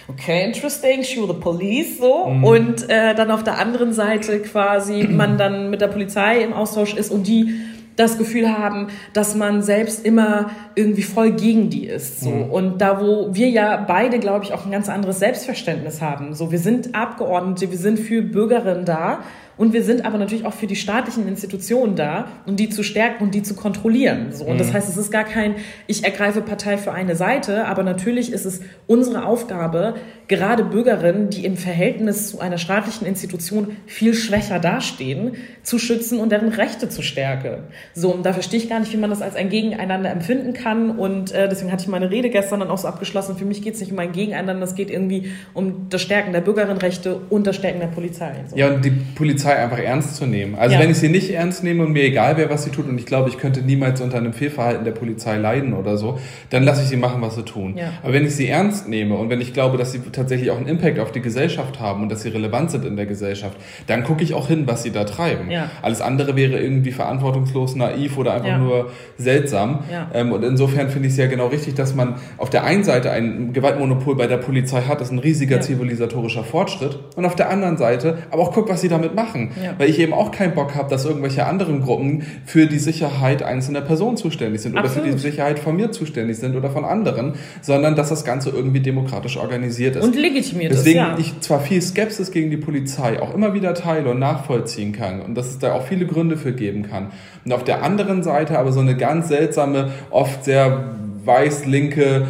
okay, 0.08 0.46
interesting, 0.46 1.04
shoot 1.04 1.28
the 1.28 1.34
police, 1.34 1.98
so. 1.98 2.28
Mhm. 2.28 2.44
Und 2.44 2.90
äh, 2.90 3.16
dann 3.16 3.32
auf 3.32 3.44
der 3.44 3.58
anderen 3.60 3.94
Seite 3.94 4.40
quasi 4.40 5.08
man 5.10 5.38
dann 5.38 5.70
mit 5.70 5.82
der 5.82 5.88
Polizei 5.88 6.42
im 6.42 6.54
Austausch 6.54 6.94
ist 6.94 7.12
und 7.12 7.28
die 7.28 7.60
das 7.96 8.18
Gefühl 8.18 8.52
haben, 8.52 8.88
dass 9.14 9.36
man 9.36 9.64
selbst 9.64 10.06
immer 10.06 10.50
irgendwie 10.76 11.04
voll 11.04 11.32
gegen 11.32 11.70
die 11.70 11.86
ist. 11.86 12.20
So. 12.22 12.30
Mhm. 12.30 12.50
Und 12.52 12.82
da, 12.82 13.00
wo 13.00 13.34
wir 13.34 13.50
ja 13.50 13.78
beide, 13.78 14.20
glaube 14.20 14.44
ich, 14.44 14.54
auch 14.54 14.66
ein 14.66 14.72
ganz 14.72 14.90
anderes 14.90 15.20
Selbstverständnis 15.20 16.02
haben. 16.02 16.34
So, 16.34 16.52
wir 16.52 16.60
sind 16.60 16.94
Abgeordnete, 16.94 17.72
wir 17.72 17.78
sind 17.78 18.00
für 18.00 18.22
Bürgerinnen 18.22 18.86
da 18.86 19.20
und 19.58 19.74
wir 19.74 19.84
sind 19.84 20.06
aber 20.06 20.18
natürlich 20.18 20.46
auch 20.46 20.54
für 20.54 20.68
die 20.68 20.76
staatlichen 20.76 21.28
Institutionen 21.28 21.96
da, 21.96 22.28
um 22.46 22.56
die 22.56 22.70
zu 22.70 22.84
stärken 22.84 23.24
und 23.24 23.36
die 23.36 23.44
zu 23.44 23.56
kontrollieren. 23.56 24.32
So. 24.32 24.46
Und 24.46 24.60
das 24.60 24.70
mhm. 24.70 24.74
heißt, 24.74 24.90
es 24.90 24.98
ist 24.98 25.12
gar 25.12 25.24
kein, 25.24 25.56
ich 25.88 26.04
ergreife 26.04 26.42
Partei 26.42 26.78
für 26.78 26.92
eine 26.92 27.16
Seite, 27.16 27.66
aber 27.66 27.84
natürlich 27.84 28.32
ist 28.32 28.46
es 28.46 28.62
unsere 28.88 29.26
Aufgabe, 29.26 29.96
gerade 30.28 30.64
Bürgerinnen, 30.64 31.30
die 31.30 31.46
im 31.46 31.56
Verhältnis 31.56 32.30
zu 32.32 32.40
einer 32.40 32.58
staatlichen 32.58 33.06
Institution 33.06 33.78
viel 33.86 34.14
schwächer 34.14 34.60
dastehen, 34.60 35.34
zu 35.64 35.80
schützen 35.80 36.20
und 36.20 36.32
deren 36.32 36.50
Rechte 36.50 36.90
zu 36.90 37.02
stärken. 37.02 37.64
So, 37.94 38.14
und 38.14 38.26
da 38.26 38.34
verstehe 38.34 38.60
ich 38.60 38.70
gar 38.70 38.80
nicht, 38.80 38.92
wie 38.92 38.98
man 38.98 39.10
das 39.10 39.22
als 39.22 39.36
ein 39.36 39.50
Gegeneinander 39.50 40.10
empfinden 40.10 40.54
kann. 40.54 40.92
Und 40.92 41.32
äh, 41.32 41.48
deswegen 41.48 41.72
hatte 41.72 41.84
ich 41.84 41.90
meine 41.90 42.10
Rede 42.10 42.30
gestern 42.30 42.60
dann 42.60 42.70
auch 42.70 42.78
so 42.78 42.88
abgeschlossen. 42.88 43.38
Für 43.38 43.46
mich 43.46 43.62
geht 43.62 43.76
es 43.76 43.80
nicht 43.80 43.92
um 43.92 44.00
ein 44.00 44.12
Gegeneinander, 44.12 44.64
es 44.64 44.76
geht 44.76 44.90
irgendwie 44.90 45.32
um 45.54 45.88
das 45.90 46.02
Stärken 46.02 46.34
der 46.34 46.42
Bürgerinnenrechte 46.42 47.20
und 47.30 47.48
das 47.48 47.56
Stärken 47.56 47.80
der 47.80 47.88
Polizei. 47.88 48.34
So. 48.50 48.58
Ja, 48.58 48.74
und 48.74 48.84
die 48.84 48.92
Polizei 48.92 49.45
einfach 49.54 49.80
ernst 49.80 50.16
zu 50.16 50.26
nehmen. 50.26 50.56
Also 50.56 50.76
ja. 50.76 50.82
wenn 50.82 50.90
ich 50.90 50.98
sie 50.98 51.10
nicht 51.10 51.30
ernst 51.32 51.64
nehme 51.64 51.84
und 51.84 51.92
mir 51.92 52.04
egal 52.04 52.38
wäre, 52.38 52.50
was 52.50 52.64
sie 52.64 52.72
tut, 52.72 52.88
und 52.88 52.98
ich 52.98 53.06
glaube, 53.06 53.30
ich 53.30 53.38
könnte 53.38 53.62
niemals 53.62 54.02
unter 54.02 54.18
einem 54.18 54.34
Fehlverhalten 54.34 54.86
der 54.86 54.92
Polizei 54.92 55.38
leiden 55.38 55.74
oder 55.74 55.98
so, 55.98 56.20
dann 56.50 56.64
lasse 56.64 56.84
ich 56.84 56.90
sie 56.90 56.98
machen, 56.98 57.22
was 57.22 57.36
sie 57.36 57.44
tun. 57.44 57.78
Ja. 57.78 57.94
Aber 58.04 58.14
wenn 58.14 58.26
ich 58.26 58.36
sie 58.36 58.48
ernst 58.48 58.88
nehme 58.88 59.16
und 59.16 59.30
wenn 59.30 59.42
ich 59.42 59.54
glaube, 59.54 59.78
dass 59.78 59.92
sie 59.92 60.00
tatsächlich 60.12 60.52
auch 60.52 60.58
einen 60.58 60.68
Impact 60.68 61.00
auf 61.00 61.12
die 61.12 61.22
Gesellschaft 61.22 61.80
haben 61.80 62.04
und 62.04 62.10
dass 62.12 62.22
sie 62.22 62.30
relevant 62.30 62.72
sind 62.72 62.86
in 62.86 62.96
der 62.96 63.06
Gesellschaft, 63.06 63.58
dann 63.88 64.04
gucke 64.04 64.24
ich 64.24 64.34
auch 64.34 64.48
hin, 64.48 64.64
was 64.66 64.84
sie 64.84 64.92
da 64.92 65.04
treiben. 65.04 65.52
Ja. 65.52 65.70
Alles 65.82 66.02
andere 66.02 66.36
wäre 66.36 66.60
irgendwie 66.60 66.92
verantwortungslos, 66.92 67.76
naiv 67.76 68.18
oder 68.18 68.34
einfach 68.34 68.58
nur 68.58 68.92
seltsam. 69.18 69.84
Ähm, 70.14 70.32
und 70.32 70.44
insofern 70.44 70.90
finde 70.90 71.08
ich 71.08 71.14
es 71.14 71.18
ja 71.18 71.28
genau 71.28 71.48
richtig, 71.48 71.76
dass 71.76 71.96
man 71.96 72.16
auf 72.38 72.50
der 72.50 72.64
einen 72.64 72.84
Seite 72.84 73.12
ein 73.12 73.54
Gewaltmonopol 73.54 74.16
bei 74.16 74.28
der 74.28 74.38
Polizei 74.38 74.82
hat, 74.82 75.02
das 75.02 75.08
ist 75.08 75.14
ein 75.14 75.20
riesiger 75.20 75.62
zivilisatorischer 75.62 76.44
Fortschritt, 76.44 77.00
und 77.16 77.26
auf 77.26 77.36
der 77.36 77.50
anderen 77.50 77.78
Seite 77.78 78.20
aber 78.32 78.44
auch 78.44 78.54
guckt, 78.54 78.70
was 78.70 78.82
sie 78.82 78.90
damit 78.90 79.16
machen. 79.36 79.50
Weil 79.78 79.90
ich 79.90 80.00
eben 80.00 80.14
auch 80.14 80.32
keinen 80.32 80.54
Bock 80.54 80.76
habe, 80.76 80.90
dass 80.90 81.06
irgendwelche 81.06 81.46
anderen 81.46 81.82
Gruppen 81.82 82.24
für 82.46 82.68
die 82.68 82.80
Sicherheit 82.80 83.44
einzelner 83.44 83.82
Personen 83.82 84.18
zuständig 84.18 84.62
sind 84.62 84.78
Absolut. 84.78 84.98
oder 84.98 85.12
für 85.12 85.16
die 85.16 85.22
Sicherheit 85.22 85.60
von 85.60 85.76
mir 85.76 85.92
zuständig 85.92 86.38
sind 86.38 86.56
oder 86.56 86.70
von 86.70 86.86
anderen, 86.86 87.34
sondern 87.62 87.96
dass 87.96 88.10
das 88.10 88.24
Ganze 88.26 88.50
irgendwie 88.50 88.80
demokratisch 88.80 89.38
organisiert 89.38 89.96
ist. 89.96 90.04
Und 90.04 90.16
legitim 90.16 90.36
legitimiert 90.36 90.74
Deswegen 90.74 91.00
ist. 91.00 91.08
Deswegen 91.18 91.38
ich 91.38 91.42
zwar 91.42 91.60
viel 91.60 91.82
Skepsis 91.82 92.32
gegen 92.32 92.50
die 92.50 92.58
Polizei 92.58 93.22
auch 93.22 93.34
immer 93.34 93.54
wieder 93.54 93.74
teile 93.74 94.12
und 94.12 94.20
nachvollziehen 94.20 94.92
kann 94.92 95.22
und 95.22 95.36
dass 95.36 95.48
es 95.48 95.60
da 95.60 95.74
auch 95.74 95.86
viele 95.86 96.06
Gründe 96.06 96.38
für 96.38 96.54
geben 96.54 96.84
kann. 96.84 97.12
Und 97.44 97.54
auf 97.54 97.64
der 97.64 97.84
anderen 97.84 98.24
Seite 98.24 98.58
aber 98.58 98.72
so 98.72 98.80
eine 98.80 98.96
ganz 98.96 99.28
seltsame, 99.28 99.92
oft 100.10 100.46
sehr 100.46 100.96
weiß-linke 101.26 102.28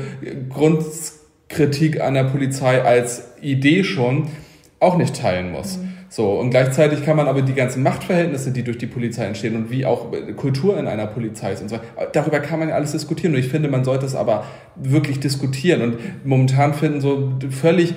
Grundkritik 0.49 2.01
an 2.01 2.13
der 2.13 2.23
Polizei 2.23 2.81
als 2.81 3.23
Idee 3.41 3.83
schon 3.83 4.27
auch 4.79 4.97
nicht 4.97 5.19
teilen 5.19 5.51
muss. 5.51 5.77
Mhm. 5.77 5.84
So, 6.15 6.39
und 6.39 6.51
gleichzeitig 6.51 7.03
kann 7.03 7.17
man 7.17 7.27
aber 7.27 7.41
die 7.41 7.53
ganzen 7.53 7.83
Machtverhältnisse, 7.83 8.51
die 8.51 8.63
durch 8.63 8.77
die 8.77 8.87
Polizei 8.87 9.25
entstehen 9.25 9.53
und 9.57 9.69
wie 9.69 9.85
auch 9.85 10.13
Kultur 10.37 10.79
in 10.79 10.87
einer 10.87 11.07
Polizei 11.07 11.51
ist 11.51 11.61
und 11.61 11.67
so, 11.67 11.77
darüber 12.13 12.39
kann 12.39 12.59
man 12.59 12.69
ja 12.69 12.75
alles 12.75 12.93
diskutieren. 12.93 13.33
Und 13.33 13.39
ich 13.41 13.49
finde, 13.49 13.67
man 13.67 13.83
sollte 13.83 14.05
es 14.05 14.15
aber 14.15 14.45
wirklich 14.77 15.19
diskutieren. 15.19 15.81
Und 15.81 15.97
momentan 16.25 16.73
finden 16.73 17.01
so 17.01 17.33
völlig 17.49 17.95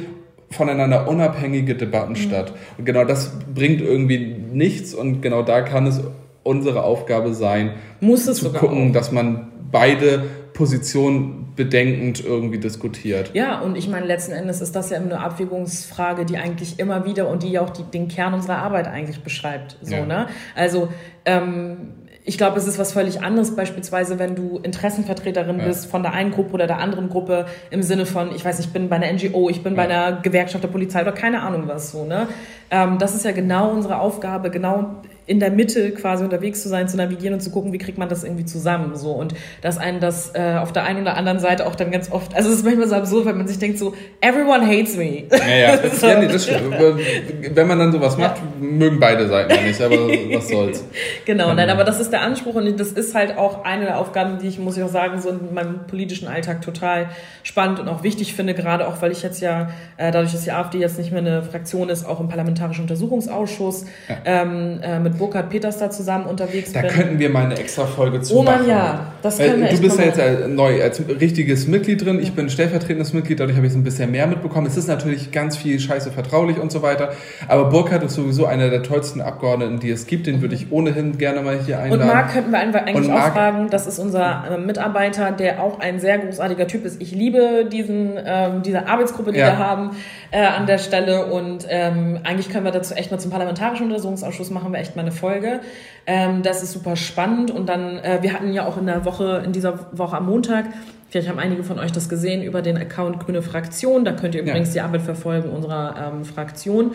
voneinander 0.51 1.09
unabhängige 1.09 1.77
Debatten 1.77 2.15
mhm. 2.15 2.17
statt. 2.17 2.55
Und 2.77 2.87
genau 2.87 3.05
das 3.05 3.31
bringt 3.55 3.83
irgendwie 3.83 4.35
nichts 4.53 4.95
und 4.95 5.23
genau 5.23 5.45
da 5.45 5.61
kann 5.61 5.87
es 5.87 6.01
unsere 6.43 6.83
Aufgabe 6.83 7.35
sein, 7.35 7.75
Muss 8.01 8.27
es 8.27 8.39
zu 8.39 8.53
gucken, 8.53 8.89
auch. 8.89 8.93
dass 8.95 9.13
man 9.13 9.53
beide 9.71 10.25
Positionen 10.59 11.53
bedenkend 11.55 12.25
irgendwie 12.25 12.59
diskutiert. 12.59 13.31
Ja, 13.33 13.61
und 13.61 13.77
ich 13.77 13.89
meine, 13.89 14.07
letzten 14.07 14.33
Endes 14.33 14.61
ist 14.61 14.75
das 14.75 14.91
ja 14.91 14.97
eine 14.97 15.21
Abwägungsfrage, 15.21 16.25
die 16.25 16.37
eigentlich 16.37 16.81
immer 16.81 17.05
wieder 17.05 17.29
und 17.29 17.45
die 17.45 17.61
auch 17.61 17.71
die, 17.71 17.85
den 17.85 18.09
Kern 18.09 18.35
unserer 18.35 18.59
Arbeit 18.59 18.89
eigentlich 18.89 19.23
beschreibt. 19.23 19.79
So, 19.83 19.95
ja. 19.95 20.05
ne? 20.05 20.27
Also 20.57 20.89
ähm, 21.25 21.93
ich 22.25 22.39
glaube, 22.39 22.59
es 22.59 22.67
ist 22.67 22.77
was 22.77 22.93
völlig 22.93 23.23
anderes, 23.23 23.55
beispielsweise, 23.55 24.19
wenn 24.19 24.35
du 24.35 24.59
Interessenvertreterin 24.59 25.61
ja. 25.61 25.65
bist 25.65 25.87
von 25.87 26.03
der 26.03 26.13
einen 26.13 26.33
Gruppe 26.33 26.55
oder 26.55 26.67
der 26.67 26.79
anderen 26.79 27.09
Gruppe 27.09 27.47
im 27.71 27.85
Sinne 27.85 28.05
von, 28.05 28.35
ich 28.35 28.45
weiß, 28.45 28.59
ich 28.59 28.71
bin 28.73 28.89
bei 28.89 28.97
einer 28.97 29.13
NGO, 29.13 29.49
ich 29.49 29.63
bin 29.63 29.77
ja. 29.77 29.85
bei 29.85 29.89
einer 29.89 30.21
Gewerkschaft 30.21 30.65
der 30.65 30.69
Polizei 30.69 31.03
oder 31.03 31.13
keine 31.13 31.41
Ahnung 31.41 31.69
was 31.69 31.93
so. 31.93 32.05
Ne? 32.05 32.27
Ähm, 32.73 32.99
das 32.99 33.15
ist 33.15 33.25
ja 33.25 33.31
genau 33.31 33.71
unsere 33.71 34.01
Aufgabe, 34.01 34.51
genau 34.51 35.03
in 35.29 35.41
der 35.41 35.51
Mitte 35.51 35.93
quasi 35.93 36.25
unterwegs 36.25 36.63
zu 36.63 36.69
sein, 36.69 36.89
zu 36.89 36.97
navigieren 36.97 37.35
und 37.35 37.41
zu 37.41 37.51
gucken, 37.51 37.73
wie 37.73 37.79
kriegt 37.79 37.99
man 37.99 38.09
das 38.09 38.25
irgendwie 38.25 38.47
zusammen. 38.47 38.97
So. 38.97 39.13
Und 39.13 39.35
dass 39.61 39.77
einen 39.77 40.01
das 40.01 40.35
äh, 40.35 40.57
auf 40.59 40.73
der 40.73 40.85
einen 40.85 41.03
oder 41.03 41.17
anderen 41.17 41.39
Seite 41.39 41.67
auch 41.67 41.75
dann 41.75 41.91
ganz 41.91 42.11
oft, 42.11 42.35
also 42.35 42.49
es 42.49 42.57
ist 42.57 42.65
manchmal 42.65 42.89
so 42.89 42.95
absurd, 42.95 43.27
wenn 43.27 43.37
man 43.37 43.47
sich 43.47 43.59
denkt 43.59 43.79
so, 43.79 43.95
everyone 44.23 44.67
hates 44.67 44.97
me. 44.97 45.25
Ja, 45.31 45.57
ja. 45.57 45.91
so. 45.93 46.07
ja 46.07 46.19
nee, 46.19 46.29
das. 46.29 46.49
Wenn 46.49 47.67
man 47.69 47.79
dann 47.79 47.93
sowas 47.93 48.17
macht, 48.17 48.39
ja. 48.39 48.43
mögen 48.59 48.99
beide 48.99 49.29
Seiten 49.29 49.65
nicht, 49.67 49.81
aber 49.83 49.97
was 49.97 50.49
soll's. 50.49 50.85
Genau, 51.27 51.53
nein, 51.53 51.69
aber 51.69 51.85
das 51.85 52.01
ist 52.01 52.11
der 52.11 52.23
Anspruch 52.23 52.55
und 52.55 52.81
das 52.81 52.93
ist 52.93 53.15
halt 53.15 53.37
auch 53.37 53.65
eine 53.65 53.85
der 53.85 53.99
Aufgaben, 53.99 54.39
die 54.39 54.49
ich, 54.49 54.59
muss 54.59 54.79
ich 54.79 54.83
auch 54.83 54.89
sagen, 54.89 55.21
so 55.21 55.29
in 55.29 55.53
meinem 55.53 55.87
politischen 55.87 56.27
Alltag 56.27 56.63
total 56.63 57.11
spannend 57.43 57.81
und 57.81 57.89
auch 57.89 58.03
wichtig 58.03 58.35
finde, 58.35 58.55
gerade 58.55 58.89
auch, 58.89 59.03
weil 59.03 59.13
ich 59.13 59.23
jetzt 59.23 59.43
ja, 59.43 59.69
äh, 59.99 60.11
dadurch, 60.11 60.33
dass 60.33 60.45
die 60.45 60.53
AfD 60.53 60.79
jetzt 60.79 60.99
nicht 60.99 61.13
mehr 61.13 61.21
eine 61.21 61.43
Fraktion 61.43 61.91
ist, 61.91 62.07
auch 62.07 62.19
im 62.19 62.29
Parlamentarischen 62.29 62.83
Untersuchungsausschuss 62.83 63.85
ja. 64.09 64.17
ähm, 64.25 64.81
äh, 64.83 64.99
mit 64.99 65.18
Burkhard 65.19 65.51
Peters 65.51 65.79
da 65.79 65.91
zusammen 65.91 66.27
unterwegs 66.27 66.73
da 66.73 66.81
bin. 66.81 66.89
Da 66.89 66.95
könnten 66.95 67.19
wir 67.19 67.29
mal 67.29 67.45
eine 67.45 67.59
extra 67.59 67.85
Folge 67.85 68.21
zu 68.23 68.39
oh, 68.39 68.43
machen. 68.43 68.63
Oh 68.65 68.69
ja, 68.69 69.13
das 69.23 69.39
können 69.39 69.63
wir 69.63 69.69
Du 69.69 69.81
bist 69.83 69.99
ja 69.99 70.05
jetzt 70.07 70.19
äh, 70.19 70.49
neu 70.49 70.83
als 70.83 71.03
richtiges 71.21 71.67
Mitglied 71.67 72.05
drin. 72.05 72.21
Ich 72.21 72.33
bin 72.33 72.49
stellvertretendes 72.49 73.13
Mitglied, 73.13 73.41
dadurch 73.41 73.57
habe 73.57 73.67
ich 73.67 73.73
es 73.73 73.79
ein 73.79 73.85
bisschen 73.85 74.11
mehr 74.11 74.27
mitbekommen. 74.27 74.67
Es 74.67 74.77
ist 74.77 74.89
natürlich 74.89 75.33
ganz 75.33 75.57
viel 75.57 75.79
Scheiße 75.79 76.13
vertraulich 76.13 76.59
und 76.59 76.73
so 76.73 76.83
weiter. 76.83 77.13
Aber 77.49 77.67
Burkhard 77.67 78.03
ist 78.05 78.15
sowieso 78.15 78.47
einer 78.47 78.71
der 78.71 78.83
tollsten 78.83 79.21
Abgeordneten, 79.21 79.81
die 79.81 79.91
es 79.91 80.07
gibt. 80.07 80.27
Den 80.27 80.41
würde 80.41 80.55
ich 80.55 80.71
ohnehin 80.71 81.19
gerne 81.19 81.43
mal 81.43 81.59
hier 81.59 81.79
einladen. 81.79 82.03
Und 82.03 82.07
Marc 82.07 82.33
könnten 82.33 82.53
wir 82.53 82.85
eigentlich 82.85 83.13
auch 83.13 83.33
fragen. 83.33 83.69
Das 83.71 83.87
ist 83.87 83.99
unser 83.99 84.45
äh, 84.51 84.59
Mitarbeiter, 84.59 85.33
der 85.33 85.63
auch 85.63 85.81
ein 85.81 85.99
sehr 86.01 86.19
großartiger 86.19 86.67
Typ 86.67 86.85
ist. 86.85 87.01
Ich 87.03 87.13
liebe 87.13 87.67
diesen, 87.71 88.19
ähm, 88.25 88.63
diese 88.63 88.87
Arbeitsgruppe, 88.87 89.33
die 89.33 89.39
ja. 89.39 89.47
wir 89.47 89.59
haben 89.59 89.91
äh, 90.31 90.45
an 90.45 90.67
der 90.67 90.79
Stelle. 90.79 91.27
Und 91.27 91.67
ähm, 91.69 92.21
eigentlich 92.25 92.51
können 92.51 92.65
wir 92.65 92.73
dazu 92.73 92.95
echt 92.95 93.11
mal 93.11 93.19
zum 93.19 93.31
Parlamentarischen 93.31 93.87
Untersuchungsausschuss 93.87 94.51
machen 94.51 94.73
wir 94.73 94.79
echt 94.79 94.97
mal 94.97 95.08
eine 95.09 95.17
Folge. 95.17 95.61
Ähm, 96.07 96.43
das 96.43 96.63
ist 96.63 96.73
super 96.73 96.97
spannend. 96.97 97.51
Und 97.51 97.69
dann, 97.69 97.99
äh, 97.99 98.19
wir 98.23 98.33
hatten 98.33 98.53
ja 98.53 98.67
auch 98.67 98.77
in 98.79 98.87
der 98.87 99.05
Woche, 99.05 99.43
in 99.45 99.53
dieser 99.53 99.87
Woche 99.93 100.17
am 100.17 100.27
Montag, 100.27 100.67
vielleicht 101.11 101.29
haben 101.29 101.39
einige 101.39 101.65
von 101.65 101.79
euch 101.79 101.93
das 101.93 102.09
gesehen, 102.09 102.43
über 102.43 102.63
den 102.63 102.77
Account 102.77 103.21
Grüne 103.21 103.43
Fraktion. 103.43 104.05
Da 104.05 104.13
könnt 104.13 104.35
ihr 104.35 104.43
übrigens 104.43 104.75
ja. 104.75 104.83
die 104.83 104.89
Arbeit 104.89 105.03
verfolgen 105.03 105.51
unserer 105.51 106.13
ähm, 106.13 106.25
Fraktion. 106.25 106.93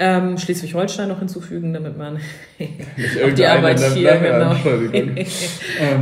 Ähm, 0.00 0.38
Schleswig-Holstein 0.38 1.08
noch 1.08 1.18
hinzufügen, 1.18 1.72
damit 1.72 1.98
man 1.98 2.16
auf 3.24 3.34
die 3.34 3.44
Arbeit 3.44 3.80
hier, 3.94 4.16
genau. 4.16 4.54
Ähm, 4.94 5.16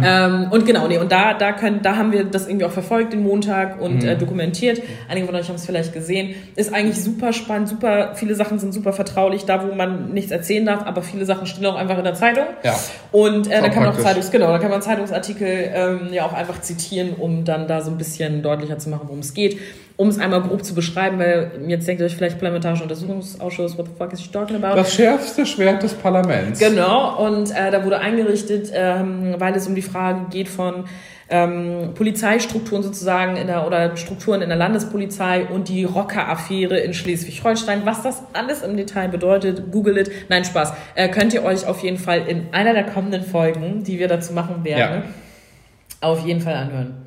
Ähm, 0.05 0.49
und 0.51 0.67
genau, 0.67 0.87
nee, 0.87 0.99
und 0.99 1.11
da, 1.11 1.35
da, 1.35 1.53
können, 1.53 1.81
da 1.83 1.97
haben 1.97 2.13
wir 2.13 2.25
das 2.25 2.47
irgendwie 2.47 2.67
auch 2.67 2.71
verfolgt, 2.73 3.13
den 3.15 3.23
Montag, 3.23 3.81
und 3.81 4.03
Mhm. 4.03 4.09
äh, 4.09 4.17
dokumentiert. 4.17 4.83
Einige 5.09 5.27
von 5.27 5.35
euch 5.35 5.49
haben 5.49 5.55
es 5.57 5.65
vielleicht 5.67 5.93
gesehen. 5.95 6.35
Ist 6.57 6.75
eigentlich 6.75 7.01
super 7.03 7.33
spannend, 7.33 7.69
super, 7.69 8.13
viele 8.15 8.35
Sachen 8.35 8.59
sind 8.59 8.73
super 8.75 8.93
vertraulich, 8.93 9.45
da 9.47 9.67
wo 9.67 9.75
man 9.75 10.13
nichts 10.13 10.31
erzählen 10.31 10.67
darf, 10.67 10.85
aber 10.87 11.03
viele 11.03 11.25
Sachen 11.25 11.47
stehen 11.47 11.65
auch 11.67 11.77
einfach 11.77 11.99
in 11.99 12.05
der 12.05 12.15
Zeitung. 12.15 12.45
ja. 12.63 12.75
Und 13.13 13.51
äh, 13.51 13.61
da 13.63 13.69
kann 13.71 13.83
man 13.85 13.93
auch. 13.95 13.99
Zeitungs, 13.99 14.31
genau, 14.31 14.49
da 14.49 14.59
kann 14.59 14.71
man 14.71 14.83
Zeitungsartikel 14.83 15.71
ähm, 15.75 16.01
ja 16.13 16.27
auch 16.27 16.35
einfach 16.35 16.61
zitieren, 16.61 17.15
um 17.19 17.45
dann 17.45 17.67
da 17.67 17.81
so 17.81 17.91
ein 17.91 17.97
bisschen 17.99 18.43
deutlicher 18.43 18.79
zu 18.79 18.91
machen, 18.91 19.05
worum 19.07 19.21
es 19.21 19.33
geht. 19.33 19.59
Um 19.99 20.09
es 20.09 20.19
einmal 20.19 20.43
grob 20.43 20.63
zu 20.63 20.75
beschreiben, 20.75 21.19
weil 21.19 21.53
jetzt 21.69 21.89
denkt 21.89 22.01
ihr 22.01 22.07
euch 22.07 22.15
vielleicht 22.15 22.39
Parlamentarischer 22.39 22.83
Untersuchungsausschuss, 22.83 23.79
what 23.79 23.87
the 23.87 23.93
fuck 23.97 24.13
is 24.13 24.23
she 24.23 24.31
talking 24.31 24.57
about? 24.57 24.77
Das 24.77 24.95
schärfste 24.95 25.47
Schwert 25.47 25.83
des 25.83 25.95
Parlaments. 25.95 26.61
Genau, 26.61 27.25
und 27.27 27.51
äh, 27.51 27.71
da 27.71 27.83
wurde 27.83 27.99
eingerichtet, 27.99 28.71
ähm, 28.75 29.37
weil 29.39 29.55
es 29.55 29.67
um 29.67 29.75
die 29.75 29.83
Frage 29.83 30.27
geht 30.31 30.49
von 30.49 30.85
ähm, 31.29 31.93
Polizeistrukturen 31.95 32.83
sozusagen 32.83 33.37
in 33.37 33.47
der, 33.47 33.67
oder 33.67 33.97
Strukturen 33.97 34.43
in 34.43 34.49
der 34.49 34.59
Landespolizei 34.59 35.47
und 35.47 35.69
die 35.69 35.85
Rocker-Affäre 35.85 36.79
in 36.79 36.95
Schleswig-Holstein. 36.95 37.83
Was 37.85 38.03
das 38.03 38.23
alles 38.33 38.63
im 38.63 38.77
Detail 38.77 39.09
bedeutet, 39.09 39.73
google 39.73 39.99
it. 39.99 40.11
Nein, 40.29 40.45
Spaß. 40.45 40.73
Äh, 40.95 41.09
könnt 41.09 41.35
ihr 41.35 41.43
euch 41.43 41.67
auf 41.67 41.83
jeden 41.83 41.99
Fall 41.99 42.29
in 42.29 42.49
einer 42.53 42.75
der 42.75 42.85
kommenden 42.85 43.23
Folgen, 43.25 43.83
die 43.83 43.99
wir 43.99 44.09
dazu 44.09 44.33
machen 44.35 44.63
werden, 44.63 45.05
auf 46.01 46.25
jeden 46.25 46.41
Fall 46.41 46.55
anhören. 46.55 47.06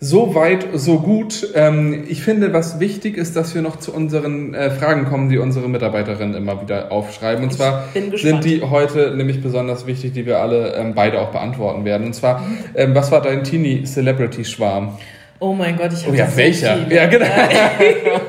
So 0.00 0.36
weit, 0.36 0.64
so 0.74 1.00
gut. 1.00 1.48
Ähm, 1.54 2.04
ich 2.08 2.22
finde, 2.22 2.52
was 2.52 2.78
wichtig 2.78 3.16
ist, 3.16 3.34
dass 3.34 3.56
wir 3.56 3.62
noch 3.62 3.80
zu 3.80 3.92
unseren 3.92 4.54
äh, 4.54 4.70
Fragen 4.70 5.06
kommen, 5.06 5.28
die 5.28 5.38
unsere 5.38 5.68
Mitarbeiterinnen 5.68 6.36
immer 6.36 6.62
wieder 6.62 6.92
aufschreiben. 6.92 7.42
Und 7.42 7.50
Ich 7.50 7.56
zwar 7.56 7.88
sind 8.14 8.44
die 8.44 8.62
heute 8.62 9.16
nämlich 9.16 9.42
besonders 9.42 9.88
wichtig, 9.88 10.12
die 10.12 10.24
wir 10.24 10.38
alle 10.38 10.74
ähm, 10.76 10.94
beide 10.94 11.20
auch 11.20 11.32
beantworten 11.32 11.84
werden. 11.84 12.06
Und 12.06 12.12
zwar, 12.12 12.46
ähm, 12.76 12.94
was 12.94 13.10
war 13.10 13.22
dein 13.22 13.42
Teenie-Celebrity-Schwarm? 13.42 14.98
Oh 15.40 15.52
mein 15.52 15.76
Gott, 15.76 15.92
ich 15.92 16.04
habe 16.04 16.12
Oh 16.12 16.18
ja, 16.18 16.36
welcher? 16.36 16.76
viele. 16.76 16.94
Ja, 16.94 17.06
genau. 17.06 17.26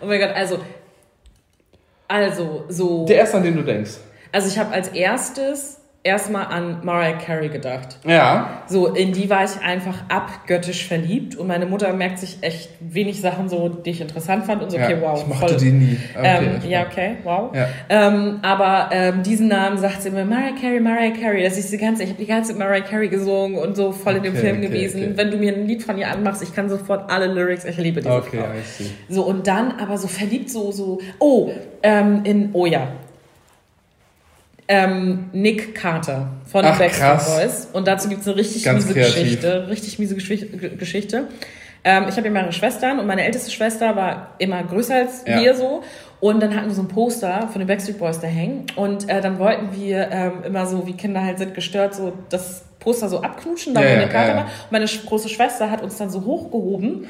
oh 0.00 0.06
mein 0.06 0.18
Gott, 0.18 0.30
also, 0.34 0.60
also, 2.08 2.64
so. 2.68 3.04
Der 3.04 3.16
erste, 3.16 3.36
an 3.36 3.42
den 3.42 3.56
du 3.56 3.62
denkst. 3.62 3.92
Also 4.32 4.48
ich 4.48 4.58
habe 4.58 4.72
als 4.72 4.88
erstes 4.88 5.81
erstmal 6.04 6.46
an 6.46 6.78
Mariah 6.82 7.16
Carey 7.16 7.48
gedacht. 7.48 7.96
Ja. 8.04 8.62
So, 8.66 8.88
in 8.88 9.12
die 9.12 9.30
war 9.30 9.44
ich 9.44 9.60
einfach 9.62 9.96
abgöttisch 10.08 10.86
verliebt 10.86 11.36
und 11.36 11.46
meine 11.46 11.64
Mutter 11.66 11.92
merkt 11.92 12.18
sich 12.18 12.38
echt 12.40 12.70
wenig 12.80 13.20
Sachen 13.20 13.48
so, 13.48 13.68
die 13.68 13.90
ich 13.90 14.00
interessant 14.00 14.44
fand 14.44 14.62
und 14.62 14.70
so, 14.70 14.78
okay, 14.78 14.92
ja. 14.94 15.00
wow. 15.00 15.18
Ich 15.20 15.26
mochte 15.26 15.56
die 15.56 15.70
nie. 15.70 15.98
Okay, 16.16 16.38
ähm, 16.62 16.68
ja, 16.68 16.86
okay, 16.86 17.16
wow. 17.22 17.54
Ja. 17.54 17.68
Ähm, 17.88 18.40
aber 18.42 18.88
ähm, 18.92 19.22
diesen 19.22 19.46
Namen 19.46 19.78
sagt 19.78 20.02
sie 20.02 20.08
immer, 20.08 20.24
Mariah 20.24 20.54
Carey, 20.60 20.80
Mariah 20.80 21.12
Carey. 21.12 21.44
Das 21.44 21.56
ist 21.56 21.72
die 21.72 21.78
ganze, 21.78 22.02
ich 22.02 22.10
habe 22.10 22.18
die 22.18 22.26
ganze 22.26 22.50
Zeit 22.50 22.58
Mariah 22.58 22.80
Carey 22.84 23.08
gesungen 23.08 23.56
und 23.58 23.76
so 23.76 23.92
voll 23.92 24.16
in 24.16 24.24
dem 24.24 24.32
Okay, 24.32 24.42
Film 24.42 24.56
okay, 24.58 24.66
gewesen. 24.66 25.02
okay. 25.02 25.12
Wenn 25.14 25.30
du 25.30 25.36
mir 25.36 25.54
ein 25.54 25.68
Lied 25.68 25.84
von 25.84 25.98
ihr 25.98 26.10
anmachst, 26.10 26.42
ich 26.42 26.52
kann 26.54 26.68
sofort 26.68 27.10
alle 27.10 27.26
Lyrics, 27.26 27.64
ich 27.64 27.76
liebe 27.76 28.00
diese 28.00 28.12
Okay, 28.12 28.38
Frau. 28.38 28.46
I 28.46 28.84
see. 28.84 28.90
So, 29.08 29.22
und 29.22 29.46
dann 29.46 29.78
aber 29.78 29.96
so 29.98 30.08
verliebt, 30.08 30.50
so, 30.50 30.72
so, 30.72 30.98
oh, 31.20 31.52
ähm, 31.84 32.22
in, 32.24 32.50
oh 32.54 32.66
ja. 32.66 32.88
Ähm, 34.68 35.28
Nick 35.32 35.74
Carter 35.74 36.28
von 36.50 36.64
Ach, 36.64 36.78
Backstreet 36.78 37.08
krass. 37.08 37.36
Boys. 37.36 37.68
Und 37.72 37.86
dazu 37.88 38.08
gibt's 38.08 38.26
eine 38.26 38.36
richtig 38.36 38.62
Ganz 38.64 38.84
miese 38.84 38.94
kreativ. 38.94 39.14
Geschichte. 39.22 39.68
Richtig 39.68 39.98
miese 39.98 40.14
Geschichte. 40.14 41.24
Ähm, 41.84 42.04
ich 42.08 42.16
habe 42.16 42.28
ja 42.28 42.32
mehrere 42.32 42.52
Schwestern 42.52 43.00
und 43.00 43.06
meine 43.06 43.24
älteste 43.24 43.50
Schwester 43.50 43.96
war 43.96 44.34
immer 44.38 44.62
größer 44.62 44.94
als 44.94 45.24
Ja. 45.26 45.40
wir 45.40 45.54
so. 45.56 45.82
Und 46.20 46.40
dann 46.40 46.54
hatten 46.54 46.68
wir 46.68 46.74
so 46.74 46.82
ein 46.82 46.88
Poster 46.88 47.48
von 47.50 47.58
den 47.58 47.66
Backstreet 47.66 47.98
Boys 47.98 48.20
da 48.20 48.28
hängen. 48.28 48.66
Und 48.76 49.08
äh, 49.08 49.20
dann 49.20 49.40
wollten 49.40 49.70
wir 49.74 50.08
ähm, 50.12 50.32
immer 50.44 50.66
so, 50.66 50.86
wie 50.86 50.92
Kinder 50.92 51.24
halt 51.24 51.38
sind, 51.38 51.54
gestört, 51.54 51.96
so 51.96 52.12
das 52.30 52.62
Poster 52.78 53.08
so 53.08 53.20
abknutschen, 53.22 53.74
da 53.74 53.80
Ja, 53.82 53.88
wo 53.88 53.92
ja, 53.94 53.98
Nick 53.98 54.10
Carter 54.10 54.28
ja, 54.28 54.34
ja. 54.34 54.40
war. 54.42 54.44
Und 54.44 54.70
meine 54.72 54.86
große 54.86 55.28
Schwester 55.28 55.70
hat 55.72 55.82
uns 55.82 55.96
dann 55.98 56.10
so 56.10 56.24
hochgehoben, 56.24 57.06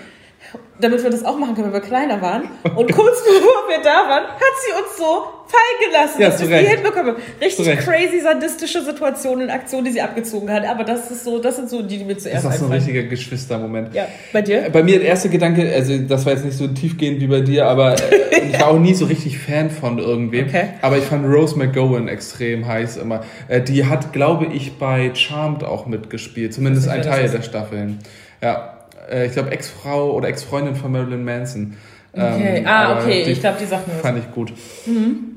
damit 0.81 1.03
wir 1.03 1.11
das 1.11 1.25
auch 1.25 1.39
machen 1.39 1.55
können, 1.55 1.67
wenn 1.69 1.75
wir 1.75 1.81
kleiner 1.81 2.21
waren. 2.21 2.43
Und 2.65 2.93
kurz 2.93 3.23
bevor 3.25 3.69
wir 3.69 3.79
da 3.83 4.09
waren, 4.09 4.25
hat 4.25 4.55
sie 4.67 4.73
uns 4.73 4.97
so 4.99 5.25
fallen 5.47 5.91
gelassen, 5.91 6.21
Ja, 6.21 6.31
dass 6.31 6.41
wir 6.41 6.47
sie 6.49 6.55
Recht. 6.55 6.71
hinbekommen. 6.77 7.15
Richtig 7.41 7.79
crazy 7.79 8.21
sadistische 8.21 8.83
Situationen 8.83 9.45
und 9.47 9.51
Aktionen, 9.51 9.85
die 9.85 9.93
sie 9.93 10.01
abgezogen 10.01 10.51
hat. 10.51 10.65
Aber 10.67 10.85
das 10.85 11.11
ist 11.11 11.25
so, 11.25 11.39
das 11.39 11.57
sind 11.57 11.69
so 11.69 11.83
die, 11.83 11.99
die 11.99 12.05
mir 12.05 12.15
Das 12.15 12.25
zuerst 12.25 12.45
ist 12.45 12.51
auch 12.51 12.55
so 12.55 12.65
ein 12.67 12.73
richtiger 12.73 13.03
Geschwistermoment. 13.05 13.95
Ja, 13.95 14.07
bei 14.33 14.43
dir? 14.43 14.71
Bei 14.73 14.83
mir 14.83 14.99
der 14.99 15.09
erste 15.09 15.29
Gedanke, 15.29 15.71
also 15.73 15.97
das 15.99 16.25
war 16.27 16.33
jetzt 16.33 16.45
nicht 16.45 16.57
so 16.57 16.67
tiefgehend 16.69 17.21
wie 17.21 17.27
bei 17.27 17.41
dir, 17.41 17.67
aber 17.67 17.95
äh, 17.95 18.41
ich 18.51 18.61
war 18.61 18.69
auch 18.69 18.79
nie 18.79 18.95
so 18.95 19.05
richtig 19.05 19.39
Fan 19.39 19.71
von 19.71 19.99
irgendwem. 19.99 20.49
Okay. 20.49 20.69
Aber 20.81 20.99
ich 20.99 21.05
fand 21.05 21.27
Rose 21.27 21.57
McGowan 21.57 22.09
extrem 22.09 22.67
heiß 22.67 22.97
immer. 22.97 23.23
Äh, 23.49 23.61
die 23.61 23.85
hat, 23.87 24.13
glaube 24.13 24.47
ich, 24.47 24.79
bei 24.79 25.15
Charmed 25.15 25.65
auch 25.65 25.87
mitgespielt, 25.87 26.55
zumindest 26.55 26.89
ein 26.89 27.03
Teil 27.03 27.25
das 27.25 27.33
der 27.33 27.43
Staffeln. 27.43 27.99
Ja, 28.43 28.72
äh, 29.11 29.27
ich 29.27 29.33
glaube 29.33 29.51
Ex-Frau 29.51 30.13
oder 30.13 30.29
Ex-Freundin 30.29 30.75
von 30.75 30.93
Marilyn 30.93 31.25
Manson. 31.25 31.77
Okay. 32.15 32.59
Ähm, 32.59 32.67
ah, 32.67 32.99
okay, 32.99 33.23
ich 33.23 33.41
glaube, 33.41 33.57
die 33.61 33.71
was. 33.71 33.81
Fand 34.03 34.19
ich 34.19 34.31
gut. 34.33 34.53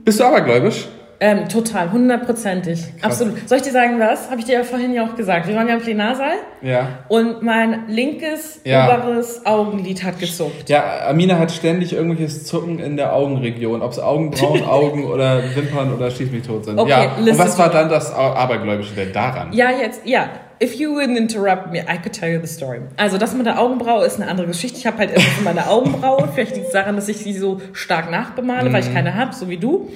Bist 0.04 0.20
du 0.20 0.24
abergläubisch? 0.26 0.88
Ähm, 1.22 1.48
total, 1.48 1.94
hundertprozentig. 1.94 2.84
Absolut. 3.02 3.48
Soll 3.48 3.60
ich 3.60 3.64
dir 3.64 3.72
sagen, 3.72 4.00
was? 4.02 4.30
Habe 4.30 4.42
ich 4.42 4.46
dir 4.48 4.56
ja 4.56 4.64
vorhin 4.64 4.94
ja 4.94 5.06
auch 5.06 5.16
gesagt. 5.16 5.48
Wir 5.48 5.56
waren 5.56 5.68
ja 5.70 5.76
im 5.76 5.82
Plenarsaal 5.82 6.34
Ja. 6.62 6.90
und 7.08 7.42
mein 7.42 7.88
linkes, 7.88 8.60
Ja. 8.66 9.00
oberes 9.00 9.46
Augenlid 9.46 10.04
hat 10.04 10.20
gezuckt. 10.20 10.68
Ja, 10.70 11.08
Amina 11.08 11.40
hat 11.40 11.54
ständig 11.54 11.94
irgendwelches 11.94 12.44
Zucken 12.46 12.80
in 12.80 12.98
der 12.98 13.14
Augenregion, 13.14 13.82
ob 13.82 13.94
es 13.94 14.00
Augenbrauen, 14.00 14.64
Augen 14.68 15.06
oder 15.06 15.42
Wimpern 15.56 15.94
oder 15.94 16.12
schieß 16.12 16.32
mich 16.32 16.46
tot 16.46 16.66
sind. 16.66 16.78
Okay, 16.78 16.90
ja. 16.90 17.12
Und 17.18 17.40
was 17.40 17.58
war 17.58 17.70
dann 17.70 17.88
das 17.88 18.14
Abergläubische 18.14 18.94
denn 18.96 19.14
daran? 19.14 19.54
Ja, 19.54 19.70
jetzt, 19.72 20.02
ja. 20.06 20.28
If 20.62 20.76
you 20.76 20.92
wouldn't 20.96 21.18
interrupt 21.18 21.72
me, 21.72 21.80
I 21.82 21.98
could 21.98 22.14
tell 22.14 22.30
you 22.30 22.40
the 22.40 22.48
story. 22.48 22.80
Also 22.98 23.18
das 23.18 23.34
mit 23.34 23.46
der 23.46 23.60
Augenbraue 23.60 24.06
ist 24.06 24.22
eine 24.22 24.30
andere 24.32 24.48
Geschichte. 24.48 24.78
Ich 24.78 24.86
habe 24.88 24.98
halt 25.00 25.12
immer 25.12 25.24
meine 25.44 25.68
Augenbraue. 25.70 26.30
Vielleicht 26.34 26.56
liegt 26.56 26.68
es 26.68 26.74
daran, 26.74 26.96
dass 26.96 27.08
ich 27.10 27.18
sie 27.18 27.34
so 27.34 27.60
stark 27.74 28.10
nachbemale, 28.10 28.72
weil 28.72 28.82
ich 28.82 28.90
Mhm. 28.90 28.94
keine 28.94 29.16
habe, 29.16 29.34
so 29.36 29.50
wie 29.50 29.58
du. 29.58 29.92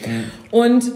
Und 0.52 0.84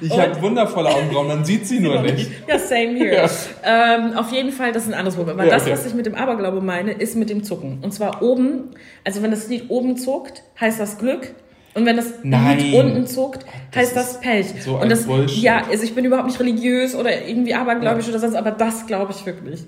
Ich 0.00 0.16
habe 0.16 0.40
wundervolle 0.42 0.90
Augenbrauen, 0.90 1.26
man 1.28 1.44
sieht 1.44 1.66
sie 1.66 1.80
nur 1.80 2.02
nicht. 2.02 2.30
Ja, 2.46 2.58
same 2.58 2.94
here. 2.98 3.14
Ja. 3.16 3.28
Ähm, 3.96 4.12
auf 4.16 4.30
jeden 4.30 4.52
Fall, 4.52 4.70
das 4.70 4.82
ist 4.84 4.90
ein 4.90 4.94
anderes 4.94 5.16
Problem. 5.16 5.38
Aber 5.40 5.48
Ja, 5.48 5.54
das, 5.54 5.62
okay. 5.62 5.72
was 5.72 5.86
ich 5.86 5.94
mit 5.94 6.04
dem 6.06 6.14
Aberglaube 6.14 6.60
meine, 6.60 6.92
ist 6.92 7.16
mit 7.16 7.30
dem 7.30 7.42
Zucken. 7.42 7.78
Und 7.82 7.92
zwar 7.92 8.22
oben, 8.22 8.70
also 9.04 9.22
wenn 9.22 9.30
das 9.30 9.48
Lied 9.48 9.70
oben 9.70 9.96
zuckt, 9.96 10.42
heißt 10.60 10.78
das 10.78 10.98
Glück. 10.98 11.32
Und 11.78 11.86
wenn 11.86 11.96
das 11.96 12.06
Nein. 12.24 12.58
Lied 12.58 12.74
unten 12.74 13.06
zuckt, 13.06 13.44
das 13.70 13.82
heißt 13.82 13.96
das 13.96 14.20
Pech. 14.20 14.46
so 14.64 14.76
und 14.76 14.90
das, 14.90 15.04
Bullshit. 15.06 15.42
Ja, 15.42 15.62
also 15.70 15.84
ich 15.84 15.94
bin 15.94 16.04
überhaupt 16.04 16.26
nicht 16.26 16.40
religiös 16.40 16.94
oder 16.96 17.26
irgendwie 17.26 17.54
abergläubisch 17.54 18.06
Ja. 18.06 18.10
oder 18.10 18.18
sonst, 18.20 18.34
aber 18.34 18.50
das 18.50 18.86
glaube 18.86 19.12
ich 19.16 19.24
wirklich. 19.24 19.62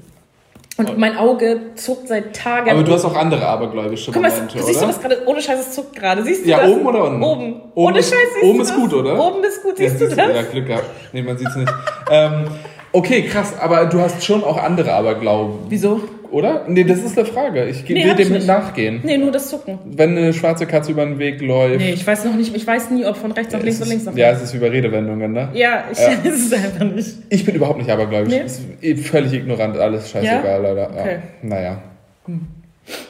Und 0.76 0.96
mein 0.98 1.16
Auge 1.16 1.60
zuckt 1.74 2.08
seit 2.08 2.34
Tagen. 2.34 2.70
Aber 2.70 2.82
du 2.82 2.92
hast 2.92 3.04
auch 3.04 3.14
andere 3.16 3.46
abergläubische 3.46 4.12
Guck 4.12 4.22
mal, 4.22 4.30
Momente, 4.30 4.62
siehst 4.62 4.80
du 4.80 4.86
das 4.86 5.00
gerade? 5.00 5.18
Ohne 5.26 5.42
Scheiß, 5.42 5.60
es 5.60 5.72
zuckt 5.74 5.94
gerade. 5.94 6.22
Siehst 6.24 6.46
du 6.46 6.48
Ja, 6.50 6.60
das? 6.60 6.70
oben 6.70 6.86
oder 6.86 7.04
unten? 7.04 7.22
Oben. 7.22 7.52
Oben 7.52 7.62
Ohne 7.74 7.98
ist- 7.98 8.08
Scheiß, 8.10 8.18
siehst 8.34 8.44
oben 8.44 8.56
du 8.58 8.62
ist 8.64 8.70
das? 8.70 8.76
gut, 8.78 8.94
oder? 8.94 9.26
Oben 9.26 9.44
ist 9.44 9.62
gut, 9.62 9.76
siehst 9.76 10.00
ja, 10.00 10.08
du 10.08 10.16
das? 10.16 10.34
Ja, 10.34 10.42
Glück 10.42 10.66
gehabt. 10.66 10.84
Nee, 11.12 11.22
man 11.22 11.36
sieht's 11.36 11.54
nicht. 11.54 11.70
ähm, 12.10 12.44
okay, 12.92 13.22
krass, 13.22 13.52
aber 13.60 13.86
du 13.86 14.00
hast 14.00 14.24
schon 14.24 14.42
auch 14.42 14.56
andere 14.56 14.92
Aberglauben, 14.94 15.58
Wieso? 15.68 16.00
Oder? 16.30 16.64
Nee, 16.68 16.84
das 16.84 17.00
ist 17.02 17.18
eine 17.18 17.26
Frage. 17.26 17.64
Ich 17.66 17.88
Nee, 17.88 18.04
will 18.04 18.14
dem 18.14 18.32
nicht. 18.32 18.46
nachgehen. 18.46 19.00
Nee, 19.02 19.18
nur 19.18 19.30
das 19.32 19.48
Zucken. 19.50 19.78
Wenn 19.84 20.16
eine 20.16 20.32
schwarze 20.32 20.66
Katze 20.66 20.92
über 20.92 21.04
den 21.04 21.18
Weg 21.18 21.40
läuft. 21.40 21.78
Nee, 21.80 21.92
ich 21.92 22.06
weiß 22.06 22.24
noch 22.24 22.34
nicht, 22.34 22.54
ich 22.54 22.66
weiß 22.66 22.90
nie, 22.90 23.04
ob 23.04 23.16
von 23.16 23.32
rechts 23.32 23.52
nach 23.52 23.60
links 23.62 23.76
es 23.76 23.82
oder 23.82 23.90
links 23.90 24.02
ist, 24.04 24.10
nach 24.10 24.16
ja, 24.16 24.28
rechts. 24.28 24.42
es 24.42 24.48
ist 24.50 24.54
wie 24.54 24.58
bei 24.58 24.70
Redewendungen, 24.70 25.32
ne? 25.32 25.48
Ja, 25.54 25.84
ich 25.90 25.98
Ja. 25.98 26.08
weiß 26.08 26.18
es 26.24 26.52
einfach 26.52 26.84
nicht. 26.84 27.10
Ich 27.28 27.44
bin 27.44 27.54
überhaupt 27.54 27.78
nicht 27.78 27.90
abergläubisch. 27.90 28.32
Nee? 28.34 28.42
Ist 28.44 28.62
eh 28.82 28.94
völlig 28.96 29.32
ignorant, 29.32 29.76
alles 29.76 30.10
scheißegal, 30.10 30.44
Ja? 30.44 30.56
leider. 30.56 30.90
Ja. 30.94 31.00
Okay. 31.00 31.18
Naja. 31.42 31.82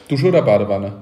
Dusche 0.07 0.27
oder 0.27 0.41
Badewanne? 0.41 0.93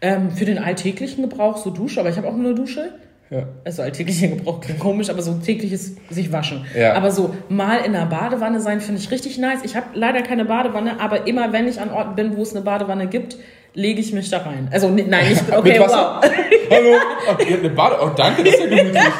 Ähm, 0.00 0.30
für 0.30 0.44
den 0.44 0.58
alltäglichen 0.58 1.22
Gebrauch 1.22 1.56
so 1.56 1.70
Dusche, 1.70 2.00
aber 2.00 2.10
ich 2.10 2.16
habe 2.16 2.28
auch 2.28 2.36
nur 2.36 2.46
eine 2.46 2.54
Dusche. 2.54 2.90
Ja. 3.30 3.42
Also 3.64 3.82
alltäglicher 3.82 4.28
Gebrauch 4.28 4.60
klingt 4.60 4.78
komisch, 4.78 5.10
aber 5.10 5.20
so 5.20 5.34
tägliches 5.34 5.96
sich 6.10 6.30
waschen. 6.32 6.64
Ja. 6.78 6.94
Aber 6.94 7.10
so 7.10 7.34
mal 7.48 7.78
in 7.78 7.94
einer 7.96 8.06
Badewanne 8.06 8.60
sein, 8.60 8.80
finde 8.80 9.00
ich 9.00 9.10
richtig 9.10 9.36
nice. 9.38 9.60
Ich 9.64 9.74
habe 9.74 9.86
leider 9.94 10.22
keine 10.22 10.44
Badewanne, 10.44 11.00
aber 11.00 11.26
immer 11.26 11.52
wenn 11.52 11.66
ich 11.66 11.80
an 11.80 11.90
Orten 11.90 12.14
bin, 12.14 12.36
wo 12.36 12.42
es 12.42 12.54
eine 12.54 12.64
Badewanne 12.64 13.08
gibt, 13.08 13.36
lege 13.74 14.00
ich 14.00 14.12
mich 14.12 14.30
da 14.30 14.38
rein. 14.38 14.68
Also 14.70 14.88
ne- 14.88 15.04
nein, 15.08 15.28
nicht 15.28 15.42
okay, 15.52 15.72
Mit 15.72 15.80
Wasser? 15.80 16.20
wow. 16.22 16.30
Hallo? 16.70 16.96
Oh, 17.28 17.42
ihr 17.42 17.50
habt 17.54 17.64
eine 17.64 17.70
Bade. 17.70 17.96
Oh, 18.00 18.10
danke, 18.16 18.44
das 18.44 18.54
ist 18.54 18.60
ja 18.60 18.66
gemütlich. 18.68 19.02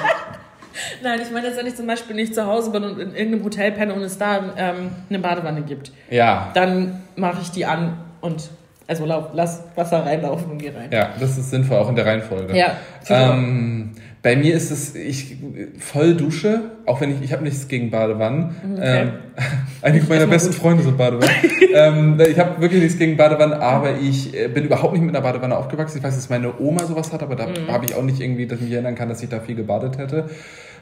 Nein, 1.03 1.21
ich 1.23 1.31
meine 1.31 1.47
jetzt, 1.49 1.59
wenn 1.59 1.67
ich 1.67 1.75
zum 1.75 1.87
Beispiel 1.87 2.15
nicht 2.15 2.35
zu 2.35 2.45
Hause 2.47 2.71
bin 2.71 2.85
und 2.85 2.99
in 3.01 3.15
irgendeinem 3.15 3.45
Hotel 3.45 3.73
penne 3.73 3.95
und 3.95 4.03
es 4.03 4.19
da 4.19 4.41
ähm, 4.59 4.91
eine 5.09 5.19
Badewanne 5.19 5.63
gibt, 5.63 5.91
Ja. 6.11 6.51
dann 6.55 7.03
mache 7.17 7.39
ich 7.43 7.51
die 7.51 7.65
an 7.65 7.97
und 8.21 8.51
also 8.87 9.05
lauf, 9.05 9.30
lass 9.32 9.62
Wasser 9.74 10.05
reinlaufen 10.05 10.53
und 10.53 10.59
geh 10.59 10.70
rein. 10.70 10.91
Ja, 10.93 11.11
das 11.18 11.37
ist 11.39 11.51
sinnvoll, 11.51 11.78
auch 11.78 11.89
in 11.89 11.97
der 11.97 12.07
Reihenfolge. 12.07 12.57
Ja, 12.57 12.76
Ähm, 13.09 13.93
Bei 14.22 14.34
mir 14.34 14.55
ist 14.55 14.70
es, 14.70 14.95
ich 14.95 15.37
voll 15.78 16.14
Dusche, 16.14 16.62
auch 16.84 17.01
wenn 17.01 17.12
ich, 17.12 17.22
ich 17.22 17.32
habe 17.32 17.45
nichts 17.45 17.68
gegen 17.68 17.91
Badewannen. 17.91 18.57
Okay. 18.74 19.03
Ähm, 19.03 19.12
einige 19.82 20.07
meiner 20.07 20.26
besten 20.26 20.53
Freunde 20.53 20.82
sind 20.82 20.97
Badewannen. 20.99 21.34
ähm, 21.74 22.20
ich 22.28 22.39
habe 22.39 22.61
wirklich 22.61 22.82
nichts 22.82 22.99
gegen 22.99 23.16
Badewannen, 23.16 23.55
aber 23.55 23.99
ich 24.01 24.37
äh, 24.37 24.49
bin 24.49 24.64
überhaupt 24.64 24.95
nicht 24.95 25.03
mit 25.03 25.14
einer 25.14 25.22
Badewanne 25.22 25.57
aufgewachsen. 25.57 25.99
Ich 25.99 26.05
weiß, 26.05 26.14
dass 26.14 26.28
meine 26.28 26.59
Oma 26.59 26.84
sowas 26.87 27.12
hat, 27.12 27.22
aber 27.22 27.37
da 27.37 27.47
mhm. 27.47 27.68
habe 27.68 27.84
ich 27.87 27.95
auch 27.95 28.03
nicht 28.03 28.20
irgendwie, 28.20 28.47
dass 28.47 28.59
ich 28.59 28.64
mich 28.64 28.72
erinnern 28.72 28.97
kann, 28.97 29.09
dass 29.09 29.22
ich 29.22 29.28
da 29.28 29.41
viel 29.41 29.55
gebadet 29.55 29.99
hätte. 29.99 30.28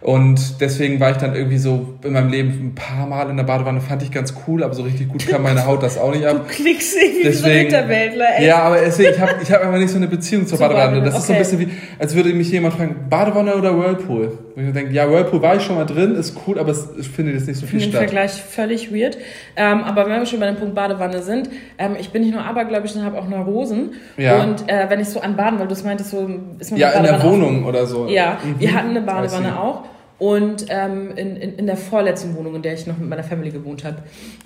Und 0.05 0.61
deswegen 0.61 1.00
war 1.00 1.12
ich 1.12 1.16
dann 1.16 1.34
irgendwie 1.34 1.57
so 1.57 1.94
in 2.05 2.12
meinem 2.12 2.28
Leben 2.28 2.50
ein 2.50 2.74
paar 2.74 3.07
Mal 3.07 3.30
in 3.30 3.38
der 3.38 3.44
Badewanne, 3.44 3.80
fand 3.80 4.02
ich 4.02 4.11
ganz 4.11 4.34
cool, 4.46 4.62
aber 4.62 4.74
so 4.74 4.82
richtig 4.82 5.09
gut 5.09 5.26
kann 5.26 5.42
meine 5.42 5.64
Haut 5.64 5.82
das 5.82 5.96
auch 5.96 6.12
nicht 6.12 6.26
ab. 6.26 6.46
Du 6.46 6.55
klickst 6.55 6.94
irgendwie 6.94 7.22
deswegen, 7.22 7.70
so 7.70 7.76
Hinterwäldler, 7.76 8.26
ey. 8.36 8.46
Ja, 8.46 8.59
aber 8.64 8.82
deswegen, 8.82 9.14
ich 9.14 9.18
habe 9.18 9.32
ich 9.42 9.50
hab 9.50 9.62
einfach 9.62 9.78
nicht 9.78 9.88
so 9.88 9.96
eine 9.96 10.07
Beziehung 10.07 10.46
zur 10.46 10.59
Badewanne. 10.59 11.00
Das 11.00 11.14
okay. 11.14 11.16
ist 11.16 11.26
so 11.26 11.32
ein 11.32 11.38
bisschen 11.38 11.59
wie, 11.61 11.68
als 11.98 12.14
würde 12.14 12.34
mich 12.34 12.50
jemand 12.50 12.74
fragen, 12.74 13.07
Badewanne 13.09 13.55
oder 13.55 13.78
Whirlpool? 13.78 14.38
Und 14.55 14.66
ich 14.66 14.74
denke, 14.74 14.92
ja, 14.92 15.11
Whirlpool 15.11 15.40
war 15.40 15.57
ich 15.57 15.62
schon 15.62 15.76
mal 15.76 15.86
drin, 15.86 16.16
ist 16.16 16.36
cool, 16.46 16.59
aber 16.59 16.72
es, 16.72 16.86
ich 17.00 17.09
finde 17.09 17.32
jetzt 17.32 17.48
nicht 17.48 17.59
so 17.59 17.64
viel 17.66 17.80
statt. 17.80 17.88
Ich 17.88 17.96
finde 17.96 18.07
den 18.07 18.09
Vergleich 18.11 18.32
völlig 18.42 18.94
weird. 18.94 19.16
Ähm, 19.57 19.84
aber 19.84 20.05
wenn 20.05 20.20
wir 20.20 20.26
schon 20.26 20.38
bei 20.38 20.48
dem 20.48 20.57
Punkt 20.57 20.74
Badewanne 20.74 21.22
sind, 21.22 21.48
ähm, 21.78 21.96
ich 21.98 22.11
bin 22.11 22.20
nicht 22.20 22.34
nur 22.34 22.44
abergläubisch, 22.44 22.90
sondern 22.90 23.11
habe 23.11 23.22
auch 23.22 23.28
Neurosen. 23.30 23.94
Ja. 24.18 24.42
Und 24.42 24.68
äh, 24.68 24.84
wenn 24.90 25.00
ich 25.00 25.09
so 25.09 25.22
an 25.22 25.34
Baden, 25.34 25.59
weil 25.59 25.66
du 25.66 25.72
es 25.72 25.82
meintest, 25.82 26.11
so 26.11 26.28
ist 26.59 26.72
mir 26.72 26.78
Ja, 26.78 26.90
in 26.90 27.05
der 27.05 27.22
Wohnung 27.22 27.64
oder 27.64 27.86
so. 27.86 28.07
Ja, 28.07 28.36
mhm. 28.44 28.61
wir 28.61 28.74
hatten 28.74 28.90
eine 28.90 29.00
Badewanne 29.00 29.59
auch. 29.59 29.93
Und 30.19 30.67
ähm, 30.69 31.11
in, 31.17 31.37
in, 31.37 31.59
in 31.59 31.67
der 31.67 31.77
vorletzten 31.77 32.37
Wohnung, 32.37 32.55
in 32.55 32.62
der 32.62 32.75
ich 32.75 32.87
noch 32.87 32.97
mit 32.99 33.09
meiner 33.09 33.25
Family 33.25 33.51
gewohnt 33.51 33.85
habe. 33.85 33.99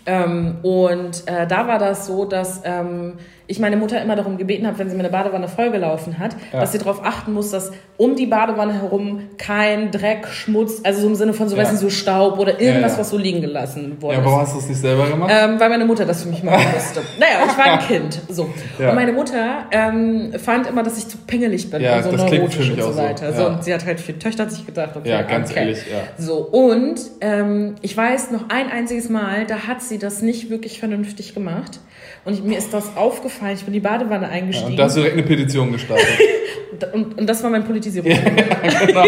Ähm, 0.07 0.57
und 0.63 1.25
äh, 1.27 1.47
da 1.47 1.69
war 1.69 1.79
das 1.79 2.07
so, 2.07 2.25
dass 2.25 2.63
ähm, 2.65 3.15
ich 3.51 3.59
meine 3.59 3.77
Mutter 3.77 4.01
immer 4.01 4.15
darum 4.15 4.37
gebeten 4.37 4.67
habe, 4.67 4.79
wenn 4.79 4.91
sie 4.91 4.95
mir 4.95 5.01
eine 5.01 5.11
Badewanne 5.11 5.49
vollgelaufen 5.49 6.19
hat, 6.19 6.37
ja. 6.53 6.61
dass 6.61 6.73
sie 6.73 6.79
darauf 6.79 7.03
achten 7.03 7.33
muss, 7.33 7.51
dass 7.51 7.73
um 7.97 8.15
die 8.15 8.27
Badewanne 8.27 8.75
herum 8.75 9.23
kein 9.39 9.91
Dreck, 9.91 10.29
Schmutz, 10.29 10.81
also 10.85 11.01
so 11.01 11.07
im 11.09 11.15
Sinne 11.15 11.33
von 11.33 11.49
so, 11.49 11.57
ja. 11.57 11.63
weißt 11.63 11.73
du, 11.73 11.77
so 11.79 11.91
Staub 11.91 12.39
oder 12.39 12.61
irgendwas, 12.61 12.93
ja, 12.93 12.99
was 12.99 13.11
so 13.11 13.17
liegen 13.17 13.41
gelassen 13.41 13.97
wurde. 14.01 14.19
Ja, 14.19 14.25
warum 14.25 14.41
hast 14.41 14.55
du 14.55 14.59
es 14.59 14.69
nicht 14.69 14.81
selber 14.81 15.09
gemacht? 15.09 15.33
Ähm, 15.35 15.59
weil 15.59 15.71
meine 15.71 15.87
Mutter 15.87 16.05
das 16.05 16.23
für 16.23 16.29
mich 16.29 16.43
machen 16.43 16.63
musste. 16.75 17.01
naja, 17.19 17.47
ich 17.47 17.59
war 17.59 17.65
ein 17.65 17.79
Kind. 17.89 18.21
So. 18.29 18.43
Und 18.45 18.95
meine 18.95 19.13
Mutter 19.13 19.65
ähm, 19.71 20.35
fand 20.39 20.67
immer, 20.67 20.83
dass 20.83 20.99
ich 20.99 21.09
zu 21.09 21.17
pingelig 21.27 21.71
bin 21.71 21.81
ja, 21.81 21.97
und 21.97 22.05
so 22.05 22.13
das 22.13 22.31
neurotisch 22.31 22.71
und 22.71 22.83
so 22.83 22.97
weiter. 22.97 23.33
So. 23.33 23.47
und 23.47 23.65
sie 23.65 23.73
hat 23.73 23.87
halt 23.87 23.99
vier 23.99 24.19
Töchter, 24.19 24.43
hat 24.43 24.53
sich 24.53 24.67
gedacht, 24.67 24.95
okay, 24.95 25.09
ja, 25.09 25.23
ganz 25.23 25.55
okay. 25.59 25.69
ehrlich, 25.69 25.79
ja. 25.91 26.09
So, 26.19 26.39
und 26.39 27.01
ähm, 27.21 27.77
ich 27.83 27.97
weiß 27.97 28.31
noch 28.31 28.49
ein 28.49 28.71
einziges 28.71 29.09
Mal, 29.09 29.47
da 29.47 29.67
hat 29.67 29.83
sie 29.83 29.99
das 29.99 30.23
nicht 30.23 30.51
wirklich 30.51 30.79
vernünftig 30.79 31.35
gemacht. 31.35 31.81
Und 32.25 32.35
ich, 32.35 32.43
mir 32.43 32.59
ist 32.59 32.73
das 32.75 32.97
aufgefallen. 32.97 33.55
Ich 33.55 33.65
bin 33.65 33.69
in 33.69 33.81
die 33.81 33.81
Badewanne 33.81 34.29
eingestiegen. 34.29 34.69
Ja, 34.69 34.71
und 34.71 34.77
da 34.79 34.85
hast 34.85 34.97
du 34.97 35.01
direkt 35.01 35.19
eine 35.19 35.27
Petition 35.27 35.73
gestartet. 35.73 36.07
und, 36.93 37.19
und 37.19 37.27
das 37.27 37.43
war 37.43 37.51
mein 37.51 37.65
Politisierung. 37.65 38.11
ja, 38.11 38.87
genau. 38.87 39.05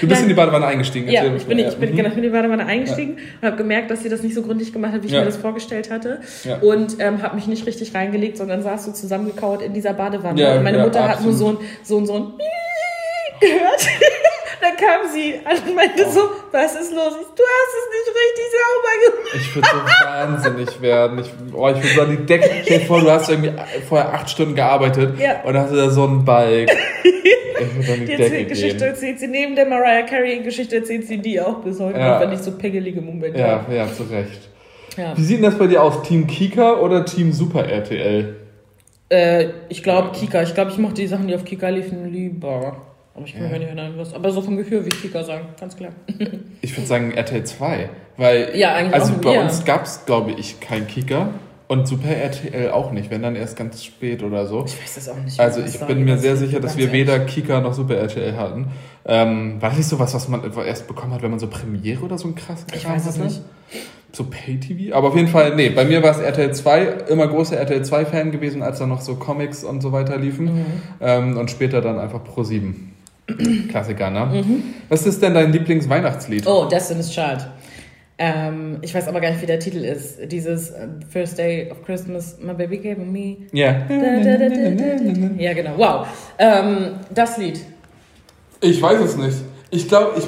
Du 0.00 0.06
bist 0.06 0.20
Nein. 0.20 0.22
in 0.22 0.28
die 0.28 0.34
Badewanne 0.34 0.66
eingestiegen. 0.66 1.08
Ja, 1.08 1.24
ich 1.24 1.44
bin, 1.44 1.58
ich, 1.58 1.76
bin, 1.76 1.90
mhm. 1.90 1.96
genau, 1.96 2.08
ich 2.08 2.14
bin 2.14 2.24
in 2.24 2.30
die 2.30 2.36
Badewanne 2.36 2.66
eingestiegen 2.66 3.16
ja. 3.16 3.24
und 3.40 3.46
habe 3.46 3.56
gemerkt, 3.56 3.90
dass 3.90 4.02
sie 4.02 4.08
das 4.08 4.22
nicht 4.22 4.34
so 4.34 4.42
gründlich 4.42 4.72
gemacht 4.72 4.92
hat, 4.92 5.02
wie 5.02 5.06
ich 5.06 5.12
ja. 5.12 5.20
mir 5.20 5.26
das 5.26 5.36
vorgestellt 5.36 5.90
hatte. 5.90 6.20
Ja. 6.44 6.58
Und 6.58 6.96
ähm, 6.98 7.22
habe 7.22 7.36
mich 7.36 7.46
nicht 7.46 7.66
richtig 7.66 7.94
reingelegt, 7.94 8.36
sondern 8.36 8.62
saß 8.62 8.84
so 8.84 8.92
zusammengekauert 8.92 9.62
in 9.62 9.72
dieser 9.72 9.92
Badewanne. 9.92 10.56
und 10.56 10.62
meine 10.62 10.78
Mutter 10.78 11.08
hat 11.08 11.22
nur 11.22 11.32
so 11.32 11.50
ein, 11.50 11.56
so 11.82 11.98
ein, 11.98 12.06
so 12.06 12.14
ein 12.14 12.32
gehört. 13.42 13.86
Dann 14.62 14.76
kam 14.76 15.10
sie 15.12 15.34
und 15.34 15.74
meinte 15.74 16.04
oh. 16.06 16.10
so, 16.10 16.20
was 16.52 16.76
ist 16.76 16.92
los? 16.92 17.14
Du 17.34 17.42
hast 17.42 17.72
es 17.80 17.86
nicht 17.90 18.08
richtig 18.22 18.46
sauber 18.54 18.94
gemacht. 19.02 19.34
Ich 19.34 19.54
würde 19.56 19.68
so 19.72 20.06
wahnsinnig 20.06 20.80
werden. 20.80 21.18
Ich, 21.18 21.32
oh, 21.52 21.68
ich 21.68 21.82
würde 21.82 21.88
so 21.88 22.02
an 22.02 22.10
die 22.10 22.26
Decke. 22.26 22.48
Stell 22.62 22.78
dir 22.78 22.86
vor, 22.86 23.00
du 23.00 23.10
hast 23.10 23.28
irgendwie 23.28 23.52
vorher 23.88 24.14
acht 24.14 24.30
Stunden 24.30 24.54
gearbeitet 24.54 25.18
ja. 25.18 25.42
und 25.42 25.58
hast 25.58 25.74
da 25.74 25.90
so 25.90 26.04
einen 26.04 26.24
Balk. 26.24 26.70
Ich 27.02 27.76
würde 27.76 27.92
an 27.92 28.00
die, 28.00 28.06
die 28.06 28.16
Decke 28.16 28.44
Geschichte 28.46 28.78
gehen. 28.78 28.88
erzählt 28.88 29.18
sie. 29.18 29.26
Neben 29.26 29.56
der 29.56 29.66
Mariah 29.66 30.02
Carey 30.02 30.38
Geschichte 30.44 30.76
erzählt 30.76 31.08
sie 31.08 31.18
die 31.18 31.40
auch 31.40 31.58
bis 31.58 31.80
heute, 31.80 31.98
ja. 31.98 32.20
wenn 32.20 32.32
ich 32.32 32.38
so 32.38 32.52
pegelige 32.52 33.00
Momente 33.00 33.40
Ja, 33.40 33.66
ja, 33.68 33.92
zu 33.92 34.04
Recht. 34.04 34.48
Ja. 34.96 35.16
Wie 35.16 35.24
sieht 35.24 35.38
denn 35.38 35.44
das 35.44 35.58
bei 35.58 35.66
dir 35.66 35.82
aus? 35.82 36.02
Team 36.02 36.28
Kika 36.28 36.74
oder 36.74 37.04
Team 37.04 37.32
Super 37.32 37.68
RTL? 37.68 38.36
Äh, 39.08 39.48
ich 39.68 39.82
glaube 39.82 40.12
Kika. 40.12 40.42
Ich 40.42 40.54
glaube, 40.54 40.70
ich 40.70 40.78
mochte 40.78 41.00
die 41.00 41.08
Sachen, 41.08 41.26
die 41.26 41.34
auf 41.34 41.44
Kika 41.44 41.68
liefen, 41.68 42.12
lieber. 42.12 42.76
Aber 43.14 43.26
ich 43.26 43.34
kann 43.34 43.42
ja. 43.42 43.48
mir 43.50 43.58
nicht 43.58 43.68
erinnern, 43.68 43.92
was. 43.96 44.14
Aber 44.14 44.30
so 44.30 44.40
vom 44.40 44.58
ich 44.58 44.68
Kika 44.68 45.22
sagen, 45.22 45.46
ganz 45.60 45.76
klar. 45.76 45.92
ich 46.62 46.76
würde 46.76 46.86
sagen 46.86 47.12
RTL 47.12 47.44
2. 47.44 47.90
Weil, 48.16 48.56
ja, 48.56 48.74
eigentlich 48.74 48.94
also 48.94 49.14
auch, 49.14 49.18
bei 49.18 49.34
ja. 49.34 49.42
uns 49.42 49.64
gab 49.64 49.84
es, 49.84 50.04
glaube 50.06 50.32
ich, 50.32 50.60
kein 50.60 50.86
Kika. 50.86 51.30
Und 51.68 51.88
Super 51.88 52.14
RTL 52.14 52.70
auch 52.70 52.92
nicht, 52.92 53.10
wenn 53.10 53.22
dann 53.22 53.34
erst 53.34 53.56
ganz 53.56 53.82
spät 53.82 54.22
oder 54.22 54.46
so. 54.46 54.64
Ich 54.66 54.78
weiß 54.78 54.94
das 54.94 55.08
auch 55.08 55.16
nicht. 55.16 55.40
Also 55.40 55.62
ich 55.62 55.78
bin 55.80 56.04
mir 56.04 56.18
sehr 56.18 56.36
sicher, 56.36 56.60
dass 56.60 56.76
wir 56.76 56.92
weder 56.92 57.20
Kika 57.20 57.60
noch 57.60 57.72
Super 57.72 57.96
RTL 57.96 58.36
hatten. 58.36 58.66
Ähm, 59.06 59.56
war 59.60 59.70
das 59.70 59.78
nicht 59.78 59.88
so 59.88 59.98
was, 59.98 60.12
was 60.12 60.28
man 60.28 60.42
erst 60.66 60.86
bekommen 60.86 61.14
hat, 61.14 61.22
wenn 61.22 61.30
man 61.30 61.40
so 61.40 61.46
Premiere 61.46 62.02
oder 62.02 62.18
so 62.18 62.28
ein 62.28 62.34
krasses 62.34 62.66
Ich 62.74 62.86
weiß 62.86 63.06
es 63.06 63.16
nicht. 63.16 63.40
So 64.12 64.24
Pay-TV? 64.24 64.94
Aber 64.94 65.08
auf 65.08 65.16
jeden 65.16 65.28
Fall, 65.28 65.56
nee, 65.56 65.70
bei 65.70 65.86
mir 65.86 66.02
war 66.02 66.10
es 66.10 66.18
RTL 66.18 66.52
2, 66.52 66.84
immer 67.08 67.26
großer 67.26 67.56
RTL 67.56 67.80
2-Fan 67.80 68.32
gewesen, 68.32 68.62
als 68.62 68.78
da 68.78 68.86
noch 68.86 69.00
so 69.00 69.14
Comics 69.14 69.64
und 69.64 69.80
so 69.80 69.92
weiter 69.92 70.18
liefen. 70.18 70.44
Mhm. 70.44 70.64
Ähm, 71.00 71.36
und 71.38 71.50
später 71.50 71.80
dann 71.80 71.98
einfach 71.98 72.22
Pro 72.22 72.42
7. 72.42 72.91
Klassiker, 73.68 74.10
ne? 74.10 74.42
Mhm. 74.42 74.62
Was 74.88 75.06
ist 75.06 75.22
denn 75.22 75.34
dein 75.34 75.52
Lieblingsweihnachtslied? 75.52 76.46
Oh, 76.46 76.66
Destiny's 76.66 77.10
Child. 77.10 77.46
Ähm, 78.18 78.78
ich 78.82 78.94
weiß 78.94 79.08
aber 79.08 79.20
gar 79.20 79.30
nicht, 79.30 79.42
wie 79.42 79.46
der 79.46 79.58
Titel 79.58 79.84
ist. 79.84 80.18
Dieses 80.30 80.70
uh, 80.70 80.74
First 81.10 81.38
Day 81.38 81.70
of 81.70 81.82
Christmas, 81.84 82.38
My 82.40 82.54
Baby 82.54 82.78
Gave 82.78 83.00
Me. 83.00 83.36
Ja. 83.52 83.86
Yeah. 83.88 85.32
Ja, 85.38 85.52
genau. 85.54 85.76
Wow. 85.76 86.06
Ähm, 86.38 87.00
das 87.10 87.38
Lied. 87.38 87.60
Ich 88.60 88.80
weiß 88.80 89.00
es 89.00 89.16
nicht. 89.16 89.38
Ich 89.70 89.88
glaube, 89.88 90.12
ich 90.18 90.26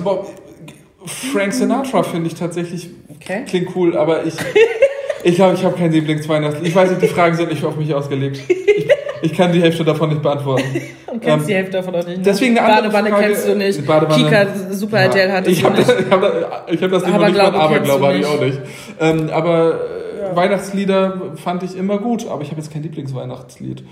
Frank 1.07 1.53
Sinatra 1.53 2.03
finde 2.03 2.29
ich 2.29 2.35
tatsächlich 2.35 2.89
okay. 3.15 3.45
klingt 3.47 3.77
cool, 3.77 3.97
aber 3.97 4.25
ich 4.25 4.35
ich 5.23 5.37
glaube, 5.37 5.55
ich 5.55 5.65
habe 5.65 5.77
kein 5.77 5.93
Lieblingsweihnachtslied. 5.93 6.67
Ich 6.67 6.75
weiß 6.75 6.91
nicht, 6.91 7.03
die 7.03 7.09
Fragen 7.09 7.37
sind 7.37 7.51
nicht 7.51 7.65
auf 7.65 7.77
mich 7.77 7.95
ausgelegt. 7.95 8.41
Ich, 8.49 8.89
ich 9.25 9.33
kann 9.33 9.53
die 9.53 9.63
Hälfte 9.63 9.85
davon 9.85 10.11
nicht 10.11 10.23
beantworten. 10.23 10.65
Und 11.07 11.23
kennst 11.23 11.45
ähm, 11.45 11.47
die 11.47 11.55
Hälfte 11.55 11.73
davon 11.79 11.95
auch 11.95 12.07
nicht. 12.07 12.19
Ne? 12.19 12.23
Deswegen 12.25 12.59
eine 12.59 12.69
Badewanne 12.69 13.11
Frage, 13.11 13.25
kennst 13.25 13.49
du 13.49 13.57
nicht. 13.57 13.87
Badewanne, 13.87 14.25
Kika 14.25 14.47
Super 14.71 14.99
RTL 15.01 15.29
ja, 15.29 15.35
hattest 15.35 15.59
ich 15.59 15.65
hab, 15.65 15.77
nicht. 15.77 15.89
Ich 15.89 16.11
habe 16.11 16.47
ich 16.69 16.83
hab 16.83 16.91
das 16.91 17.05
nicht 17.05 17.15
aber 17.15 17.29
nicht 17.29 17.41
von 17.41 17.55
Aberglaube 17.55 18.07
habe 18.07 18.19
ich 18.19 18.27
auch 18.27 18.41
nicht. 18.41 18.59
Ähm, 19.01 19.31
aber 19.33 19.75
äh, 19.75 20.21
ja. 20.21 20.37
Weihnachtslieder 20.37 21.33
fand 21.37 21.63
ich 21.63 21.77
immer 21.77 21.99
gut, 21.99 22.29
aber 22.29 22.43
ich 22.43 22.51
habe 22.51 22.61
jetzt 22.61 22.73
kein 22.73 22.83
Lieblingsweihnachtslied. 22.83 23.85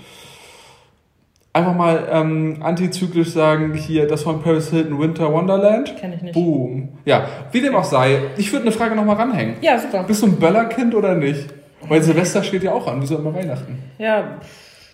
Einfach 1.51 1.75
mal 1.75 2.07
ähm, 2.11 2.57
antizyklisch 2.61 3.29
sagen, 3.29 3.73
hier, 3.73 4.07
das 4.07 4.23
von 4.23 4.41
Paris 4.41 4.69
Hilton 4.69 4.99
Winter 4.99 5.31
Wonderland. 5.31 5.95
Kenn 5.99 6.13
ich 6.13 6.21
nicht. 6.21 6.33
Boom. 6.33 6.89
Ja, 7.05 7.25
wie 7.51 7.61
dem 7.61 7.75
auch 7.75 7.83
sei, 7.83 8.19
ich 8.37 8.51
würde 8.51 8.65
eine 8.65 8.71
Frage 8.71 8.95
nochmal 8.95 9.15
ranhängen. 9.15 9.55
Ja, 9.61 9.79
super. 9.79 10.03
Bist 10.03 10.21
du 10.21 10.27
ein 10.27 10.37
Böllerkind 10.37 10.93
oder 10.95 11.15
nicht? 11.15 11.45
Weil 11.87 12.01
Silvester 12.01 12.43
steht 12.43 12.63
ja 12.63 12.71
auch 12.71 12.87
an, 12.87 13.01
wieso 13.01 13.17
immer 13.17 13.33
Weihnachten? 13.33 13.77
Ja, 13.97 14.39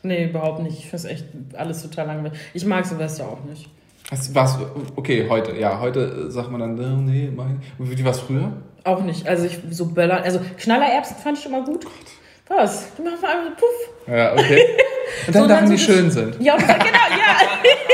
Nee, 0.03 0.25
überhaupt 0.25 0.61
nicht. 0.61 0.79
Ich 0.79 0.89
finde 0.89 0.97
es 0.97 1.05
echt 1.05 1.25
alles 1.55 1.81
total 1.81 2.07
langweilig. 2.07 2.39
Ich 2.53 2.65
mag 2.65 2.85
Silvester 2.85 3.27
auch 3.27 3.43
nicht. 3.43 3.69
Was, 4.33 4.57
okay, 4.95 5.27
heute, 5.29 5.55
ja, 5.55 5.79
heute 5.79 6.31
sagt 6.31 6.49
man 6.49 6.59
dann, 6.61 6.79
äh, 6.79 7.11
nee, 7.11 7.31
mein, 7.35 7.61
wie 7.77 8.03
war 8.03 8.11
es 8.11 8.19
früher? 8.19 8.53
Auch 8.83 9.03
nicht. 9.03 9.27
Also 9.27 9.45
ich 9.45 9.59
so 9.69 9.85
Böller, 9.87 10.23
also 10.23 10.39
Knallererbsen 10.57 11.17
fand 11.17 11.37
ich 11.37 11.45
immer 11.45 11.63
gut. 11.63 11.85
Was? 12.47 12.87
Die 12.97 13.03
machen 13.03 13.17
einfach 13.23 13.43
so 13.43 13.51
puff. 13.51 14.07
Ja, 14.07 14.33
okay. 14.33 14.65
Und 15.27 15.35
dann 15.35 15.43
so, 15.43 15.49
Sachen, 15.49 15.69
die 15.69 15.77
schön 15.77 16.11
sind. 16.11 16.41
Ja, 16.41 16.53
und 16.53 16.61
dann, 16.61 16.79
genau, 16.79 16.97
ja. 17.09 17.35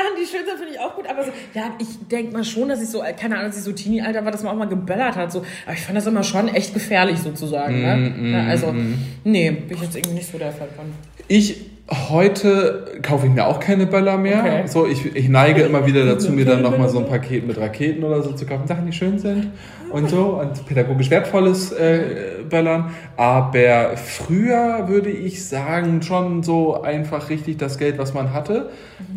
Sachen, 0.00 0.16
die 0.20 0.26
schön 0.26 0.46
sind, 0.46 0.58
finde 0.58 0.74
ich 0.74 0.80
auch 0.80 0.94
gut. 0.94 1.06
Aber 1.08 1.24
so, 1.24 1.30
ja, 1.54 1.74
ich 1.78 2.08
denke 2.08 2.32
mal 2.32 2.44
schon, 2.44 2.68
dass 2.68 2.82
ich 2.82 2.88
so, 2.88 3.02
keine 3.18 3.36
Ahnung, 3.36 3.48
dass 3.48 3.58
ich 3.58 3.64
so 3.64 3.72
Teenie-Alter 3.72 4.24
war, 4.24 4.32
dass 4.32 4.42
man 4.42 4.52
auch 4.52 4.58
mal 4.58 4.68
geböllert 4.68 5.16
hat. 5.16 5.32
So. 5.32 5.44
Aber 5.66 5.74
ich 5.74 5.80
fand 5.80 5.96
das 5.96 6.06
immer 6.06 6.22
schon 6.22 6.48
echt 6.48 6.74
gefährlich 6.74 7.18
sozusagen. 7.18 7.82
Ne? 7.82 7.96
Mm, 7.96 8.32
ja, 8.32 8.46
also, 8.46 8.72
mm. 8.72 8.98
nee, 9.24 9.50
bin 9.50 9.76
ich 9.76 9.82
jetzt 9.82 9.96
irgendwie 9.96 10.16
nicht 10.16 10.30
so 10.30 10.38
der 10.38 10.52
Fall 10.52 10.68
von. 10.76 10.86
Ich 11.28 11.70
heute 11.90 13.00
kaufe 13.02 13.26
ich 13.26 13.32
mir 13.32 13.46
auch 13.46 13.58
keine 13.58 13.86
Böller 13.86 14.16
mehr. 14.16 14.40
Okay. 14.40 14.66
So, 14.66 14.86
ich, 14.86 15.14
ich 15.16 15.28
neige 15.28 15.62
immer 15.62 15.86
wieder 15.86 16.06
dazu, 16.06 16.30
mir 16.30 16.44
dann 16.44 16.62
nochmal 16.62 16.88
so 16.88 17.00
ein 17.00 17.06
Paket 17.06 17.46
mit 17.46 17.58
Raketen 17.58 18.04
oder 18.04 18.22
so 18.22 18.32
zu 18.32 18.46
kaufen. 18.46 18.66
Sachen, 18.68 18.86
die 18.86 18.92
schön 18.92 19.18
sind 19.18 19.48
und 19.90 20.08
so 20.08 20.40
und 20.40 20.66
pädagogisch 20.66 21.10
wertvolles 21.10 21.72
äh, 21.72 22.44
Böllern. 22.48 22.94
Aber 23.16 23.96
früher 23.96 24.88
würde 24.88 25.10
ich 25.10 25.44
sagen, 25.44 26.02
schon 26.02 26.44
so 26.44 26.80
einfach 26.80 27.28
richtig 27.28 27.56
das 27.56 27.76
Geld, 27.76 27.98
was 27.98 28.14
man 28.14 28.32
hatte, 28.32 28.70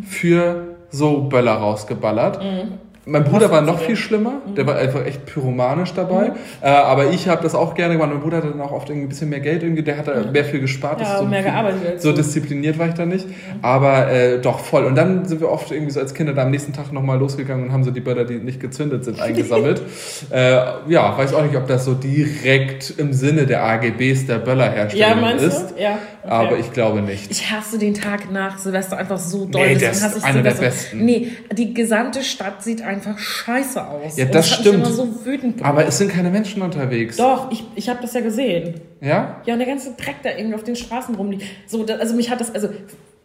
für 0.04 0.73
so 0.94 1.20
Böller 1.28 1.54
rausgeballert. 1.56 2.42
Mhm. 2.42 2.78
Mein 3.06 3.24
Bruder 3.24 3.50
war 3.50 3.60
noch 3.60 3.80
viel 3.80 3.96
schlimmer. 3.96 4.40
Der 4.56 4.66
war 4.66 4.76
einfach 4.76 5.04
echt 5.04 5.26
pyromanisch 5.26 5.92
dabei. 5.92 6.28
Mhm. 6.28 6.34
Äh, 6.62 6.68
aber 6.68 7.10
ich 7.10 7.28
habe 7.28 7.42
das 7.42 7.54
auch 7.54 7.74
gerne 7.74 7.94
gemacht. 7.94 8.10
Mein 8.10 8.20
Bruder 8.20 8.38
hatte 8.38 8.48
dann 8.48 8.60
auch 8.62 8.72
oft 8.72 8.90
ein 8.90 9.08
bisschen 9.08 9.28
mehr 9.28 9.40
Geld. 9.40 9.62
Irgendwie. 9.62 9.82
Der 9.82 9.98
hat 9.98 10.08
da 10.08 10.22
mehr 10.32 10.44
viel 10.44 10.60
gespart. 10.60 11.00
Ja, 11.00 11.18
so 11.18 11.26
mehr 11.26 11.42
gearbeitet 11.42 12.00
So 12.00 12.12
diszipliniert 12.12 12.78
war 12.78 12.88
ich 12.88 12.94
da 12.94 13.04
nicht. 13.04 13.26
Aber 13.60 14.10
äh, 14.10 14.40
doch 14.40 14.58
voll. 14.60 14.84
Und 14.84 14.94
dann 14.94 15.26
sind 15.26 15.40
wir 15.40 15.50
oft 15.50 15.70
irgendwie 15.70 15.90
so 15.92 16.00
als 16.00 16.14
Kinder 16.14 16.32
da 16.32 16.42
am 16.42 16.50
nächsten 16.50 16.72
Tag 16.72 16.92
nochmal 16.92 17.18
losgegangen 17.18 17.66
und 17.66 17.72
haben 17.72 17.84
so 17.84 17.90
die 17.90 18.00
Böller, 18.00 18.24
die 18.24 18.36
nicht 18.36 18.58
gezündet 18.60 19.04
sind, 19.04 19.20
eingesammelt. 19.20 19.82
äh, 20.30 20.56
ja, 20.88 21.16
weiß 21.18 21.34
auch 21.34 21.42
nicht, 21.42 21.56
ob 21.56 21.66
das 21.66 21.84
so 21.84 21.92
direkt 21.92 22.94
im 22.96 23.12
Sinne 23.12 23.44
der 23.46 23.64
AGBs 23.64 24.26
der 24.26 24.36
Ja, 24.36 24.42
Böllerherstellung 24.44 25.20
meinst 25.20 25.44
ist. 25.44 25.74
du? 25.76 25.82
Ja. 25.82 25.98
okay. 26.22 26.32
Aber 26.32 26.58
ich 26.58 26.72
glaube 26.72 27.02
nicht. 27.02 27.30
Ich 27.30 27.50
hasse 27.50 27.78
den 27.78 27.92
Tag 27.92 28.32
nach 28.32 28.56
Silvester 28.56 28.96
einfach 28.96 29.18
so 29.18 29.44
doll. 29.44 29.66
Nee, 29.66 29.74
das 29.74 30.02
ist 30.02 30.24
einer 30.24 30.42
der 30.42 30.52
besten. 30.52 31.04
Nee, 31.04 31.32
die 31.52 31.74
gesamte 31.74 32.22
Stadt 32.22 32.62
sieht 32.62 32.80
einfach 32.82 32.93
scheiße 33.02 33.86
aus. 33.86 34.16
Ja, 34.16 34.26
Und 34.26 34.34
das 34.34 34.50
hat 34.50 34.60
stimmt. 34.60 34.86
So 34.86 35.24
wütend 35.24 35.58
gemacht. 35.58 35.70
Aber 35.70 35.86
es 35.86 35.98
sind 35.98 36.10
keine 36.10 36.30
Menschen 36.30 36.62
unterwegs. 36.62 37.16
Doch, 37.16 37.50
ich, 37.50 37.64
ich 37.74 37.88
habe 37.88 38.00
das 38.02 38.14
ja 38.14 38.20
gesehen. 38.20 38.80
Ja? 39.00 39.40
Ja, 39.44 39.54
und 39.54 39.58
der 39.58 39.68
ganze 39.68 39.92
Dreck 39.92 40.16
da 40.22 40.30
irgendwie 40.30 40.54
auf 40.54 40.64
den 40.64 40.76
Straßen 40.76 41.14
rumliegt. 41.14 41.44
So, 41.66 41.84
also 41.86 42.14
mich 42.14 42.30
hat 42.30 42.40
das, 42.40 42.54
also 42.54 42.68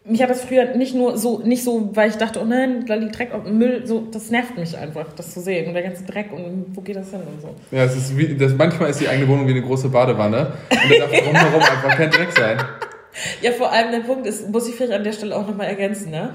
mich 0.05 0.22
hat 0.24 0.30
das 0.30 0.43
früher 0.43 0.76
nicht 0.76 0.95
nur 0.95 1.17
so, 1.17 1.39
nicht 1.39 1.63
so, 1.63 1.91
weil 1.95 2.09
ich 2.09 2.15
dachte, 2.15 2.41
oh 2.41 2.45
nein, 2.45 2.86
da 2.88 2.95
liegt 2.95 3.17
Dreck 3.17 3.34
auf 3.34 3.43
dem 3.43 3.57
Müll, 3.57 3.86
so, 3.86 4.07
das 4.11 4.32
nervt 4.32 4.57
mich 4.57 4.78
einfach, 4.78 5.13
das 5.13 5.34
zu 5.34 5.39
sehen. 5.41 5.67
Und 5.67 5.74
der 5.74 5.84
ganze 5.84 6.03
Dreck 6.03 6.32
und 6.32 6.65
wo 6.74 6.82
geht 6.82 6.95
das 6.95 7.11
hin 7.11 7.22
und 7.22 7.41
so. 7.41 7.55
Ja, 7.72 7.84
es 7.84 7.95
ist 7.95 8.17
wie, 8.17 8.36
das, 8.36 8.53
manchmal 8.55 8.89
ist 8.89 8.99
die 8.99 9.07
eigene 9.07 9.28
Wohnung 9.28 9.47
wie 9.47 9.51
eine 9.51 9.61
große 9.61 9.89
Badewanne. 9.89 10.53
Und 10.72 10.91
da 10.91 10.97
darf 11.05 11.11
drumherum 11.11 11.61
einfach 11.61 11.95
kein 11.95 12.09
Dreck 12.09 12.32
sein. 12.36 12.57
Ja, 13.41 13.51
vor 13.51 13.72
allem 13.72 13.91
der 13.91 13.99
Punkt 13.99 14.26
ist, 14.26 14.49
muss 14.49 14.67
ich 14.67 14.76
vielleicht 14.76 14.93
an 14.93 15.03
der 15.03 15.13
Stelle 15.13 15.36
auch 15.36 15.45
nochmal 15.45 15.67
ergänzen, 15.67 16.11
ne? 16.11 16.34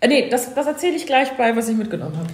Äh, 0.00 0.08
nee, 0.08 0.28
das, 0.28 0.54
das 0.54 0.66
erzähle 0.66 0.96
ich 0.96 1.06
gleich 1.06 1.30
bei, 1.32 1.54
was 1.56 1.68
ich 1.68 1.76
mitgenommen 1.76 2.16
habe. 2.16 2.28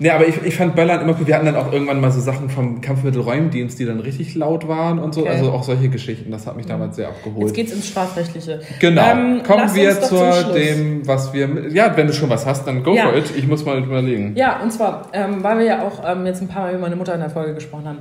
Nee, 0.00 0.10
aber 0.10 0.26
ich, 0.26 0.42
ich 0.42 0.56
fand 0.56 0.74
Böllern 0.74 1.00
immer 1.02 1.14
cool. 1.20 1.26
Wir 1.26 1.34
hatten 1.36 1.46
dann 1.46 1.56
auch 1.56 1.72
irgendwann 1.72 2.00
mal 2.00 2.10
so 2.10 2.20
Sachen 2.20 2.48
vom 2.50 2.80
Kampfmittelräumdienst, 2.80 3.78
die 3.78 3.84
dann 3.84 4.00
richtig 4.00 4.34
laut 4.34 4.66
waren 4.66 4.98
und 4.98 5.14
so. 5.14 5.20
Okay. 5.20 5.30
Also 5.30 5.52
auch 5.52 5.62
solche 5.62 5.88
Geschichten. 5.88 6.30
Das 6.30 6.46
hat 6.46 6.56
mich 6.56 6.66
damals 6.66 6.96
sehr 6.96 7.08
abgeholt. 7.08 7.46
Jetzt 7.46 7.54
geht's 7.54 7.72
ins 7.72 7.86
Strafrechtliche. 7.88 8.60
Genau. 8.80 9.02
Ähm, 9.10 9.42
Kommen 9.46 9.74
wir 9.74 10.00
zu 10.00 10.16
dem, 10.54 11.06
was 11.06 11.32
wir. 11.32 11.48
Ja, 11.70 11.96
wenn 11.96 12.06
du 12.06 12.12
schon 12.12 12.30
was 12.30 12.46
hast, 12.46 12.66
dann 12.66 12.82
go 12.82 12.94
Ja. 12.94 13.04
for 13.08 13.16
it. 13.16 13.30
Ich 13.36 13.46
muss 13.46 13.64
mal 13.64 13.78
überlegen. 13.78 14.32
Ja, 14.36 14.60
und 14.62 14.72
zwar, 14.72 15.08
ähm, 15.12 15.42
weil 15.44 15.58
wir 15.58 15.64
ja 15.66 15.82
auch 15.86 16.02
ähm, 16.10 16.26
jetzt 16.26 16.40
ein 16.40 16.48
paar 16.48 16.62
Mal 16.62 16.70
über 16.72 16.80
meine 16.80 16.96
Mutter 16.96 17.14
in 17.14 17.20
der 17.20 17.30
Folge 17.30 17.54
gesprochen 17.54 17.86
haben. 17.86 17.98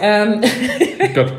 ähm, 0.00 0.40
Gott. 1.14 1.32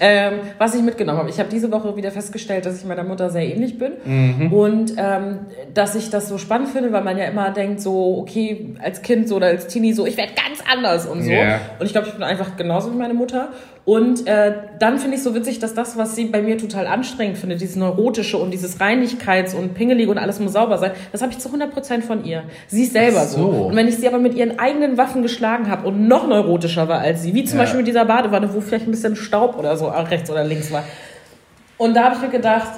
ähm, 0.00 0.34
was 0.58 0.74
ich 0.74 0.82
mitgenommen 0.82 1.18
habe. 1.18 1.30
Ich 1.30 1.38
habe 1.38 1.48
diese 1.50 1.70
Woche 1.72 1.96
wieder 1.96 2.10
festgestellt, 2.10 2.64
dass 2.66 2.78
ich 2.78 2.84
meiner 2.86 3.04
Mutter 3.04 3.30
sehr 3.30 3.42
ähnlich 3.46 3.78
bin 3.78 3.92
Mhm. 4.04 4.52
und 4.52 4.92
ähm, 4.96 5.38
dass 5.74 5.94
ich 5.94 6.10
das 6.10 6.28
so 6.28 6.38
spannend 6.38 6.68
finde, 6.68 6.92
weil 6.92 7.02
man 7.02 7.18
ja 7.18 7.24
immer 7.24 7.50
denkt, 7.50 7.80
so, 7.80 8.18
okay, 8.18 8.74
als 8.82 9.02
Kind 9.02 9.28
so 9.28 9.36
oder 9.36 9.47
als 9.48 9.66
Teenie 9.66 9.92
so, 9.92 10.06
ich 10.06 10.16
werde 10.16 10.32
ganz 10.34 10.62
anders 10.70 11.06
und 11.06 11.22
so. 11.22 11.30
Ja. 11.30 11.60
Und 11.78 11.86
ich 11.86 11.92
glaube, 11.92 12.06
ich 12.08 12.14
bin 12.14 12.22
einfach 12.22 12.56
genauso 12.56 12.92
wie 12.92 12.96
meine 12.96 13.14
Mutter. 13.14 13.48
Und 13.84 14.26
äh, 14.26 14.52
dann 14.78 14.98
finde 14.98 15.16
ich 15.16 15.22
so 15.22 15.34
witzig, 15.34 15.60
dass 15.60 15.72
das, 15.72 15.96
was 15.96 16.14
sie 16.14 16.26
bei 16.26 16.42
mir 16.42 16.58
total 16.58 16.86
anstrengend 16.86 17.38
findet, 17.38 17.62
dieses 17.62 17.76
Neurotische 17.76 18.36
und 18.36 18.50
dieses 18.50 18.78
Reinigkeits- 18.78 19.54
und 19.54 19.72
Pingelige 19.74 20.10
und 20.10 20.18
alles 20.18 20.38
muss 20.40 20.52
sauber 20.52 20.76
sein, 20.76 20.90
das 21.10 21.22
habe 21.22 21.32
ich 21.32 21.38
zu 21.38 21.48
100% 21.48 22.02
von 22.02 22.22
ihr. 22.24 22.42
Sie 22.66 22.82
ist 22.82 22.92
selber 22.92 23.24
so. 23.24 23.38
so. 23.38 23.48
Und 23.66 23.76
wenn 23.76 23.88
ich 23.88 23.96
sie 23.96 24.06
aber 24.06 24.18
mit 24.18 24.34
ihren 24.34 24.58
eigenen 24.58 24.98
Waffen 24.98 25.22
geschlagen 25.22 25.70
habe 25.70 25.86
und 25.88 26.06
noch 26.06 26.28
neurotischer 26.28 26.86
war 26.88 27.00
als 27.00 27.22
sie, 27.22 27.32
wie 27.34 27.44
zum 27.44 27.56
Ja. 27.58 27.62
Beispiel 27.64 27.78
mit 27.78 27.86
dieser 27.88 28.04
Badewanne, 28.04 28.52
wo 28.52 28.60
vielleicht 28.60 28.86
ein 28.86 28.90
bisschen 28.90 29.16
Staub 29.16 29.58
oder 29.58 29.76
so 29.76 29.88
rechts 29.88 30.30
oder 30.30 30.44
links 30.44 30.70
war. 30.70 30.84
Und 31.78 31.94
da 31.94 32.04
habe 32.04 32.16
ich 32.16 32.20
mir 32.20 32.28
gedacht, 32.30 32.68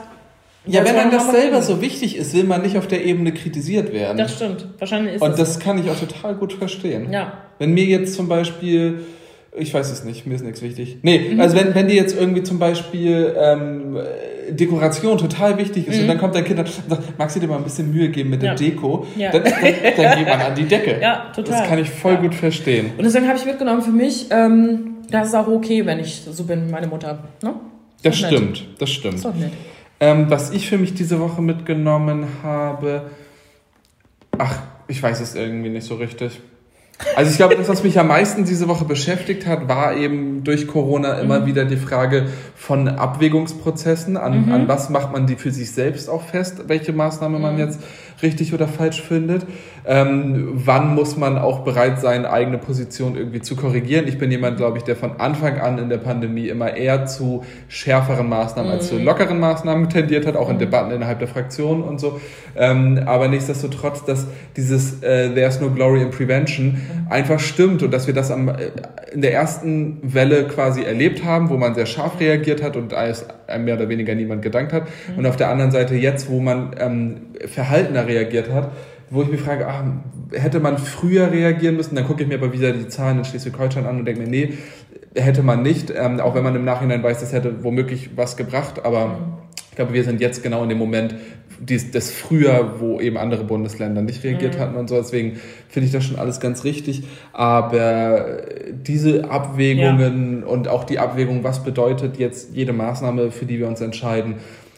Ja, 0.67 0.81
wenn 0.85 0.95
einem 0.95 1.11
man 1.11 1.19
das 1.19 1.31
selber 1.31 1.63
so 1.63 1.81
wichtig 1.81 2.17
ist, 2.17 2.35
will 2.35 2.45
man 2.45 2.61
nicht 2.63 2.77
auf 2.77 2.87
der 2.87 3.05
Ebene 3.05 3.33
kritisiert 3.33 3.93
werden. 3.93 4.19
Das 4.19 4.35
stimmt. 4.35 4.67
Wahrscheinlich 4.79 5.15
ist 5.15 5.23
Und 5.23 5.39
das 5.39 5.59
kann 5.59 5.79
ich 5.83 5.91
auch 5.91 5.99
total 5.99 6.35
gut 6.35 6.53
verstehen. 6.53 7.11
Ja. 7.13 7.33
Wenn 7.59 7.73
mir 7.73 7.85
jetzt 7.85 8.15
zum 8.15 8.29
Beispiel, 8.29 9.01
ich 9.57 9.73
weiß 9.73 9.91
es 9.91 10.05
nicht, 10.05 10.27
mir 10.27 10.35
ist 10.35 10.45
nichts 10.45 10.61
wichtig. 10.61 10.99
Nee, 11.03 11.31
Mhm. 11.33 11.41
also 11.41 11.57
wenn, 11.57 11.75
wenn 11.75 11.89
dir 11.89 11.95
jetzt 11.97 12.15
irgendwie 12.19 12.43
zum 12.43 12.59
Beispiel 12.59 13.35
ähm, 13.39 13.97
äh, 13.97 14.53
Dekoration 14.53 15.17
total 15.17 15.57
wichtig 15.57 15.89
ist 15.89 15.99
und 16.01 16.09
dann 16.09 16.19
kommt 16.19 16.35
dein 16.35 16.45
Kind 16.45 16.59
und 16.59 16.69
sagt, 16.69 17.19
magst 17.19 17.37
du 17.37 17.41
dir 17.41 17.47
mal 17.47 17.57
ein 17.57 17.65
bisschen 17.65 17.91
Mühe 17.91 18.11
geben 18.11 18.29
mit 18.31 18.43
der 18.43 18.53
Mhm. 18.53 18.59
Ja. 18.59 18.69
Deko, 18.71 19.07
Ja. 19.17 19.31
dann, 19.31 19.45
dann, 19.45 19.53
dann 19.97 20.19
geht 20.19 20.29
man 20.29 20.41
an 20.41 20.55
die 20.55 20.65
Decke. 20.65 20.99
Ja, 21.01 21.33
total. 21.35 21.59
Das 21.61 21.69
kann 21.69 21.79
ich 21.79 21.89
voll 21.89 22.15
Ja. 22.15 22.21
gut 22.21 22.35
verstehen. 22.35 22.91
Und 22.99 23.05
deswegen 23.05 23.27
habe 23.27 23.39
ich 23.39 23.47
mitgenommen 23.47 23.81
für 23.81 23.93
mich, 23.93 24.27
ähm, 24.31 24.97
das 25.11 25.29
ist 25.29 25.35
auch 25.35 25.49
okay, 25.49 25.87
wenn 25.87 26.01
ich 26.01 26.21
so 26.31 26.45
bin 26.45 26.67
wie 26.69 26.71
meine 26.71 26.87
Mutter. 26.87 27.25
Ne? 27.43 27.55
Das 28.03 28.21
nett. 28.21 28.31
stimmt, 28.33 28.67
das 28.79 28.91
stimmt. 28.91 29.15
Ist 29.17 29.25
doch 29.25 29.35
nett. 29.35 29.53
Ähm, 30.01 30.31
was 30.31 30.51
ich 30.51 30.69
für 30.69 30.79
mich 30.79 30.95
diese 30.95 31.21
Woche 31.21 31.43
mitgenommen 31.43 32.27
habe, 32.43 33.11
ach, 34.39 34.63
ich 34.89 35.03
weiß 35.03 35.21
es 35.21 35.35
irgendwie 35.35 35.69
nicht 35.69 35.87
so 35.87 35.97
richtig. 35.97 36.41
Also 37.17 37.31
ich 37.31 37.37
glaube, 37.37 37.57
das, 37.57 37.69
was 37.69 37.83
mich 37.83 37.99
am 37.99 38.09
meisten 38.09 38.45
diese 38.45 38.69
Woche 38.69 38.85
beschäftigt 38.85 39.47
hat, 39.47 39.69
war 39.69 39.97
eben 39.97 40.45
durch 40.45 40.67
Corona 40.67 41.15
immer 41.15 41.47
wieder 41.47 41.65
die 41.65 41.77
Frage 41.77 42.27
von 42.55 42.89
Abwägungsprozessen. 42.89 44.17
An, 44.17 44.51
an 44.53 44.69
was 44.69 44.91
macht 44.91 45.13
man 45.13 45.27
die 45.27 45.37
für 45.37 45.51
sich 45.51 45.73
selbst 45.73 46.09
auch 46.09 46.23
fest, 46.23 46.65
welche 46.69 46.93
Maßnahme 46.93 47.39
man 47.39 47.59
jetzt 47.59 47.81
richtig 48.23 48.53
oder 48.55 48.69
falsch 48.69 49.03
findet. 49.03 49.47
Ähm, 49.87 50.51
wann 50.53 50.95
muss 50.95 51.17
man 51.17 51.39
auch 51.39 51.61
bereit 51.61 52.01
sein, 52.01 52.27
eigene 52.27 52.59
Position 52.59 53.17
irgendwie 53.17 53.41
zu 53.41 53.57
korrigieren? 53.57 54.07
Ich 54.07 54.19
bin 54.19 54.31
jemand, 54.31 54.59
glaube 54.59 54.79
ich, 54.79 54.85
der 54.85 54.97
von 54.97 55.21
Anfang 55.21 55.59
an 55.59 55.79
in 55.79 55.89
der 55.89 55.99
Pandemie 55.99 56.49
immer 56.49 56.77
eher 56.77 57.07
zu 57.07 57.45
schärferen 57.69 58.29
Maßnahmen 58.29 58.71
als 58.71 58.89
zu 58.89 58.99
lockeren 58.99 59.41
Maßnahmen 59.41 59.89
tendiert 59.89 60.27
hat, 60.27 60.37
auch 60.37 60.51
in 60.51 60.59
Debatten 60.59 60.91
innerhalb 60.91 61.19
der 61.19 61.29
Fraktion 61.29 61.83
und 61.83 61.99
so. 61.99 62.21
Ähm, 62.57 63.01
aber 63.07 63.29
nichtsdestotrotz, 63.29 64.05
dass 64.05 64.27
dieses 64.57 65.03
äh, 65.03 65.31
There's 65.31 65.61
no 65.61 65.71
glory 65.71 66.03
in 66.03 66.11
prevention 66.11 66.79
einfach 67.09 67.41
stimmt 67.41 67.83
und 67.83 67.93
dass 67.93 68.07
wir 68.07 68.15
das 68.15 68.31
am, 68.31 68.49
äh, 68.49 68.71
in 69.13 69.23
der 69.23 69.33
ersten 69.33 69.99
Welle 70.03 70.45
quasi 70.47 70.83
erlebt 70.83 71.25
haben, 71.25 71.49
wo 71.51 71.57
man 71.57 71.75
sehr 71.75 71.87
scharf 71.87 72.21
reagiert 72.21 72.63
hat 72.63 72.77
und 72.77 72.95
als 72.95 73.27
einem 73.49 73.65
mehr 73.65 73.77
oder 73.77 73.89
weniger 73.89 74.15
niemand 74.15 74.43
gedankt 74.43 74.73
hat. 74.73 74.89
Und 75.17 75.27
auf 75.27 75.37
der 75.37 75.51
anderen 75.51 75.71
Seite 75.71 75.95
jetzt, 75.95 76.31
wo 76.31 76.41
man 76.41 76.77
ähm, 76.79 77.17
verhaltener 77.47 78.07
reagiert 78.07 78.53
hat, 78.53 78.71
wo 79.11 79.23
ich 79.23 79.29
mich 79.29 79.41
frage, 79.41 79.67
ah, 79.67 79.85
hätte 80.33 80.61
man 80.61 80.79
früher 80.79 81.33
reagieren 81.33 81.77
müssen, 81.77 81.97
dann 81.97 82.07
gucke 82.07 82.23
ich 82.23 82.29
mir 82.29 82.37
aber 82.37 82.53
wieder 82.53 82.73
die 82.73 82.87
Zahlen 82.89 83.19
in 83.19 83.25
Schleswig-Holstein 83.25 83.85
an 83.87 83.99
und 83.99 84.05
denke 84.05 84.21
mir, 84.23 84.29
nee, 84.29 84.55
hätte 85.15 85.43
man 85.43 85.63
nicht, 85.63 85.93
ähm, 85.95 86.21
auch 86.21 86.35
wenn 86.35 86.45
man 86.45 86.55
im 86.55 86.65
Nachhinein 86.65 87.03
weiß, 87.03 87.19
das 87.21 87.33
hätte 87.33 87.65
womöglich 87.65 88.11
was 88.17 88.37
gebracht, 88.37 88.85
aber 88.85 89.41
ich 89.71 89.77
glaube, 89.77 89.93
wir 89.93 90.05
sind 90.05 90.21
jetzt 90.21 90.43
genau 90.43 90.63
in 90.63 90.69
dem 90.69 90.79
Moment 90.79 91.15
dies, 91.61 91.91
des 91.91 92.11
früher, 92.11 92.81
wo 92.81 93.01
eben 93.01 93.17
andere 93.17 93.45
Bundesländer 93.45 94.03
nicht 94.03 94.25
reagiert 94.25 94.59
hatten 94.59 94.77
und 94.77 94.89
so. 94.89 94.97
Deswegen 94.97 95.39
finde 95.69 95.87
ich 95.87 95.93
das 95.93 96.05
schon 96.05 96.19
alles 96.19 96.41
ganz 96.41 96.65
richtig. 96.65 97.05
Aber 97.33 98.39
diese 98.73 99.31
Abwägungen 99.31 100.43
und 100.43 100.69
auch 100.69 100.85
die 100.85 100.99
Abwägung, 100.99 101.45
was 101.45 101.63
bedeutet 101.63 102.19
jetzt 102.19 102.55
jede 102.55 102.73
Maßnahme, 102.73 103.31
für 103.31 103.45
die 103.45 103.59
wir 103.59 103.69
uns 103.69 103.81
entscheiden, 103.81 104.37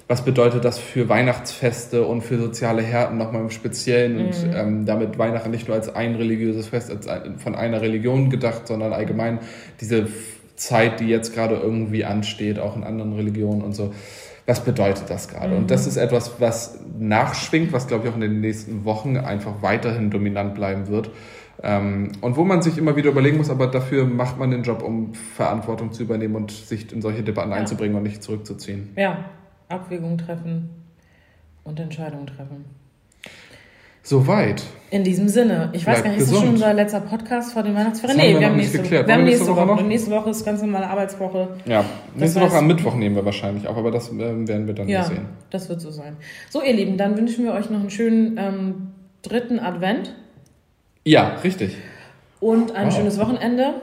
was 0.08 0.22
bedeutet 0.22 0.64
das 0.64 0.78
für 0.78 1.08
Weihnachtsfeste 1.08 2.04
und 2.04 2.22
für 2.22 2.36
soziale 2.36 2.82
Härten 2.82 3.16
nochmal 3.16 3.42
im 3.42 3.50
Speziellen 3.50 4.26
und 4.26 4.34
ähm, 4.54 4.84
damit 4.84 5.18
Weihnachten 5.18 5.50
nicht 5.50 5.68
nur 5.68 5.76
als 5.76 5.94
ein 5.94 6.16
religiöses 6.16 6.66
Fest 6.66 6.90
als 6.90 7.06
ein, 7.06 7.38
von 7.38 7.54
einer 7.54 7.80
Religion 7.80 8.28
gedacht, 8.28 8.66
sondern 8.66 8.92
allgemein 8.92 9.38
diese 9.80 10.08
Zeit, 10.56 11.00
die 11.00 11.06
jetzt 11.06 11.34
gerade 11.34 11.54
irgendwie 11.54 12.04
ansteht, 12.04 12.58
auch 12.58 12.76
in 12.76 12.84
anderen 12.84 13.14
Religionen 13.14 13.62
und 13.62 13.74
so. 13.74 13.94
Was 14.46 14.64
bedeutet 14.64 15.08
das 15.08 15.28
gerade? 15.28 15.56
Und 15.56 15.70
das 15.70 15.86
ist 15.86 15.96
etwas, 15.96 16.40
was 16.40 16.80
nachschwingt, 16.98 17.72
was 17.72 17.86
glaube 17.86 18.04
ich 18.04 18.10
auch 18.10 18.16
in 18.16 18.20
den 18.22 18.40
nächsten 18.40 18.84
Wochen 18.84 19.16
einfach 19.16 19.62
weiterhin 19.62 20.10
dominant 20.10 20.54
bleiben 20.54 20.88
wird. 20.88 21.10
Ähm, 21.62 22.12
und 22.20 22.36
wo 22.36 22.44
man 22.44 22.60
sich 22.60 22.76
immer 22.76 22.96
wieder 22.96 23.10
überlegen 23.10 23.36
muss, 23.36 23.50
aber 23.50 23.68
dafür 23.68 24.04
macht 24.04 24.38
man 24.38 24.50
den 24.50 24.62
Job, 24.64 24.82
um 24.82 25.14
Verantwortung 25.14 25.92
zu 25.92 26.02
übernehmen 26.02 26.34
und 26.34 26.50
sich 26.50 26.92
in 26.92 27.02
solche 27.02 27.22
Debatten 27.22 27.50
Ja. 27.50 27.56
einzubringen 27.56 27.96
und 27.96 28.02
nicht 28.02 28.22
zurückzuziehen. 28.22 28.90
Ja, 28.96 29.26
Abwägungen 29.68 30.18
treffen 30.18 30.70
und 31.62 31.78
Entscheidungen 31.78 32.26
treffen. 32.26 32.64
Soweit. 34.02 34.62
In 34.90 35.04
diesem 35.04 35.28
Sinne, 35.28 35.70
ich 35.72 35.86
weiß 35.86 36.02
Bleib 36.02 36.04
gar 36.04 36.10
nicht, 36.10 36.20
ist 36.20 36.26
das 36.26 36.30
gesund. 36.32 36.44
schon 36.46 36.54
unser 36.54 36.74
letzter 36.74 37.00
Podcast 37.00 37.52
vor 37.54 37.62
den 37.62 37.74
Weihnachtsferien? 37.74 38.16
Das 38.18 38.26
haben 38.26 38.32
wir 38.34 38.40
wir 38.40 38.46
haben 38.48 38.56
nicht 38.56 38.64
nächste, 38.64 38.82
geklärt. 38.82 39.06
wir 39.06 39.14
haben 39.14 39.24
nächste 39.24 39.44
nächste 39.44 39.56
Woche. 39.62 39.68
Woche? 39.68 39.84
Nächste 39.84 40.10
Woche 40.10 40.30
ist 40.30 40.44
ganz 40.44 40.60
normale 40.60 40.86
Arbeitswoche. 40.88 41.48
Ja, 41.64 41.84
nächste 42.14 42.40
Woche 42.40 42.50
heißt- 42.50 42.58
am 42.58 42.66
Mittwoch 42.66 42.94
nehmen 42.96 43.16
wir 43.16 43.24
wahrscheinlich 43.24 43.66
auf, 43.68 43.76
aber 43.76 43.90
das 43.90 44.10
ähm, 44.10 44.46
werden 44.48 44.66
wir 44.66 44.74
dann 44.74 44.88
Ja, 44.88 45.04
sehen. 45.04 45.26
das 45.50 45.68
wird 45.70 45.80
so 45.80 45.90
sein. 45.90 46.16
So, 46.50 46.62
ihr 46.62 46.74
Lieben, 46.74 46.98
dann 46.98 47.16
wünschen 47.16 47.44
wir 47.44 47.52
euch 47.54 47.70
noch 47.70 47.80
einen 47.80 47.90
schönen 47.90 48.36
ähm, 48.38 48.88
dritten 49.22 49.60
Advent 49.60 50.14
Ja, 51.04 51.36
richtig. 51.42 51.76
und 52.40 52.74
ein 52.74 52.88
Wow. 52.88 52.96
schönes 52.96 53.18
Wochenende. 53.18 53.74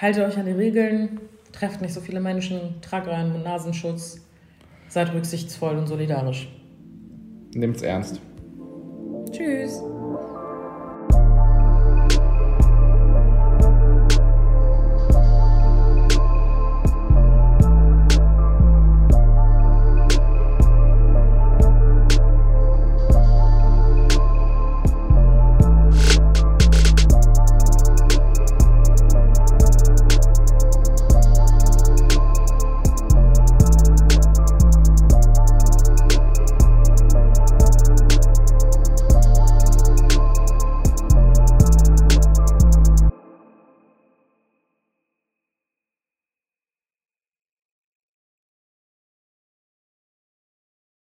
Haltet 0.00 0.24
euch 0.26 0.36
an 0.38 0.46
die 0.46 0.52
Regeln, 0.52 1.20
trefft 1.52 1.80
nicht 1.80 1.92
so 1.94 2.00
viele 2.00 2.20
Menschen, 2.20 2.60
tragt 2.82 3.06
euren 3.08 3.42
Nasenschutz, 3.44 4.20
seid 4.88 5.12
rücksichtsvoll 5.12 5.76
und 5.76 5.86
solidarisch. 5.86 6.48
Nehmt's 7.54 7.82
ernst. 7.82 8.20
Tschüss. 9.30 9.82